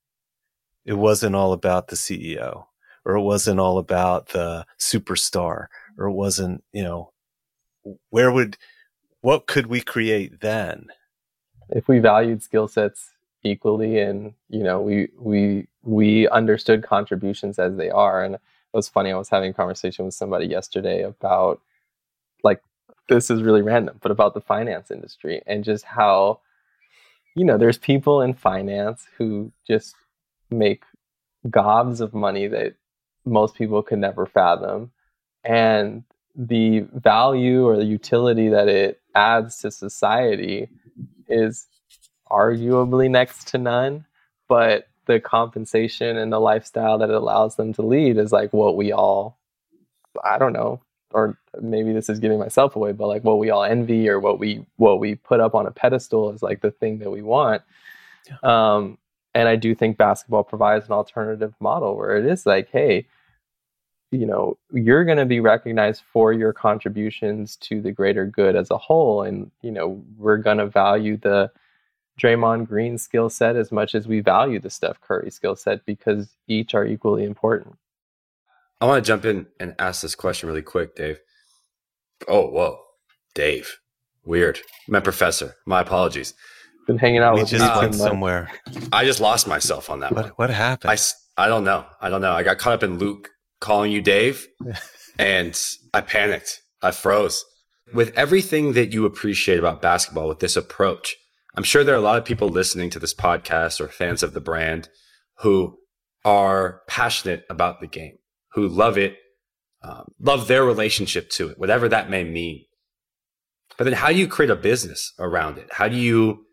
it 0.83 0.95
wasn't 0.95 1.37
all 1.37 1.53
about 1.53 1.87
the 1.87 1.95
CEO 1.95 2.66
or 3.07 3.15
it 3.15 3.21
wasn't 3.21 3.59
all 3.59 3.77
about 3.77 4.27
the 4.29 4.65
superstar 4.77 5.67
or 5.97 6.07
it 6.07 6.11
wasn't, 6.11 6.61
you 6.73 6.83
know, 6.83 7.13
where 8.09 8.31
would, 8.31 8.57
what 9.21 9.47
could 9.47 9.67
we 9.67 9.79
create 9.79 10.41
then? 10.41 10.87
If 11.69 11.87
we 11.87 11.99
valued 11.99 12.43
skill 12.43 12.67
sets 12.67 13.11
equally 13.43 13.97
and, 13.99 14.33
you 14.49 14.61
know, 14.61 14.81
we, 14.81 15.07
we, 15.17 15.67
we 15.83 16.27
understood 16.27 16.83
contributions 16.83 17.57
as 17.57 17.77
they 17.77 17.89
are. 17.89 18.25
And 18.25 18.35
it 18.35 18.41
was 18.73 18.89
funny. 18.89 19.13
I 19.13 19.17
was 19.17 19.29
having 19.29 19.51
a 19.51 19.53
conversation 19.53 20.03
with 20.03 20.13
somebody 20.13 20.45
yesterday 20.45 21.03
about 21.03 21.61
like, 22.43 22.61
this 23.07 23.31
is 23.31 23.41
really 23.41 23.61
random, 23.61 23.99
but 24.01 24.11
about 24.11 24.33
the 24.33 24.41
finance 24.41 24.91
industry 24.91 25.41
and 25.47 25.63
just 25.63 25.85
how 25.85 26.41
you 27.37 27.45
know, 27.45 27.57
there's 27.57 27.77
people 27.77 28.21
in 28.21 28.33
finance 28.33 29.05
who 29.15 29.51
just 29.67 29.95
make 30.49 30.83
gobs 31.51 32.01
of 32.01 32.11
money 32.11 32.47
that 32.47 32.73
most 33.27 33.55
people 33.55 33.81
could 33.83 33.99
never 33.99 34.25
fathom. 34.25 34.91
And 35.43 36.03
the 36.35 36.81
value 36.93 37.65
or 37.65 37.77
the 37.77 37.85
utility 37.85 38.49
that 38.49 38.67
it 38.67 39.01
adds 39.15 39.59
to 39.59 39.71
society 39.71 40.69
is 41.27 41.67
arguably 42.29 43.09
next 43.09 43.47
to 43.49 43.57
none. 43.57 44.05
But 44.47 44.87
the 45.05 45.19
compensation 45.19 46.17
and 46.17 46.31
the 46.31 46.39
lifestyle 46.39 46.97
that 46.99 47.09
it 47.09 47.15
allows 47.15 47.55
them 47.55 47.73
to 47.73 47.81
lead 47.81 48.17
is 48.17 48.31
like 48.31 48.53
what 48.53 48.75
we 48.75 48.91
all, 48.91 49.37
I 50.23 50.37
don't 50.37 50.53
know, 50.53 50.81
or 51.11 51.37
maybe 51.61 51.93
this 51.93 52.09
is 52.09 52.19
giving 52.19 52.39
myself 52.39 52.75
away, 52.75 52.91
but 52.91 53.07
like 53.07 53.23
what 53.23 53.39
we 53.39 53.49
all 53.49 53.63
envy 53.63 54.09
or 54.09 54.19
what 54.19 54.39
we 54.39 54.65
what 54.75 54.99
we 54.99 55.15
put 55.15 55.39
up 55.39 55.55
on 55.55 55.65
a 55.65 55.71
pedestal 55.71 56.31
is 56.31 56.43
like 56.43 56.61
the 56.61 56.71
thing 56.71 56.99
that 56.99 57.09
we 57.09 57.21
want. 57.21 57.61
Um, 58.43 58.97
and 59.33 59.47
I 59.47 59.55
do 59.55 59.73
think 59.73 59.97
basketball 59.97 60.43
provides 60.43 60.87
an 60.87 60.93
alternative 60.93 61.53
model 61.59 61.95
where 61.95 62.17
it 62.17 62.25
is 62.25 62.45
like, 62.45 62.69
hey, 62.71 63.07
you 64.11 64.25
know 64.25 64.57
you're 64.71 65.03
going 65.03 65.17
to 65.17 65.25
be 65.25 65.39
recognized 65.39 66.03
for 66.11 66.31
your 66.31 66.53
contributions 66.53 67.55
to 67.57 67.81
the 67.81 67.91
greater 67.91 68.25
good 68.25 68.55
as 68.55 68.71
a 68.71 68.77
whole 68.77 69.21
and 69.21 69.51
you 69.61 69.71
know 69.71 70.01
we're 70.17 70.37
going 70.37 70.57
to 70.57 70.67
value 70.67 71.17
the 71.17 71.51
Draymond 72.19 72.67
Green 72.67 72.97
skill 72.97 73.29
set 73.29 73.55
as 73.55 73.71
much 73.71 73.93
as 73.93 74.07
we 74.07 74.21
value 74.21 74.59
the 74.59 74.69
Steph 74.69 74.99
Curry 75.01 75.29
skill 75.29 75.55
set 75.55 75.85
because 75.85 76.29
each 76.47 76.73
are 76.73 76.85
equally 76.85 77.23
important. 77.23 77.77
I 78.81 78.85
want 78.85 79.03
to 79.03 79.07
jump 79.07 79.25
in 79.25 79.47
and 79.59 79.75
ask 79.79 80.01
this 80.01 80.15
question 80.15 80.47
really 80.47 80.61
quick, 80.61 80.95
Dave. 80.95 81.19
Oh, 82.27 82.47
whoa, 82.47 82.79
Dave. 83.35 83.77
Weird. 84.25 84.59
My 84.87 84.99
professor. 84.99 85.55
My 85.65 85.81
apologies. 85.81 86.33
Been 86.85 86.97
hanging 86.97 87.19
out 87.19 87.35
we 87.35 87.41
with 87.41 87.49
just 87.49 87.81
went 87.81 87.95
somewhere. 87.95 88.49
I 88.91 89.05
just 89.05 89.19
lost 89.19 89.47
myself 89.47 89.89
on 89.89 89.99
that 90.01 90.11
what, 90.11 90.25
one. 90.25 90.31
What 90.37 90.49
happened? 90.49 90.91
I, 90.91 91.43
I 91.43 91.47
don't 91.47 91.63
know. 91.63 91.85
I 92.01 92.09
don't 92.09 92.21
know. 92.21 92.33
I 92.33 92.43
got 92.43 92.57
caught 92.57 92.73
up 92.73 92.83
in 92.83 92.97
Luke 92.97 93.29
calling 93.59 93.91
you 93.91 94.01
Dave, 94.01 94.47
and 95.19 95.59
I 95.93 96.01
panicked. 96.01 96.61
I 96.81 96.91
froze. 96.91 97.43
With 97.93 98.15
everything 98.17 98.73
that 98.73 98.93
you 98.93 99.05
appreciate 99.05 99.59
about 99.59 99.81
basketball, 99.81 100.27
with 100.27 100.39
this 100.39 100.55
approach, 100.55 101.15
I'm 101.55 101.63
sure 101.63 101.83
there 101.83 101.95
are 101.95 101.97
a 101.97 102.01
lot 102.01 102.17
of 102.17 102.25
people 102.25 102.49
listening 102.49 102.89
to 102.91 102.99
this 102.99 103.13
podcast 103.13 103.79
or 103.79 103.87
fans 103.87 104.21
of 104.21 104.33
the 104.33 104.41
brand 104.41 104.89
who 105.39 105.77
are 106.23 106.81
passionate 106.87 107.45
about 107.49 107.79
the 107.79 107.87
game, 107.87 108.17
who 108.53 108.67
love 108.67 108.97
it, 108.97 109.15
um, 109.81 110.11
love 110.19 110.47
their 110.47 110.63
relationship 110.63 111.29
to 111.31 111.49
it, 111.49 111.57
whatever 111.57 111.89
that 111.89 112.09
may 112.09 112.23
mean. 112.23 112.65
But 113.77 113.85
then 113.85 113.93
how 113.93 114.09
do 114.09 114.15
you 114.15 114.27
create 114.27 114.51
a 114.51 114.55
business 114.55 115.13
around 115.17 115.57
it? 115.57 115.69
How 115.71 115.87
do 115.87 115.95
you, 115.95 116.45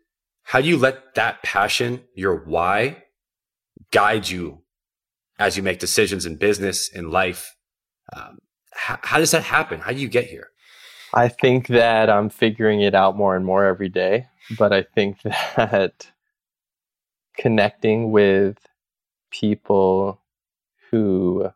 how 0.43 0.61
do 0.61 0.67
you 0.67 0.77
let 0.77 1.15
that 1.15 1.43
passion, 1.43 2.03
your 2.15 2.45
why 2.45 3.03
guide 3.91 4.29
you 4.29 4.63
as 5.39 5.57
you 5.57 5.63
make 5.63 5.79
decisions 5.79 6.25
in 6.25 6.35
business, 6.35 6.89
in 6.89 7.11
life? 7.11 7.55
Um, 8.15 8.39
how, 8.73 8.99
how 9.01 9.17
does 9.17 9.31
that 9.31 9.43
happen? 9.43 9.79
How 9.79 9.91
do 9.91 9.99
you 9.99 10.07
get 10.07 10.25
here? 10.25 10.49
I 11.13 11.29
think 11.29 11.67
that 11.67 12.09
I'm 12.09 12.29
figuring 12.29 12.81
it 12.81 12.93
out 12.93 13.15
more 13.15 13.35
and 13.35 13.45
more 13.45 13.65
every 13.65 13.89
day. 13.89 14.27
But 14.57 14.73
I 14.73 14.83
think 14.83 15.21
that 15.23 16.11
connecting 17.37 18.11
with 18.11 18.57
people 19.31 20.21
who 20.91 21.49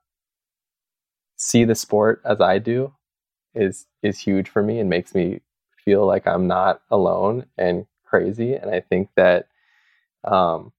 see 1.38 1.64
the 1.64 1.76
sport 1.76 2.22
as 2.26 2.42
I 2.42 2.58
do 2.58 2.94
is 3.56 3.88
is 4.04 4.20
huge 4.20 4.50
for 4.50 4.62
me 4.62 4.80
and 4.80 4.90
makes 4.90 5.16
me 5.16 5.42
feel 5.84 6.06
like 6.06 6.28
I'm 6.28 6.48
not 6.48 6.82
alone 6.92 7.46
and 7.58 7.86
crazy. 8.06 8.54
And 8.54 8.70
I 8.70 8.82
think 8.82 9.10
that 9.16 9.48
um, 10.24 10.72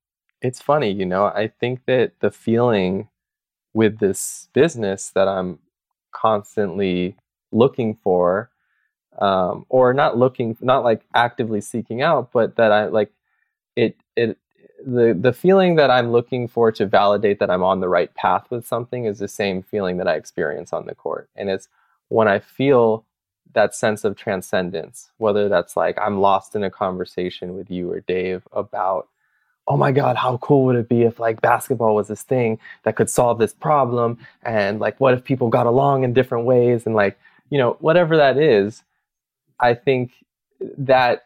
it's 0.43 0.61
funny, 0.63 0.91
you 0.91 1.07
know. 1.07 1.27
I 1.27 1.49
think 1.61 1.85
that 1.87 2.13
the 2.21 2.31
feeling 2.31 3.09
with 3.75 3.99
this 3.99 4.49
business 4.55 5.11
that 5.11 5.29
I'm 5.29 5.59
constantly 6.13 7.17
looking 7.53 7.97
for, 8.03 8.51
um, 9.19 9.67
or 9.69 9.95
not 9.95 10.19
looking, 10.19 10.57
not 10.61 10.85
like 10.85 11.03
actively 11.15 11.61
seeking 11.61 12.03
out, 12.03 12.33
but 12.33 12.57
that 12.57 12.73
I 12.73 12.87
like 12.87 13.13
it. 13.77 13.97
It 14.17 14.39
the 14.87 15.17
the 15.19 15.33
feeling 15.33 15.77
that 15.77 15.91
I'm 15.91 16.11
looking 16.13 16.49
for 16.49 16.73
to 16.73 16.87
validate 16.87 17.39
that 17.41 17.51
I'm 17.51 17.63
on 17.63 17.81
the 17.81 17.89
right 17.89 18.15
path 18.15 18.47
with 18.51 18.67
something 18.67 19.05
is 19.05 19.19
the 19.19 19.29
same 19.29 19.63
feeling 19.63 19.99
that 19.99 20.09
I 20.09 20.15
experience 20.15 20.73
on 20.73 20.87
the 20.87 20.95
court, 20.95 21.29
and 21.37 21.51
it's 21.51 21.69
when 22.09 22.29
I 22.29 22.39
feel 22.41 23.05
that 23.55 23.75
sense 23.75 24.05
of 24.05 24.17
transcendence, 24.17 25.11
whether 25.19 25.49
that's 25.49 25.77
like 25.77 25.99
I'm 26.01 26.21
lost 26.21 26.55
in 26.55 26.65
a 26.65 26.71
conversation 26.71 27.55
with 27.55 27.71
you 27.71 27.91
or 27.91 28.01
Dave 28.01 28.47
about, 28.53 29.09
oh 29.71 29.77
my 29.77 29.93
God, 29.93 30.17
how 30.17 30.37
cool 30.39 30.65
would 30.65 30.75
it 30.75 30.89
be 30.89 31.03
if 31.03 31.21
like 31.21 31.41
basketball 31.41 31.95
was 31.95 32.09
this 32.09 32.25
thing 32.25 32.59
that 32.83 32.97
could 32.97 33.09
solve 33.09 33.39
this 33.39 33.55
problem? 33.55 34.19
And 34.43 34.81
like, 34.81 34.99
what 34.99 35.15
if 35.15 35.23
people 35.23 35.49
got 35.49 35.67
along 35.67 36.03
in 36.03 36.13
different 36.13 36.45
ways? 36.45 36.87
And 36.87 36.95
like, 36.97 37.17
you 37.51 37.57
know, 37.57 37.77
whatever 37.79 38.17
that 38.17 38.37
is, 38.37 38.83
I 39.61 39.75
think 39.75 40.11
that 40.77 41.23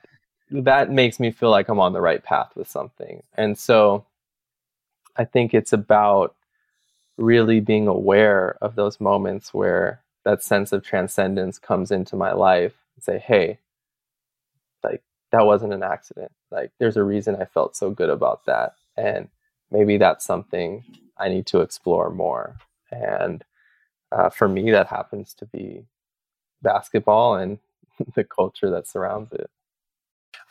that 0.51 0.91
makes 0.91 1.19
me 1.19 1.31
feel 1.31 1.49
like 1.49 1.71
I'm 1.71 1.81
on 1.81 1.95
the 1.95 2.03
right 2.03 2.23
path 2.23 2.51
with 2.55 2.69
something. 2.69 3.23
And 3.35 3.59
so 3.59 4.05
I 5.17 5.25
think 5.25 5.55
it's 5.55 5.73
about 5.73 6.35
really 7.17 7.61
being 7.61 7.89
aware 7.89 8.59
of 8.61 8.75
those 8.75 9.01
moments 9.01 9.55
where 9.55 10.03
that 10.25 10.43
sense 10.43 10.71
of 10.71 10.85
transcendence 10.85 11.59
comes 11.59 11.91
into 11.91 12.15
my 12.15 12.33
life 12.33 12.75
and 12.95 13.05
say, 13.05 13.19
hey, 13.19 13.59
that 15.35 15.47
wasn't 15.47 15.73
an 15.73 15.83
accident. 15.83 16.31
Like 16.53 16.71
there's 16.79 16.97
a 16.97 17.03
reason 17.03 17.35
I 17.35 17.45
felt 17.45 17.77
so 17.77 17.91
good 17.91 18.09
about 18.09 18.47
that. 18.47 18.75
And 18.97 19.29
maybe 19.73 19.99
that's 19.99 20.25
something 20.25 20.85
I 21.19 21.29
need 21.29 21.47
to 21.47 21.61
explore 21.61 22.09
more. 22.11 22.57
And 22.93 23.45
uh, 24.13 24.31
for 24.31 24.47
me, 24.47 24.71
that 24.71 24.87
happens 24.87 25.35
to 25.35 25.47
be 25.47 25.87
basketball 26.63 27.35
and 27.35 27.59
the 28.15 28.23
culture 28.23 28.71
that 28.71 28.87
surrounds 28.87 29.33
it. 29.33 29.51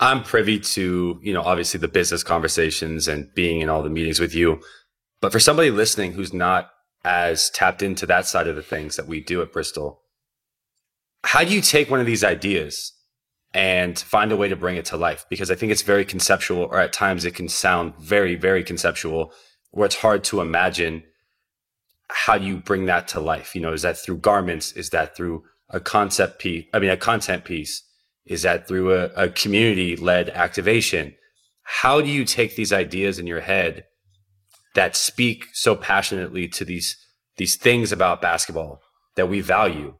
I'm 0.01 0.21
privy 0.21 0.59
to, 0.59 1.17
you 1.23 1.33
know, 1.33 1.43
obviously 1.43 1.79
the 1.79 1.87
business 1.87 2.21
conversations 2.21 3.07
and 3.07 3.33
being 3.33 3.61
in 3.61 3.69
all 3.69 3.83
the 3.83 3.89
meetings 3.89 4.19
with 4.19 4.35
you. 4.35 4.59
But 5.21 5.31
for 5.31 5.39
somebody 5.39 5.71
listening 5.71 6.11
who's 6.11 6.33
not 6.33 6.71
as 7.05 7.49
tapped 7.51 7.81
into 7.81 8.05
that 8.07 8.25
side 8.25 8.47
of 8.47 8.57
the 8.57 8.61
things 8.61 8.97
that 8.97 9.07
we 9.07 9.21
do 9.21 9.41
at 9.41 9.53
Bristol, 9.53 10.01
how 11.23 11.45
do 11.45 11.55
you 11.55 11.61
take 11.61 11.89
one 11.89 12.01
of 12.01 12.05
these 12.05 12.23
ideas 12.25 12.91
and 13.53 13.97
find 13.99 14.31
a 14.31 14.37
way 14.37 14.47
to 14.47 14.55
bring 14.55 14.75
it 14.75 14.85
to 14.85 14.97
life? 14.97 15.25
Because 15.29 15.51
I 15.51 15.55
think 15.55 15.71
it's 15.71 15.81
very 15.81 16.05
conceptual, 16.05 16.63
or 16.63 16.79
at 16.79 16.93
times 16.93 17.25
it 17.25 17.35
can 17.35 17.47
sound 17.47 17.95
very, 17.97 18.35
very 18.35 18.63
conceptual, 18.63 19.33
where 19.71 19.85
it's 19.85 19.95
hard 19.95 20.23
to 20.25 20.41
imagine 20.41 21.03
how 22.09 22.37
do 22.37 22.45
you 22.45 22.57
bring 22.57 22.85
that 22.85 23.07
to 23.09 23.19
life. 23.19 23.55
You 23.55 23.61
know, 23.61 23.73
is 23.73 23.81
that 23.81 23.97
through 23.97 24.17
garments? 24.17 24.71
Is 24.73 24.89
that 24.89 25.15
through 25.15 25.43
a 25.69 25.79
concept 25.79 26.39
piece? 26.39 26.65
I 26.73 26.79
mean, 26.79 26.91
a 26.91 26.97
content 26.97 27.45
piece? 27.45 27.83
Is 28.25 28.43
that 28.43 28.67
through 28.67 28.93
a, 28.93 29.05
a 29.15 29.29
community 29.29 29.95
led 29.95 30.29
activation? 30.29 31.15
How 31.63 32.01
do 32.01 32.07
you 32.07 32.25
take 32.25 32.55
these 32.55 32.71
ideas 32.73 33.19
in 33.19 33.27
your 33.27 33.41
head 33.41 33.85
that 34.75 34.95
speak 34.95 35.45
so 35.53 35.75
passionately 35.75 36.47
to 36.49 36.65
these 36.65 36.97
these 37.37 37.55
things 37.55 37.91
about 37.91 38.21
basketball 38.21 38.79
that 39.15 39.27
we 39.27 39.41
value 39.41 39.95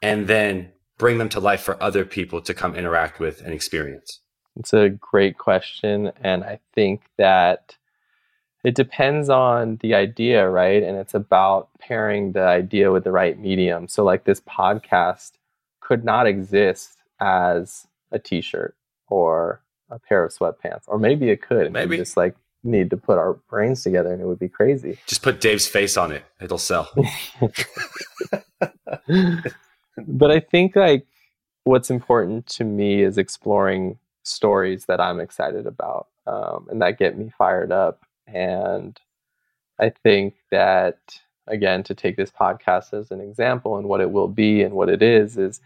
and 0.00 0.28
then 0.28 0.72
bring 1.00 1.16
them 1.16 1.30
to 1.30 1.40
life 1.40 1.62
for 1.62 1.82
other 1.82 2.04
people 2.04 2.42
to 2.42 2.52
come 2.52 2.76
interact 2.76 3.18
with 3.18 3.40
and 3.40 3.54
experience? 3.54 4.20
It's 4.56 4.74
a 4.74 4.90
great 4.90 5.38
question 5.38 6.12
and 6.22 6.44
I 6.44 6.60
think 6.74 7.00
that 7.16 7.76
it 8.62 8.74
depends 8.74 9.30
on 9.30 9.78
the 9.80 9.94
idea, 9.94 10.46
right? 10.46 10.82
And 10.82 10.98
it's 10.98 11.14
about 11.14 11.70
pairing 11.80 12.32
the 12.32 12.42
idea 12.42 12.92
with 12.92 13.04
the 13.04 13.10
right 13.10 13.38
medium. 13.38 13.88
So 13.88 14.04
like 14.04 14.24
this 14.24 14.42
podcast 14.42 15.32
could 15.80 16.04
not 16.04 16.26
exist 16.26 16.98
as 17.18 17.86
a 18.12 18.18
t-shirt 18.18 18.76
or 19.08 19.62
a 19.88 19.98
pair 19.98 20.22
of 20.22 20.32
sweatpants 20.32 20.82
or 20.86 20.98
maybe 20.98 21.30
it 21.30 21.40
could 21.40 21.72
maybe 21.72 21.96
just 21.96 22.16
like 22.18 22.36
need 22.62 22.90
to 22.90 22.96
put 22.98 23.16
our 23.16 23.32
brains 23.48 23.82
together 23.82 24.12
and 24.12 24.20
it 24.20 24.26
would 24.26 24.38
be 24.38 24.50
crazy. 24.50 24.98
Just 25.06 25.22
put 25.22 25.40
Dave's 25.40 25.66
face 25.66 25.96
on 25.96 26.12
it. 26.12 26.22
It'll 26.42 26.58
sell. 26.58 26.90
but 30.06 30.30
I 30.30 30.40
think 30.40 30.76
like 30.76 31.06
what's 31.64 31.90
important 31.90 32.46
to 32.46 32.64
me 32.64 33.02
is 33.02 33.18
exploring 33.18 33.98
stories 34.22 34.86
that 34.86 35.00
I'm 35.00 35.20
excited 35.20 35.66
about 35.66 36.08
um, 36.26 36.68
and 36.70 36.80
that 36.82 36.98
get 36.98 37.18
me 37.18 37.30
fired 37.36 37.72
up. 37.72 38.04
And 38.26 38.98
I 39.78 39.90
think 39.90 40.34
that 40.50 40.98
again, 41.46 41.82
to 41.82 41.94
take 41.94 42.16
this 42.16 42.30
podcast 42.30 42.94
as 42.94 43.10
an 43.10 43.20
example 43.20 43.76
and 43.76 43.88
what 43.88 44.00
it 44.00 44.10
will 44.10 44.28
be 44.28 44.62
and 44.62 44.74
what 44.74 44.88
it 44.88 45.02
is, 45.02 45.36
is, 45.36 45.60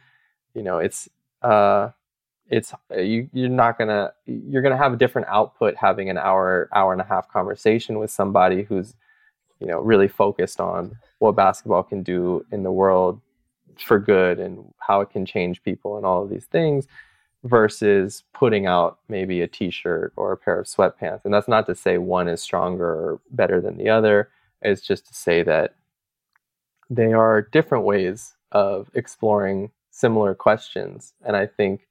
you 0.54 0.62
know, 0.62 0.78
it's, 0.78 1.08
uh, 1.42 1.90
it's 2.48 2.74
uh, 2.90 3.00
you 3.00 3.28
you're 3.32 3.48
not 3.48 3.78
gonna 3.78 4.12
you're 4.26 4.62
gonna 4.62 4.76
have 4.76 4.92
a 4.92 4.96
different 4.96 5.26
output 5.28 5.74
having 5.76 6.10
an 6.10 6.18
hour 6.18 6.68
hour 6.74 6.92
and 6.92 7.00
a 7.00 7.04
half 7.04 7.26
conversation 7.28 7.98
with 7.98 8.10
somebody 8.10 8.62
who's 8.62 8.94
you 9.60 9.66
know 9.66 9.80
really 9.80 10.08
focused 10.08 10.60
on 10.60 10.96
what 11.20 11.34
basketball 11.34 11.82
can 11.82 12.02
do 12.02 12.44
in 12.52 12.62
the 12.62 12.70
world 12.70 13.20
for 13.82 13.98
good 13.98 14.38
and 14.38 14.72
how 14.78 15.00
it 15.00 15.10
can 15.10 15.26
change 15.26 15.62
people 15.62 15.96
and 15.96 16.06
all 16.06 16.22
of 16.22 16.30
these 16.30 16.46
things 16.46 16.86
versus 17.44 18.24
putting 18.32 18.66
out 18.66 18.98
maybe 19.08 19.42
a 19.42 19.46
t-shirt 19.46 20.12
or 20.16 20.32
a 20.32 20.36
pair 20.36 20.58
of 20.58 20.66
sweatpants. 20.66 21.24
And 21.24 21.32
that's 21.32 21.48
not 21.48 21.66
to 21.66 21.74
say 21.74 21.98
one 21.98 22.26
is 22.26 22.40
stronger 22.40 22.86
or 22.86 23.20
better 23.30 23.60
than 23.60 23.76
the 23.76 23.90
other. 23.90 24.30
It's 24.62 24.80
just 24.80 25.06
to 25.08 25.14
say 25.14 25.42
that 25.42 25.74
they 26.88 27.12
are 27.12 27.42
different 27.42 27.84
ways 27.84 28.34
of 28.52 28.90
exploring 28.94 29.70
similar 29.90 30.34
questions. 30.34 31.12
And 31.24 31.36
i 31.36 31.46
think 31.46 31.86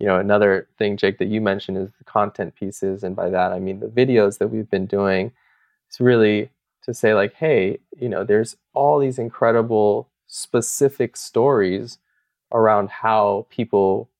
you 0.00 0.06
know 0.06 0.18
another 0.18 0.68
thing 0.76 0.96
jake 0.96 1.18
that 1.18 1.28
you 1.28 1.40
mentioned 1.40 1.78
is 1.78 1.90
the 1.98 2.04
content 2.04 2.54
pieces. 2.54 3.04
And 3.04 3.14
by 3.14 3.28
that 3.30 3.52
i 3.52 3.58
mean 3.58 3.80
the 3.80 3.86
videos 3.86 4.38
that 4.38 4.48
we've 4.48 4.70
been 4.70 4.86
doing. 4.86 5.32
It's 5.88 6.00
really 6.00 6.50
to 6.82 6.94
say 6.94 7.14
like 7.14 7.34
hey 7.34 7.78
you 7.98 8.08
know 8.08 8.24
there's 8.24 8.56
all 8.72 8.98
these 8.98 9.18
incredible 9.18 10.08
specific 10.34 11.16
stories 11.16 11.98
around 12.50 12.90
how 12.90 13.46
people 13.50 14.10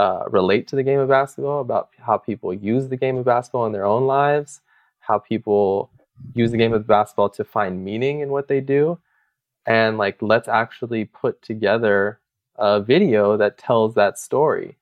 uh, 0.00 0.24
relate 0.28 0.66
to 0.66 0.74
the 0.74 0.82
game 0.82 0.98
of 0.98 1.08
basketball 1.08 1.60
about 1.60 1.90
how 1.98 2.18
people 2.18 2.52
use 2.52 2.88
the 2.88 2.96
game 2.96 3.16
of 3.16 3.24
basketball 3.24 3.66
in 3.66 3.72
their 3.72 3.84
own 3.84 4.04
lives 4.06 4.62
how 4.98 5.16
people 5.16 5.88
use 6.34 6.50
the 6.50 6.56
game 6.56 6.72
of 6.72 6.86
basketball 6.88 7.28
to 7.28 7.44
find 7.44 7.84
meaning 7.84 8.18
in 8.18 8.30
what 8.30 8.48
they 8.48 8.60
do 8.60 8.98
and 9.66 9.96
like 9.96 10.20
let's 10.20 10.48
actually 10.48 11.04
put 11.04 11.40
together 11.40 12.18
a 12.56 12.80
video 12.80 13.36
that 13.36 13.56
tells 13.56 13.94
that 13.94 14.18
story. 14.18 14.76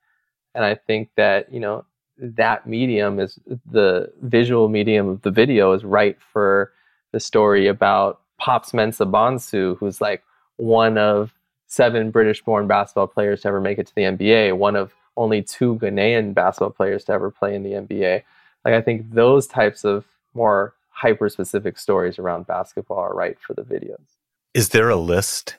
And 0.55 0.65
i 0.65 0.73
think 0.73 1.09
that 1.17 1.53
you 1.53 1.59
know 1.59 1.85
that 2.17 2.65
medium 2.65 3.19
is 3.19 3.37
the 3.71 4.11
visual 4.21 4.67
medium 4.67 5.07
of 5.07 5.21
the 5.21 5.31
video 5.31 5.71
is 5.73 5.83
right 5.83 6.17
for 6.33 6.73
the 7.11 7.19
story 7.19 7.67
about 7.67 8.21
Pops 8.39 8.71
Mensah 8.71 9.09
Bonsu, 9.09 9.77
who's 9.77 10.01
like 10.01 10.23
one 10.59 10.97
of 10.97 11.33
seven 11.67 12.11
British 12.11 12.43
born 12.43 12.67
basketball 12.67 13.07
players 13.07 13.41
to 13.41 13.47
ever 13.47 13.61
make 13.61 13.77
it 13.77 13.87
to 13.87 13.95
the 13.95 14.01
NBA, 14.01 14.57
one 14.57 14.75
of 14.75 14.93
only 15.15 15.41
two 15.41 15.75
Ghanaian 15.75 16.33
basketball 16.33 16.71
players 16.71 17.05
to 17.05 17.13
ever 17.13 17.31
play 17.31 17.55
in 17.55 17.63
the 17.63 17.71
NBA. 17.71 18.23
Like 18.65 18.73
I 18.73 18.81
think 18.81 19.11
those 19.11 19.47
types 19.47 19.83
of 19.83 20.05
more 20.33 20.73
hyper 20.89 21.29
specific 21.29 21.77
stories 21.77 22.19
around 22.19 22.47
basketball 22.47 22.97
are 22.97 23.13
right 23.13 23.37
for 23.39 23.53
the 23.53 23.61
videos. 23.61 24.17
Is 24.53 24.69
there 24.69 24.89
a 24.89 24.95
list 24.95 25.57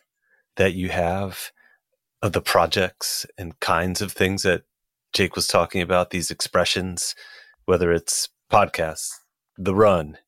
that 0.57 0.74
you 0.74 0.90
have 0.90 1.51
of 2.22 2.32
the 2.32 2.42
projects 2.42 3.24
and 3.38 3.59
kinds 3.61 4.03
of 4.03 4.12
things 4.12 4.42
that 4.42 4.64
Jake 5.12 5.34
was 5.34 5.46
talking 5.46 5.80
about, 5.80 6.11
these 6.11 6.30
expressions, 6.30 7.14
whether 7.64 7.92
it's 7.92 8.28
podcasts, 8.51 9.12
the 9.57 9.74
run, 9.74 10.18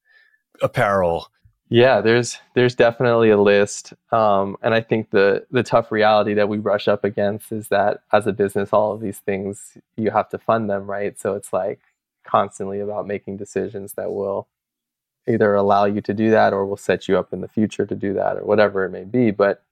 apparel? 0.62 1.28
Yeah, 1.72 2.02
there's 2.02 2.38
there's 2.52 2.74
definitely 2.74 3.30
a 3.30 3.40
list, 3.40 3.94
um, 4.12 4.58
and 4.62 4.74
I 4.74 4.82
think 4.82 5.08
the 5.08 5.46
the 5.50 5.62
tough 5.62 5.90
reality 5.90 6.34
that 6.34 6.50
we 6.50 6.58
rush 6.58 6.86
up 6.86 7.02
against 7.02 7.50
is 7.50 7.68
that 7.68 8.02
as 8.12 8.26
a 8.26 8.32
business, 8.34 8.74
all 8.74 8.92
of 8.92 9.00
these 9.00 9.20
things 9.20 9.78
you 9.96 10.10
have 10.10 10.28
to 10.30 10.38
fund 10.38 10.68
them, 10.68 10.86
right? 10.86 11.18
So 11.18 11.34
it's 11.34 11.50
like 11.50 11.80
constantly 12.24 12.80
about 12.80 13.06
making 13.06 13.38
decisions 13.38 13.94
that 13.94 14.12
will 14.12 14.48
either 15.26 15.54
allow 15.54 15.86
you 15.86 16.02
to 16.02 16.12
do 16.12 16.30
that 16.30 16.52
or 16.52 16.66
will 16.66 16.76
set 16.76 17.08
you 17.08 17.16
up 17.18 17.32
in 17.32 17.40
the 17.40 17.48
future 17.48 17.86
to 17.86 17.94
do 17.94 18.12
that 18.14 18.36
or 18.36 18.44
whatever 18.44 18.84
it 18.84 18.90
may 18.90 19.04
be. 19.04 19.30
But 19.30 19.64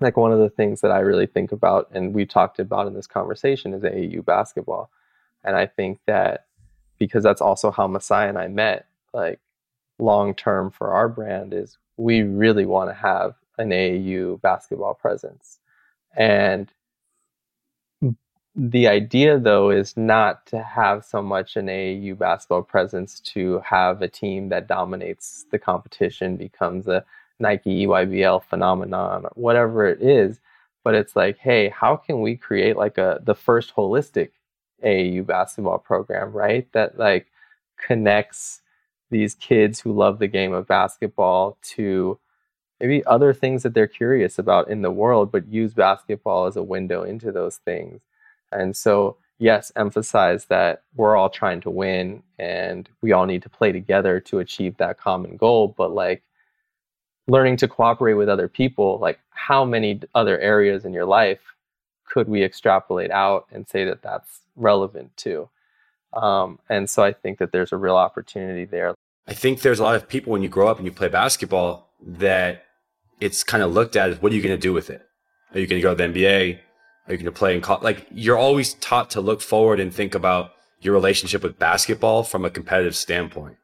like 0.00 0.16
one 0.16 0.32
of 0.32 0.40
the 0.40 0.50
things 0.50 0.80
that 0.80 0.90
I 0.90 1.00
really 1.00 1.26
think 1.26 1.52
about 1.52 1.88
and 1.92 2.12
we 2.14 2.26
talked 2.26 2.58
about 2.58 2.88
in 2.88 2.94
this 2.94 3.06
conversation 3.06 3.74
is 3.74 3.82
AAU 3.84 4.24
basketball. 4.24 4.90
And 5.44 5.54
I 5.56 5.66
think 5.66 6.00
that 6.06 6.46
because 6.98 7.22
that's 7.22 7.40
also 7.42 7.70
how 7.70 7.86
Masai 7.86 8.28
and 8.28 8.38
I 8.38 8.48
met, 8.48 8.86
like 9.14 9.38
long 10.02 10.34
term 10.34 10.70
for 10.70 10.92
our 10.92 11.08
brand 11.08 11.54
is 11.54 11.78
we 11.96 12.22
really 12.22 12.66
want 12.66 12.90
to 12.90 12.94
have 12.94 13.34
an 13.58 13.70
AAU 13.70 14.40
basketball 14.40 14.94
presence. 14.94 15.58
And 16.16 16.72
the 18.54 18.86
idea 18.86 19.38
though 19.38 19.70
is 19.70 19.96
not 19.96 20.44
to 20.46 20.62
have 20.62 21.04
so 21.04 21.22
much 21.22 21.56
an 21.56 21.66
AAU 21.66 22.18
basketball 22.18 22.62
presence 22.62 23.20
to 23.20 23.60
have 23.64 24.02
a 24.02 24.08
team 24.08 24.50
that 24.50 24.66
dominates 24.66 25.46
the 25.50 25.58
competition 25.58 26.36
becomes 26.36 26.86
a 26.86 27.04
Nike 27.38 27.86
EYBL 27.86 28.44
phenomenon 28.44 29.24
or 29.24 29.32
whatever 29.34 29.86
it 29.86 30.02
is 30.02 30.38
but 30.84 30.94
it's 30.94 31.16
like 31.16 31.38
hey 31.38 31.70
how 31.70 31.96
can 31.96 32.20
we 32.20 32.36
create 32.36 32.76
like 32.76 32.98
a 32.98 33.20
the 33.24 33.34
first 33.34 33.74
holistic 33.74 34.30
AAU 34.84 35.26
basketball 35.26 35.78
program 35.78 36.32
right 36.32 36.70
that 36.72 36.98
like 36.98 37.28
connects 37.78 38.61
these 39.12 39.36
kids 39.36 39.80
who 39.80 39.92
love 39.92 40.18
the 40.18 40.28
game 40.28 40.54
of 40.54 40.66
basketball 40.66 41.58
to 41.62 42.18
maybe 42.80 43.04
other 43.06 43.32
things 43.32 43.62
that 43.62 43.74
they're 43.74 43.86
curious 43.86 44.40
about 44.40 44.68
in 44.68 44.82
the 44.82 44.90
world 44.90 45.32
but 45.32 45.46
use 45.48 45.74
basketball 45.74 46.46
as 46.46 46.56
a 46.56 46.64
window 46.64 47.04
into 47.04 47.32
those 47.32 47.58
things 47.58 48.00
and 48.52 48.76
so, 48.76 49.16
yes, 49.38 49.72
emphasize 49.76 50.46
that 50.46 50.84
we're 50.94 51.16
all 51.16 51.30
trying 51.30 51.60
to 51.62 51.70
win 51.70 52.22
and 52.38 52.88
we 53.00 53.12
all 53.12 53.26
need 53.26 53.42
to 53.42 53.50
play 53.50 53.72
together 53.72 54.20
to 54.20 54.38
achieve 54.38 54.76
that 54.76 54.98
common 54.98 55.36
goal. 55.36 55.74
But 55.76 55.92
like 55.92 56.22
learning 57.26 57.56
to 57.58 57.68
cooperate 57.68 58.14
with 58.14 58.28
other 58.28 58.48
people, 58.48 58.98
like 59.00 59.20
how 59.30 59.64
many 59.64 60.00
other 60.14 60.38
areas 60.38 60.84
in 60.84 60.92
your 60.92 61.06
life 61.06 61.40
could 62.06 62.28
we 62.28 62.44
extrapolate 62.44 63.10
out 63.10 63.46
and 63.52 63.68
say 63.68 63.84
that 63.86 64.02
that's 64.02 64.40
relevant 64.56 65.16
to? 65.18 65.48
Um, 66.12 66.58
and 66.68 66.90
so 66.90 67.02
I 67.02 67.12
think 67.12 67.38
that 67.38 67.52
there's 67.52 67.72
a 67.72 67.78
real 67.78 67.96
opportunity 67.96 68.66
there. 68.66 68.94
I 69.26 69.34
think 69.34 69.60
there's 69.60 69.78
a 69.78 69.82
lot 69.82 69.94
of 69.94 70.08
people 70.08 70.32
when 70.32 70.42
you 70.42 70.48
grow 70.48 70.68
up 70.68 70.78
and 70.78 70.86
you 70.86 70.92
play 70.92 71.08
basketball 71.08 71.90
that 72.04 72.64
it's 73.20 73.44
kind 73.44 73.62
of 73.62 73.72
looked 73.72 73.96
at 73.96 74.10
as 74.10 74.20
what 74.20 74.32
are 74.32 74.34
you 74.34 74.42
going 74.42 74.56
to 74.56 74.60
do 74.60 74.72
with 74.72 74.90
it? 74.90 75.02
Are 75.54 75.60
you 75.60 75.66
going 75.66 75.80
to 75.80 75.82
go 75.82 75.94
to 75.94 75.96
the 75.96 76.12
NBA? 76.12 76.58
Are 77.06 77.12
you 77.12 77.18
going 77.18 77.24
to 77.24 77.32
play 77.32 77.54
in 77.54 77.60
college? 77.60 77.82
Like 77.82 78.06
you're 78.10 78.38
always 78.38 78.74
taught 78.74 79.10
to 79.10 79.20
look 79.20 79.40
forward 79.40 79.80
and 79.80 79.94
think 79.94 80.14
about 80.14 80.52
your 80.80 80.94
relationship 80.94 81.42
with 81.42 81.58
basketball 81.58 82.24
from 82.24 82.44
a 82.44 82.50
competitive 82.50 82.96
standpoint. 82.96 83.56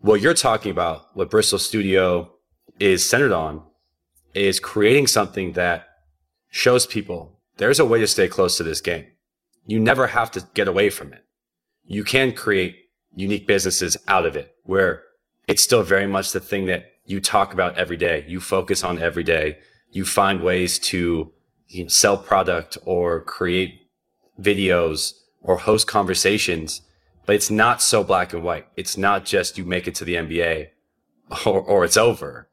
What 0.00 0.20
you're 0.20 0.34
talking 0.34 0.70
about, 0.70 1.08
what 1.14 1.30
Bristol 1.30 1.58
Studio 1.58 2.30
is 2.78 3.08
centered 3.08 3.32
on, 3.32 3.62
is 4.34 4.60
creating 4.60 5.08
something 5.08 5.52
that 5.52 5.88
shows 6.50 6.86
people 6.86 7.38
there's 7.56 7.80
a 7.80 7.84
way 7.84 7.98
to 7.98 8.06
stay 8.06 8.28
close 8.28 8.56
to 8.56 8.62
this 8.62 8.80
game. 8.80 9.06
You 9.66 9.80
never 9.80 10.06
have 10.08 10.30
to 10.32 10.46
get 10.54 10.68
away 10.68 10.90
from 10.90 11.12
it. 11.12 11.24
You 11.84 12.04
can 12.04 12.32
create 12.32 12.76
unique 13.14 13.46
businesses 13.46 13.96
out 14.06 14.26
of 14.26 14.36
it 14.36 14.54
where 14.64 15.02
it's 15.48 15.62
still 15.62 15.82
very 15.82 16.06
much 16.06 16.32
the 16.32 16.40
thing 16.40 16.66
that 16.66 16.92
you 17.06 17.20
talk 17.20 17.52
about 17.54 17.76
every 17.78 17.96
day. 17.96 18.24
You 18.28 18.38
focus 18.38 18.84
on 18.84 18.98
every 18.98 19.24
day. 19.24 19.58
You 19.90 20.04
find 20.04 20.42
ways 20.42 20.78
to 20.90 21.32
you 21.68 21.84
know, 21.84 21.88
sell 21.88 22.18
product 22.18 22.76
or 22.84 23.22
create 23.22 23.88
videos 24.40 25.14
or 25.40 25.56
host 25.56 25.86
conversations, 25.86 26.82
but 27.24 27.34
it's 27.34 27.50
not 27.50 27.80
so 27.80 28.04
black 28.04 28.32
and 28.32 28.44
white. 28.44 28.66
It's 28.76 28.96
not 28.96 29.24
just 29.24 29.56
you 29.56 29.64
make 29.64 29.88
it 29.88 29.94
to 29.96 30.04
the 30.04 30.14
NBA 30.14 30.68
or, 31.46 31.60
or 31.60 31.84
it's 31.84 31.96
over. 31.96 32.48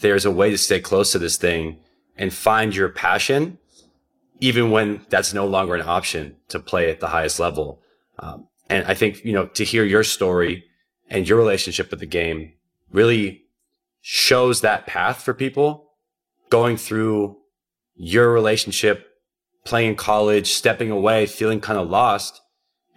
There's 0.00 0.24
a 0.24 0.30
way 0.30 0.50
to 0.50 0.58
stay 0.58 0.80
close 0.80 1.12
to 1.12 1.18
this 1.18 1.36
thing 1.36 1.78
and 2.16 2.32
find 2.32 2.74
your 2.74 2.88
passion, 2.88 3.58
even 4.40 4.70
when 4.70 5.02
that's 5.10 5.34
no 5.34 5.46
longer 5.46 5.74
an 5.74 5.86
option 5.86 6.36
to 6.48 6.58
play 6.58 6.90
at 6.90 7.00
the 7.00 7.08
highest 7.08 7.38
level. 7.38 7.82
Um, 8.18 8.48
and 8.70 8.86
I 8.86 8.94
think, 8.94 9.24
you 9.24 9.32
know, 9.32 9.46
to 9.46 9.64
hear 9.64 9.84
your 9.84 10.04
story 10.04 10.64
and 11.08 11.28
your 11.28 11.36
relationship 11.36 11.90
with 11.90 11.98
the 12.00 12.06
game 12.06 12.52
really 12.92 13.42
shows 14.00 14.60
that 14.60 14.86
path 14.86 15.22
for 15.22 15.34
people 15.34 15.90
going 16.48 16.76
through 16.76 17.36
your 17.96 18.32
relationship 18.32 19.08
playing 19.64 19.96
college, 19.96 20.52
stepping 20.52 20.90
away, 20.90 21.26
feeling 21.26 21.60
kind 21.60 21.78
of 21.78 21.90
lost. 21.90 22.40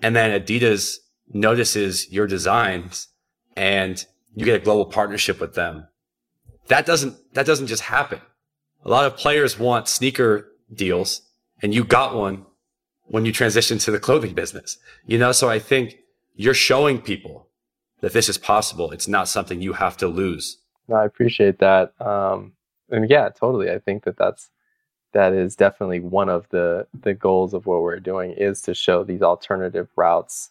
And 0.02 0.16
then 0.16 0.40
Adidas 0.40 0.98
notices 1.34 2.10
your 2.12 2.28
designs 2.28 3.08
and 3.58 4.06
you 4.36 4.46
get 4.46 4.62
a 4.62 4.64
global 4.64 4.86
partnership 4.86 5.42
with 5.42 5.56
them. 5.56 5.88
That 6.68 6.86
doesn't, 6.86 7.16
that 7.34 7.46
doesn't 7.46 7.68
just 7.68 7.84
happen. 7.84 8.22
A 8.86 8.90
lot 8.90 9.06
of 9.06 9.18
players 9.18 9.58
want 9.60 9.88
sneaker 9.88 10.52
deals 10.72 11.24
and 11.62 11.74
you 11.74 11.84
got 11.84 12.16
one 12.16 12.46
when 13.06 13.26
you 13.26 13.32
transition 13.32 13.78
to 13.80 13.92
the 13.92 14.00
clothing 14.00 14.34
business, 14.34 14.78
you 15.06 15.18
know? 15.18 15.32
So 15.32 15.50
I 15.50 15.60
think 15.60 15.98
you're 16.36 16.54
showing 16.54 17.02
people 17.02 17.48
that 18.02 18.14
this 18.14 18.30
is 18.30 18.38
possible. 18.38 18.92
It's 18.92 19.08
not 19.08 19.28
something 19.28 19.62
you 19.62 19.74
have 19.74 19.98
to 19.98 20.08
lose. 20.08 20.58
No, 20.88 20.96
I 20.96 21.06
appreciate 21.06 21.60
that. 21.60 21.94
Um, 22.02 22.54
and 22.90 23.10
yeah, 23.10 23.30
totally. 23.30 23.72
I 23.72 23.80
think 23.80 24.04
that 24.04 24.18
that's, 24.18 24.50
that 25.14 25.34
is 25.34 25.56
definitely 25.56 26.00
one 26.00 26.28
of 26.28 26.50
the 26.50 26.88
the 27.02 27.14
goals 27.14 27.54
of 27.54 27.66
what 27.66 27.82
we're 27.82 28.00
doing 28.00 28.32
is 28.32 28.62
to 28.62 28.74
show 28.74 29.04
these 29.04 29.22
alternative 29.22 29.88
routes 29.96 30.50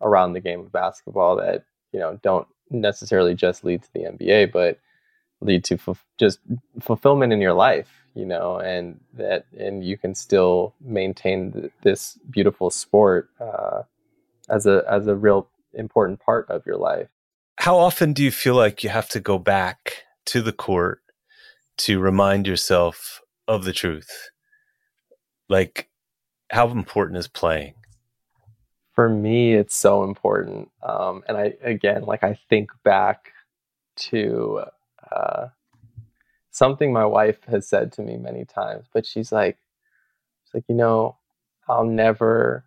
around 0.00 0.32
the 0.32 0.40
game 0.40 0.60
of 0.60 0.72
basketball 0.72 1.36
that 1.36 1.64
you 1.92 2.00
know 2.00 2.18
don't 2.22 2.46
necessarily 2.70 3.34
just 3.34 3.64
lead 3.64 3.82
to 3.82 3.92
the 3.92 4.00
NBA, 4.00 4.52
but 4.52 4.78
lead 5.40 5.64
to 5.64 5.74
f- 5.74 6.04
just 6.18 6.40
fulfillment 6.80 7.32
in 7.32 7.40
your 7.40 7.52
life, 7.52 8.01
you 8.14 8.26
know, 8.26 8.58
and 8.58 9.00
that 9.14 9.46
and 9.58 9.84
you 9.84 9.96
can 9.96 10.14
still 10.14 10.74
maintain 10.80 11.52
th- 11.52 11.72
this 11.82 12.18
beautiful 12.30 12.70
sport 12.70 13.30
uh, 13.40 13.82
as 14.48 14.66
a 14.66 14.84
as 14.88 15.06
a 15.06 15.14
real 15.14 15.48
important 15.74 16.20
part 16.20 16.48
of 16.50 16.66
your 16.66 16.76
life. 16.76 17.08
How 17.58 17.76
often 17.76 18.12
do 18.12 18.22
you 18.22 18.30
feel 18.30 18.54
like 18.54 18.82
you 18.82 18.90
have 18.90 19.08
to 19.10 19.20
go 19.20 19.38
back 19.38 20.04
to 20.26 20.42
the 20.42 20.52
court 20.52 21.02
to 21.78 21.98
remind 21.98 22.46
yourself 22.46 23.20
of 23.48 23.64
the 23.64 23.72
truth. 23.72 24.30
Like, 25.48 25.88
how 26.50 26.68
important 26.70 27.18
is 27.18 27.28
playing? 27.28 27.74
For 28.94 29.08
me, 29.08 29.54
it's 29.54 29.76
so 29.76 30.04
important. 30.04 30.70
Um, 30.82 31.22
and 31.26 31.36
I, 31.36 31.54
again, 31.62 32.04
like, 32.04 32.22
I 32.22 32.38
think 32.48 32.70
back 32.84 33.32
to 33.96 34.64
uh, 35.10 35.48
something 36.52 36.92
my 36.92 37.04
wife 37.04 37.42
has 37.48 37.68
said 37.68 37.90
to 37.92 38.02
me 38.02 38.16
many 38.16 38.44
times, 38.44 38.86
but 38.92 39.04
she's 39.04 39.32
like, 39.32 39.58
she's 40.44 40.54
like, 40.54 40.64
you 40.68 40.76
know, 40.76 41.16
I'll 41.68 41.84
never 41.84 42.64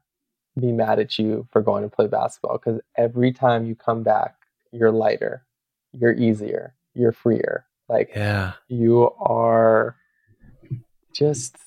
be 0.60 0.72
mad 0.72 1.00
at 1.00 1.18
you 1.18 1.48
for 1.52 1.62
going 1.62 1.84
to 1.84 1.90
play 1.90 2.08
basketball 2.08 2.58
because 2.58 2.82
every 2.98 3.32
time 3.32 3.66
you 3.66 3.76
come 3.76 4.04
back, 4.04 4.36
you're 4.72 4.92
lighter, 4.92 5.46
you're 5.94 6.14
easier, 6.14 6.76
you're 6.94 7.12
freer. 7.12 7.66
Like, 7.88 8.12
yeah, 8.16 8.54
you 8.68 9.12
are 9.20 9.96
just 11.16 11.58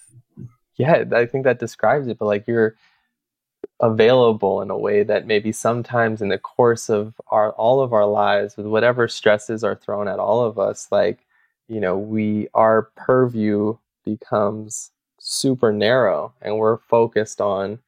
yeah 0.76 1.04
i 1.12 1.26
think 1.26 1.44
that 1.44 1.58
describes 1.58 2.06
it 2.06 2.18
but 2.18 2.26
like 2.26 2.46
you're 2.46 2.76
available 3.80 4.62
in 4.62 4.70
a 4.70 4.78
way 4.78 5.02
that 5.02 5.26
maybe 5.26 5.50
sometimes 5.52 6.22
in 6.22 6.28
the 6.28 6.38
course 6.38 6.88
of 6.88 7.20
our 7.28 7.52
all 7.52 7.80
of 7.80 7.92
our 7.92 8.06
lives 8.06 8.56
with 8.56 8.66
whatever 8.66 9.08
stresses 9.08 9.64
are 9.64 9.74
thrown 9.74 10.06
at 10.08 10.18
all 10.18 10.44
of 10.44 10.58
us 10.58 10.88
like 10.90 11.26
you 11.68 11.80
know, 11.80 11.96
we 11.96 12.48
our 12.54 12.90
purview 12.96 13.76
becomes 14.04 14.90
super 15.18 15.72
narrow 15.72 16.32
and 16.40 16.56
we're 16.56 16.78
focused 16.78 17.40
on 17.40 17.78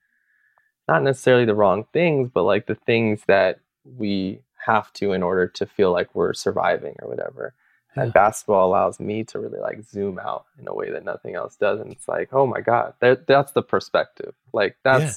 not 0.88 1.02
necessarily 1.02 1.44
the 1.44 1.54
wrong 1.54 1.86
things, 1.92 2.28
but 2.32 2.42
like 2.42 2.66
the 2.66 2.74
things 2.74 3.22
that 3.26 3.60
we 3.84 4.40
have 4.66 4.92
to 4.94 5.12
in 5.12 5.22
order 5.22 5.46
to 5.46 5.66
feel 5.66 5.92
like 5.92 6.14
we're 6.14 6.34
surviving 6.34 6.96
or 7.00 7.08
whatever. 7.08 7.54
Yeah. 7.96 8.04
And 8.04 8.12
basketball 8.12 8.68
allows 8.68 9.00
me 9.00 9.24
to 9.24 9.38
really 9.38 9.58
like 9.58 9.82
zoom 9.82 10.18
out 10.18 10.44
in 10.58 10.68
a 10.68 10.74
way 10.74 10.90
that 10.90 11.04
nothing 11.04 11.34
else 11.34 11.56
does. 11.56 11.80
And 11.80 11.92
it's 11.92 12.08
like, 12.08 12.28
oh 12.32 12.46
my 12.46 12.60
God, 12.60 12.94
that, 13.00 13.26
that's 13.26 13.52
the 13.52 13.62
perspective. 13.62 14.34
Like 14.52 14.76
that's 14.84 15.02
yeah. 15.02 15.12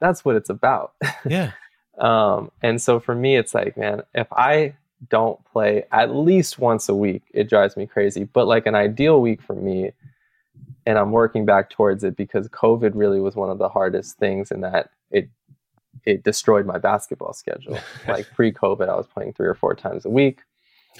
that's 0.00 0.24
what 0.24 0.36
it's 0.36 0.50
about. 0.50 0.94
Yeah. 1.28 1.52
um, 1.98 2.50
and 2.62 2.80
so 2.80 2.98
for 3.00 3.14
me, 3.14 3.36
it's 3.36 3.54
like, 3.54 3.76
man, 3.76 4.02
if 4.14 4.32
I 4.32 4.76
don't 5.08 5.42
play 5.44 5.84
at 5.92 6.14
least 6.14 6.58
once 6.58 6.88
a 6.88 6.94
week, 6.94 7.22
it 7.32 7.48
drives 7.48 7.76
me 7.76 7.86
crazy. 7.86 8.24
But 8.24 8.46
like 8.46 8.66
an 8.66 8.74
ideal 8.74 9.20
week 9.20 9.42
for 9.42 9.54
me, 9.54 9.92
and 10.86 10.98
I'm 10.98 11.10
working 11.10 11.44
back 11.44 11.70
towards 11.70 12.04
it 12.04 12.16
because 12.16 12.48
COVID 12.48 12.92
really 12.94 13.20
was 13.20 13.34
one 13.34 13.50
of 13.50 13.58
the 13.58 13.68
hardest 13.68 14.18
things 14.18 14.50
in 14.50 14.60
that 14.60 14.90
it 15.10 15.28
it 16.04 16.22
destroyed 16.22 16.66
my 16.66 16.78
basketball 16.78 17.32
schedule. 17.32 17.78
like 18.08 18.26
pre-COVID, 18.34 18.88
I 18.88 18.94
was 18.94 19.06
playing 19.06 19.32
three 19.32 19.48
or 19.48 19.54
four 19.54 19.74
times 19.74 20.04
a 20.04 20.10
week. 20.10 20.40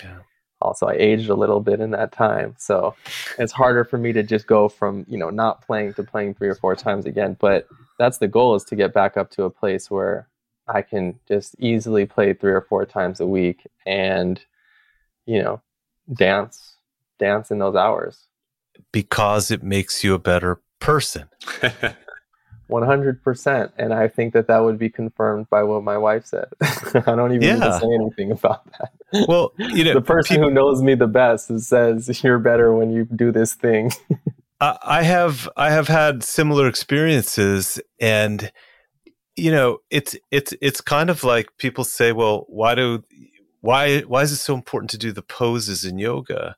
Yeah. 0.02 0.18
Also, 0.60 0.86
I 0.86 0.94
aged 0.94 1.28
a 1.28 1.34
little 1.34 1.60
bit 1.60 1.80
in 1.80 1.90
that 1.90 2.12
time, 2.12 2.54
so 2.58 2.94
it's 3.38 3.52
harder 3.52 3.84
for 3.84 3.98
me 3.98 4.12
to 4.14 4.22
just 4.22 4.46
go 4.46 4.68
from 4.68 5.04
you 5.08 5.18
know 5.18 5.30
not 5.30 5.64
playing 5.64 5.94
to 5.94 6.02
playing 6.02 6.34
three 6.34 6.48
or 6.48 6.54
four 6.54 6.74
times 6.74 7.06
again. 7.06 7.36
But 7.38 7.68
that's 7.98 8.18
the 8.18 8.28
goal 8.28 8.54
is 8.54 8.64
to 8.64 8.76
get 8.76 8.94
back 8.94 9.16
up 9.16 9.30
to 9.32 9.44
a 9.44 9.50
place 9.50 9.90
where 9.90 10.28
I 10.68 10.82
can 10.82 11.18
just 11.28 11.54
easily 11.58 12.06
play 12.06 12.32
three 12.32 12.52
or 12.52 12.60
four 12.60 12.84
times 12.84 13.20
a 13.20 13.26
week 13.26 13.66
and 13.84 14.40
you 15.24 15.42
know 15.42 15.60
dance 16.12 16.76
dance 17.18 17.50
in 17.50 17.58
those 17.58 17.76
hours. 17.76 18.26
Because 18.92 19.50
it 19.50 19.62
makes 19.62 20.04
you 20.04 20.14
a 20.14 20.18
better 20.18 20.60
person. 20.80 21.28
100% 22.68 23.72
and 23.78 23.94
i 23.94 24.08
think 24.08 24.32
that 24.32 24.48
that 24.48 24.58
would 24.58 24.76
be 24.76 24.90
confirmed 24.90 25.48
by 25.48 25.62
what 25.62 25.84
my 25.84 25.96
wife 25.96 26.26
said. 26.26 26.46
I 26.60 27.14
don't 27.14 27.32
even 27.32 27.42
yeah. 27.42 27.54
need 27.54 27.60
to 27.60 27.78
say 27.78 27.94
anything 27.94 28.32
about 28.32 28.66
that. 28.72 29.28
Well 29.28 29.52
you 29.56 29.84
know 29.84 29.94
the 29.94 30.00
person 30.00 30.36
people, 30.36 30.48
who 30.48 30.54
knows 30.54 30.82
me 30.82 30.96
the 30.96 31.06
best 31.06 31.46
says 31.60 32.24
you're 32.24 32.40
better 32.40 32.74
when 32.74 32.90
you 32.90 33.04
do 33.04 33.30
this 33.30 33.54
thing. 33.54 33.92
I 34.60 35.04
have 35.04 35.48
i 35.56 35.70
have 35.70 35.86
had 35.86 36.24
similar 36.24 36.66
experiences 36.66 37.80
and 38.00 38.50
you 39.36 39.50
know 39.50 39.78
it's 39.90 40.16
it's 40.30 40.54
it's 40.60 40.80
kind 40.80 41.10
of 41.10 41.24
like 41.24 41.48
people 41.58 41.84
say 41.84 42.12
well 42.12 42.46
why 42.48 42.74
do 42.74 43.02
why 43.60 44.00
why 44.00 44.22
is 44.22 44.32
it 44.32 44.36
so 44.36 44.54
important 44.54 44.90
to 44.90 44.98
do 44.98 45.12
the 45.12 45.22
poses 45.22 45.84
in 45.84 45.98
yoga 45.98 46.56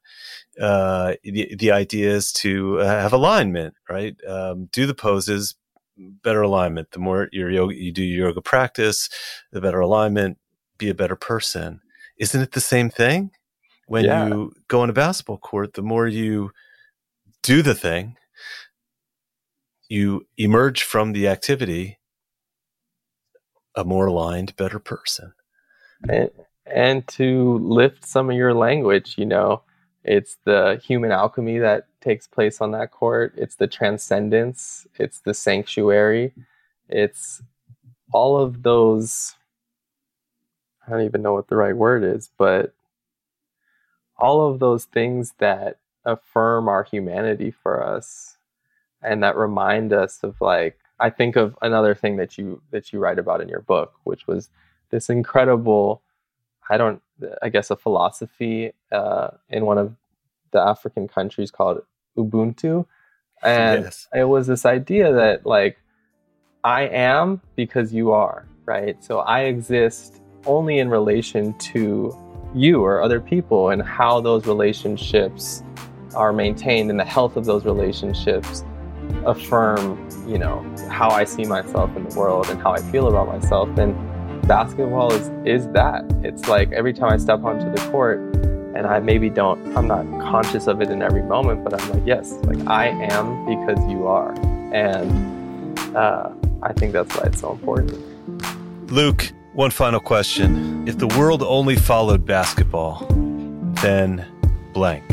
uh, 0.61 1.15
the, 1.23 1.55
the 1.57 1.71
idea 1.71 2.11
is 2.11 2.33
to 2.33 2.81
uh, 2.81 2.85
have 2.85 3.13
alignment 3.13 3.75
right 3.89 4.17
um, 4.27 4.69
do 4.73 4.87
the 4.87 4.95
poses 4.95 5.55
better 5.99 6.43
alignment. 6.43 6.91
The 6.93 6.99
more 6.99 7.29
your 7.33 7.51
yoga, 7.51 7.75
you 7.75 7.93
do 7.93 8.03
your 8.03 8.29
yoga 8.29 8.41
practice, 8.41 9.09
the 9.53 9.61
better 9.61 9.81
alignment, 9.81 10.39
be 10.79 10.89
a 10.89 10.95
better 10.95 11.17
person. 11.17 11.81
Isn't 12.19 12.41
it 12.41 12.53
the 12.53 12.61
same 12.61 12.91
thing? 12.91 13.31
When 13.87 14.05
yeah. 14.05 14.29
you 14.29 14.53
go 14.69 14.83
on 14.83 14.91
a 14.91 14.93
basketball 14.95 15.39
court, 15.39 15.75
the 15.75 15.83
more 15.83 16.07
you 16.07 16.53
do 17.43 17.63
the 17.63 17.75
thing, 17.75 18.17
you 19.89 20.27
emerge 20.37 20.83
from 20.83 21.13
the 21.13 21.29
activity 21.29 21.99
a 23.79 23.85
more 23.85 24.07
aligned, 24.07 24.57
better 24.57 24.81
person. 24.81 25.33
And, 26.09 26.31
and 26.67 27.07
to 27.09 27.59
lift 27.59 28.05
some 28.05 28.29
of 28.29 28.37
your 28.37 28.53
language, 28.53 29.15
you 29.17 29.25
know, 29.25 29.63
it's 30.05 30.37
the 30.45 30.81
human 30.85 31.13
alchemy 31.13 31.59
that 31.59 31.87
takes 32.01 32.27
place 32.27 32.61
on 32.61 32.73
that 32.73 32.91
court. 32.91 33.35
It's 33.37 33.57
the 33.57 33.67
transcendence. 33.67 34.87
It's 34.99 35.21
the 35.21 35.35
sanctuary. 35.35 36.33
It's 36.89 37.43
all 38.13 38.37
of 38.37 38.63
those. 38.63 39.35
I 40.87 40.91
don't 40.91 41.03
even 41.03 41.23
know 41.23 41.35
what 41.35 41.49
the 41.49 41.57
right 41.57 41.77
word 41.77 42.03
is, 42.03 42.31
but 42.37 42.75
all 44.17 44.51
of 44.51 44.59
those 44.59 44.87
things 44.87 45.35
that 45.39 45.79
affirm 46.05 46.69
our 46.69 46.83
humanity 46.83 47.51
for 47.51 47.85
us 47.85 48.39
and 49.03 49.23
that 49.23 49.37
remind 49.37 49.93
us 49.93 50.25
of 50.25 50.41
like 50.41 50.79
I 51.01 51.11
think 51.11 51.37
of 51.37 51.57
another 51.63 51.95
thing 51.95 52.17
that 52.17 52.39
you 52.39 52.63
that 52.71 52.93
you 52.93 52.99
write 52.99 53.19
about 53.19 53.41
in 53.41 53.49
your 53.49 53.61
book, 53.61 53.95
which 54.05 54.27
was 54.27 54.51
this 54.91 55.09
incredible 55.09 56.03
I 56.71 56.77
don't 56.77 57.03
I 57.43 57.49
guess 57.49 57.71
a 57.71 57.77
philosophy 57.77 58.73
uh, 58.93 59.29
in 59.49 59.65
one 59.67 59.79
of 59.79 59.95
the 60.51 60.61
African 60.61 61.09
countries 61.09 61.51
called 61.51 61.83
Ubuntu, 62.17 62.87
and 63.43 63.85
yes. 63.85 64.09
it 64.15 64.25
was 64.25 64.47
this 64.47 64.65
idea 64.65 65.13
that 65.13 65.47
like 65.47 65.79
I 66.65 66.83
am 66.83 67.41
because 67.57 67.93
you 67.93 68.13
are 68.13 68.47
right. 68.67 69.03
So 69.03 69.21
I 69.21 69.43
exist 69.43 70.21
only 70.47 70.79
in 70.79 70.89
relation 70.89 71.57
to 71.59 72.17
you 72.55 72.83
or 72.83 73.03
other 73.03 73.21
people, 73.21 73.71
and 73.71 73.83
how 73.83 74.21
those 74.21 74.47
relationships 74.47 75.63
are 76.15 76.33
maintained 76.33 76.91
and 76.91 76.99
the 76.99 77.05
health 77.05 77.37
of 77.37 77.45
those 77.45 77.65
relationships 77.65 78.65
affirm 79.27 80.09
you 80.27 80.39
know 80.39 80.65
how 80.91 81.11
I 81.11 81.25
see 81.25 81.45
myself 81.45 81.95
in 81.97 82.09
the 82.09 82.19
world 82.19 82.49
and 82.51 82.61
how 82.61 82.73
I 82.73 82.81
feel 82.91 83.09
about 83.09 83.27
myself 83.29 83.69
and 83.79 83.95
basketball 84.49 85.13
is 85.13 85.29
is 85.45 85.69
that. 85.73 86.05
It's 86.25 86.49
like 86.49 86.73
every 86.73 86.93
time 86.93 87.13
I 87.13 87.19
step 87.19 87.45
onto 87.45 87.71
the 87.71 87.91
court 87.91 88.19
and 88.75 88.87
I 88.87 88.99
maybe 88.99 89.29
don't 89.31 89.77
I'm 89.77 89.87
not 89.87 90.05
conscious 90.21 90.67
of 90.67 90.81
it 90.81 90.91
in 90.91 91.03
every 91.03 91.23
moment, 91.23 91.65
but 91.65 91.81
I'm 91.81 91.91
like, 91.91 92.03
yes, 92.07 92.33
like 92.45 92.67
I 92.67 92.89
am 92.89 93.45
because 93.47 93.79
you 93.91 94.07
are. 94.07 94.33
And 94.73 95.79
uh, 95.97 96.31
I 96.63 96.73
think 96.73 96.93
that's 96.93 97.15
why 97.17 97.25
it's 97.27 97.41
so 97.41 97.53
important. 97.53 98.03
Luke, 98.91 99.33
one 99.53 99.71
final 99.71 100.01
question. 100.01 100.89
If 100.89 100.99
the 100.99 101.09
world 101.09 101.43
only 101.43 101.77
followed 101.77 102.25
basketball, 102.25 103.07
then 103.83 104.25
blank. 104.73 105.05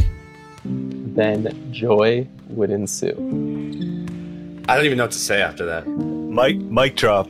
Then 0.63 1.71
joy 1.71 2.27
would 2.49 2.71
ensue. 2.71 3.54
I 4.67 4.75
don't 4.75 4.85
even 4.85 4.97
know 4.97 5.03
what 5.03 5.11
to 5.11 5.19
say 5.19 5.41
after 5.41 5.63
that. 5.65 5.85
Mike, 5.87 6.57
mic 6.57 6.95
drop. 6.95 7.29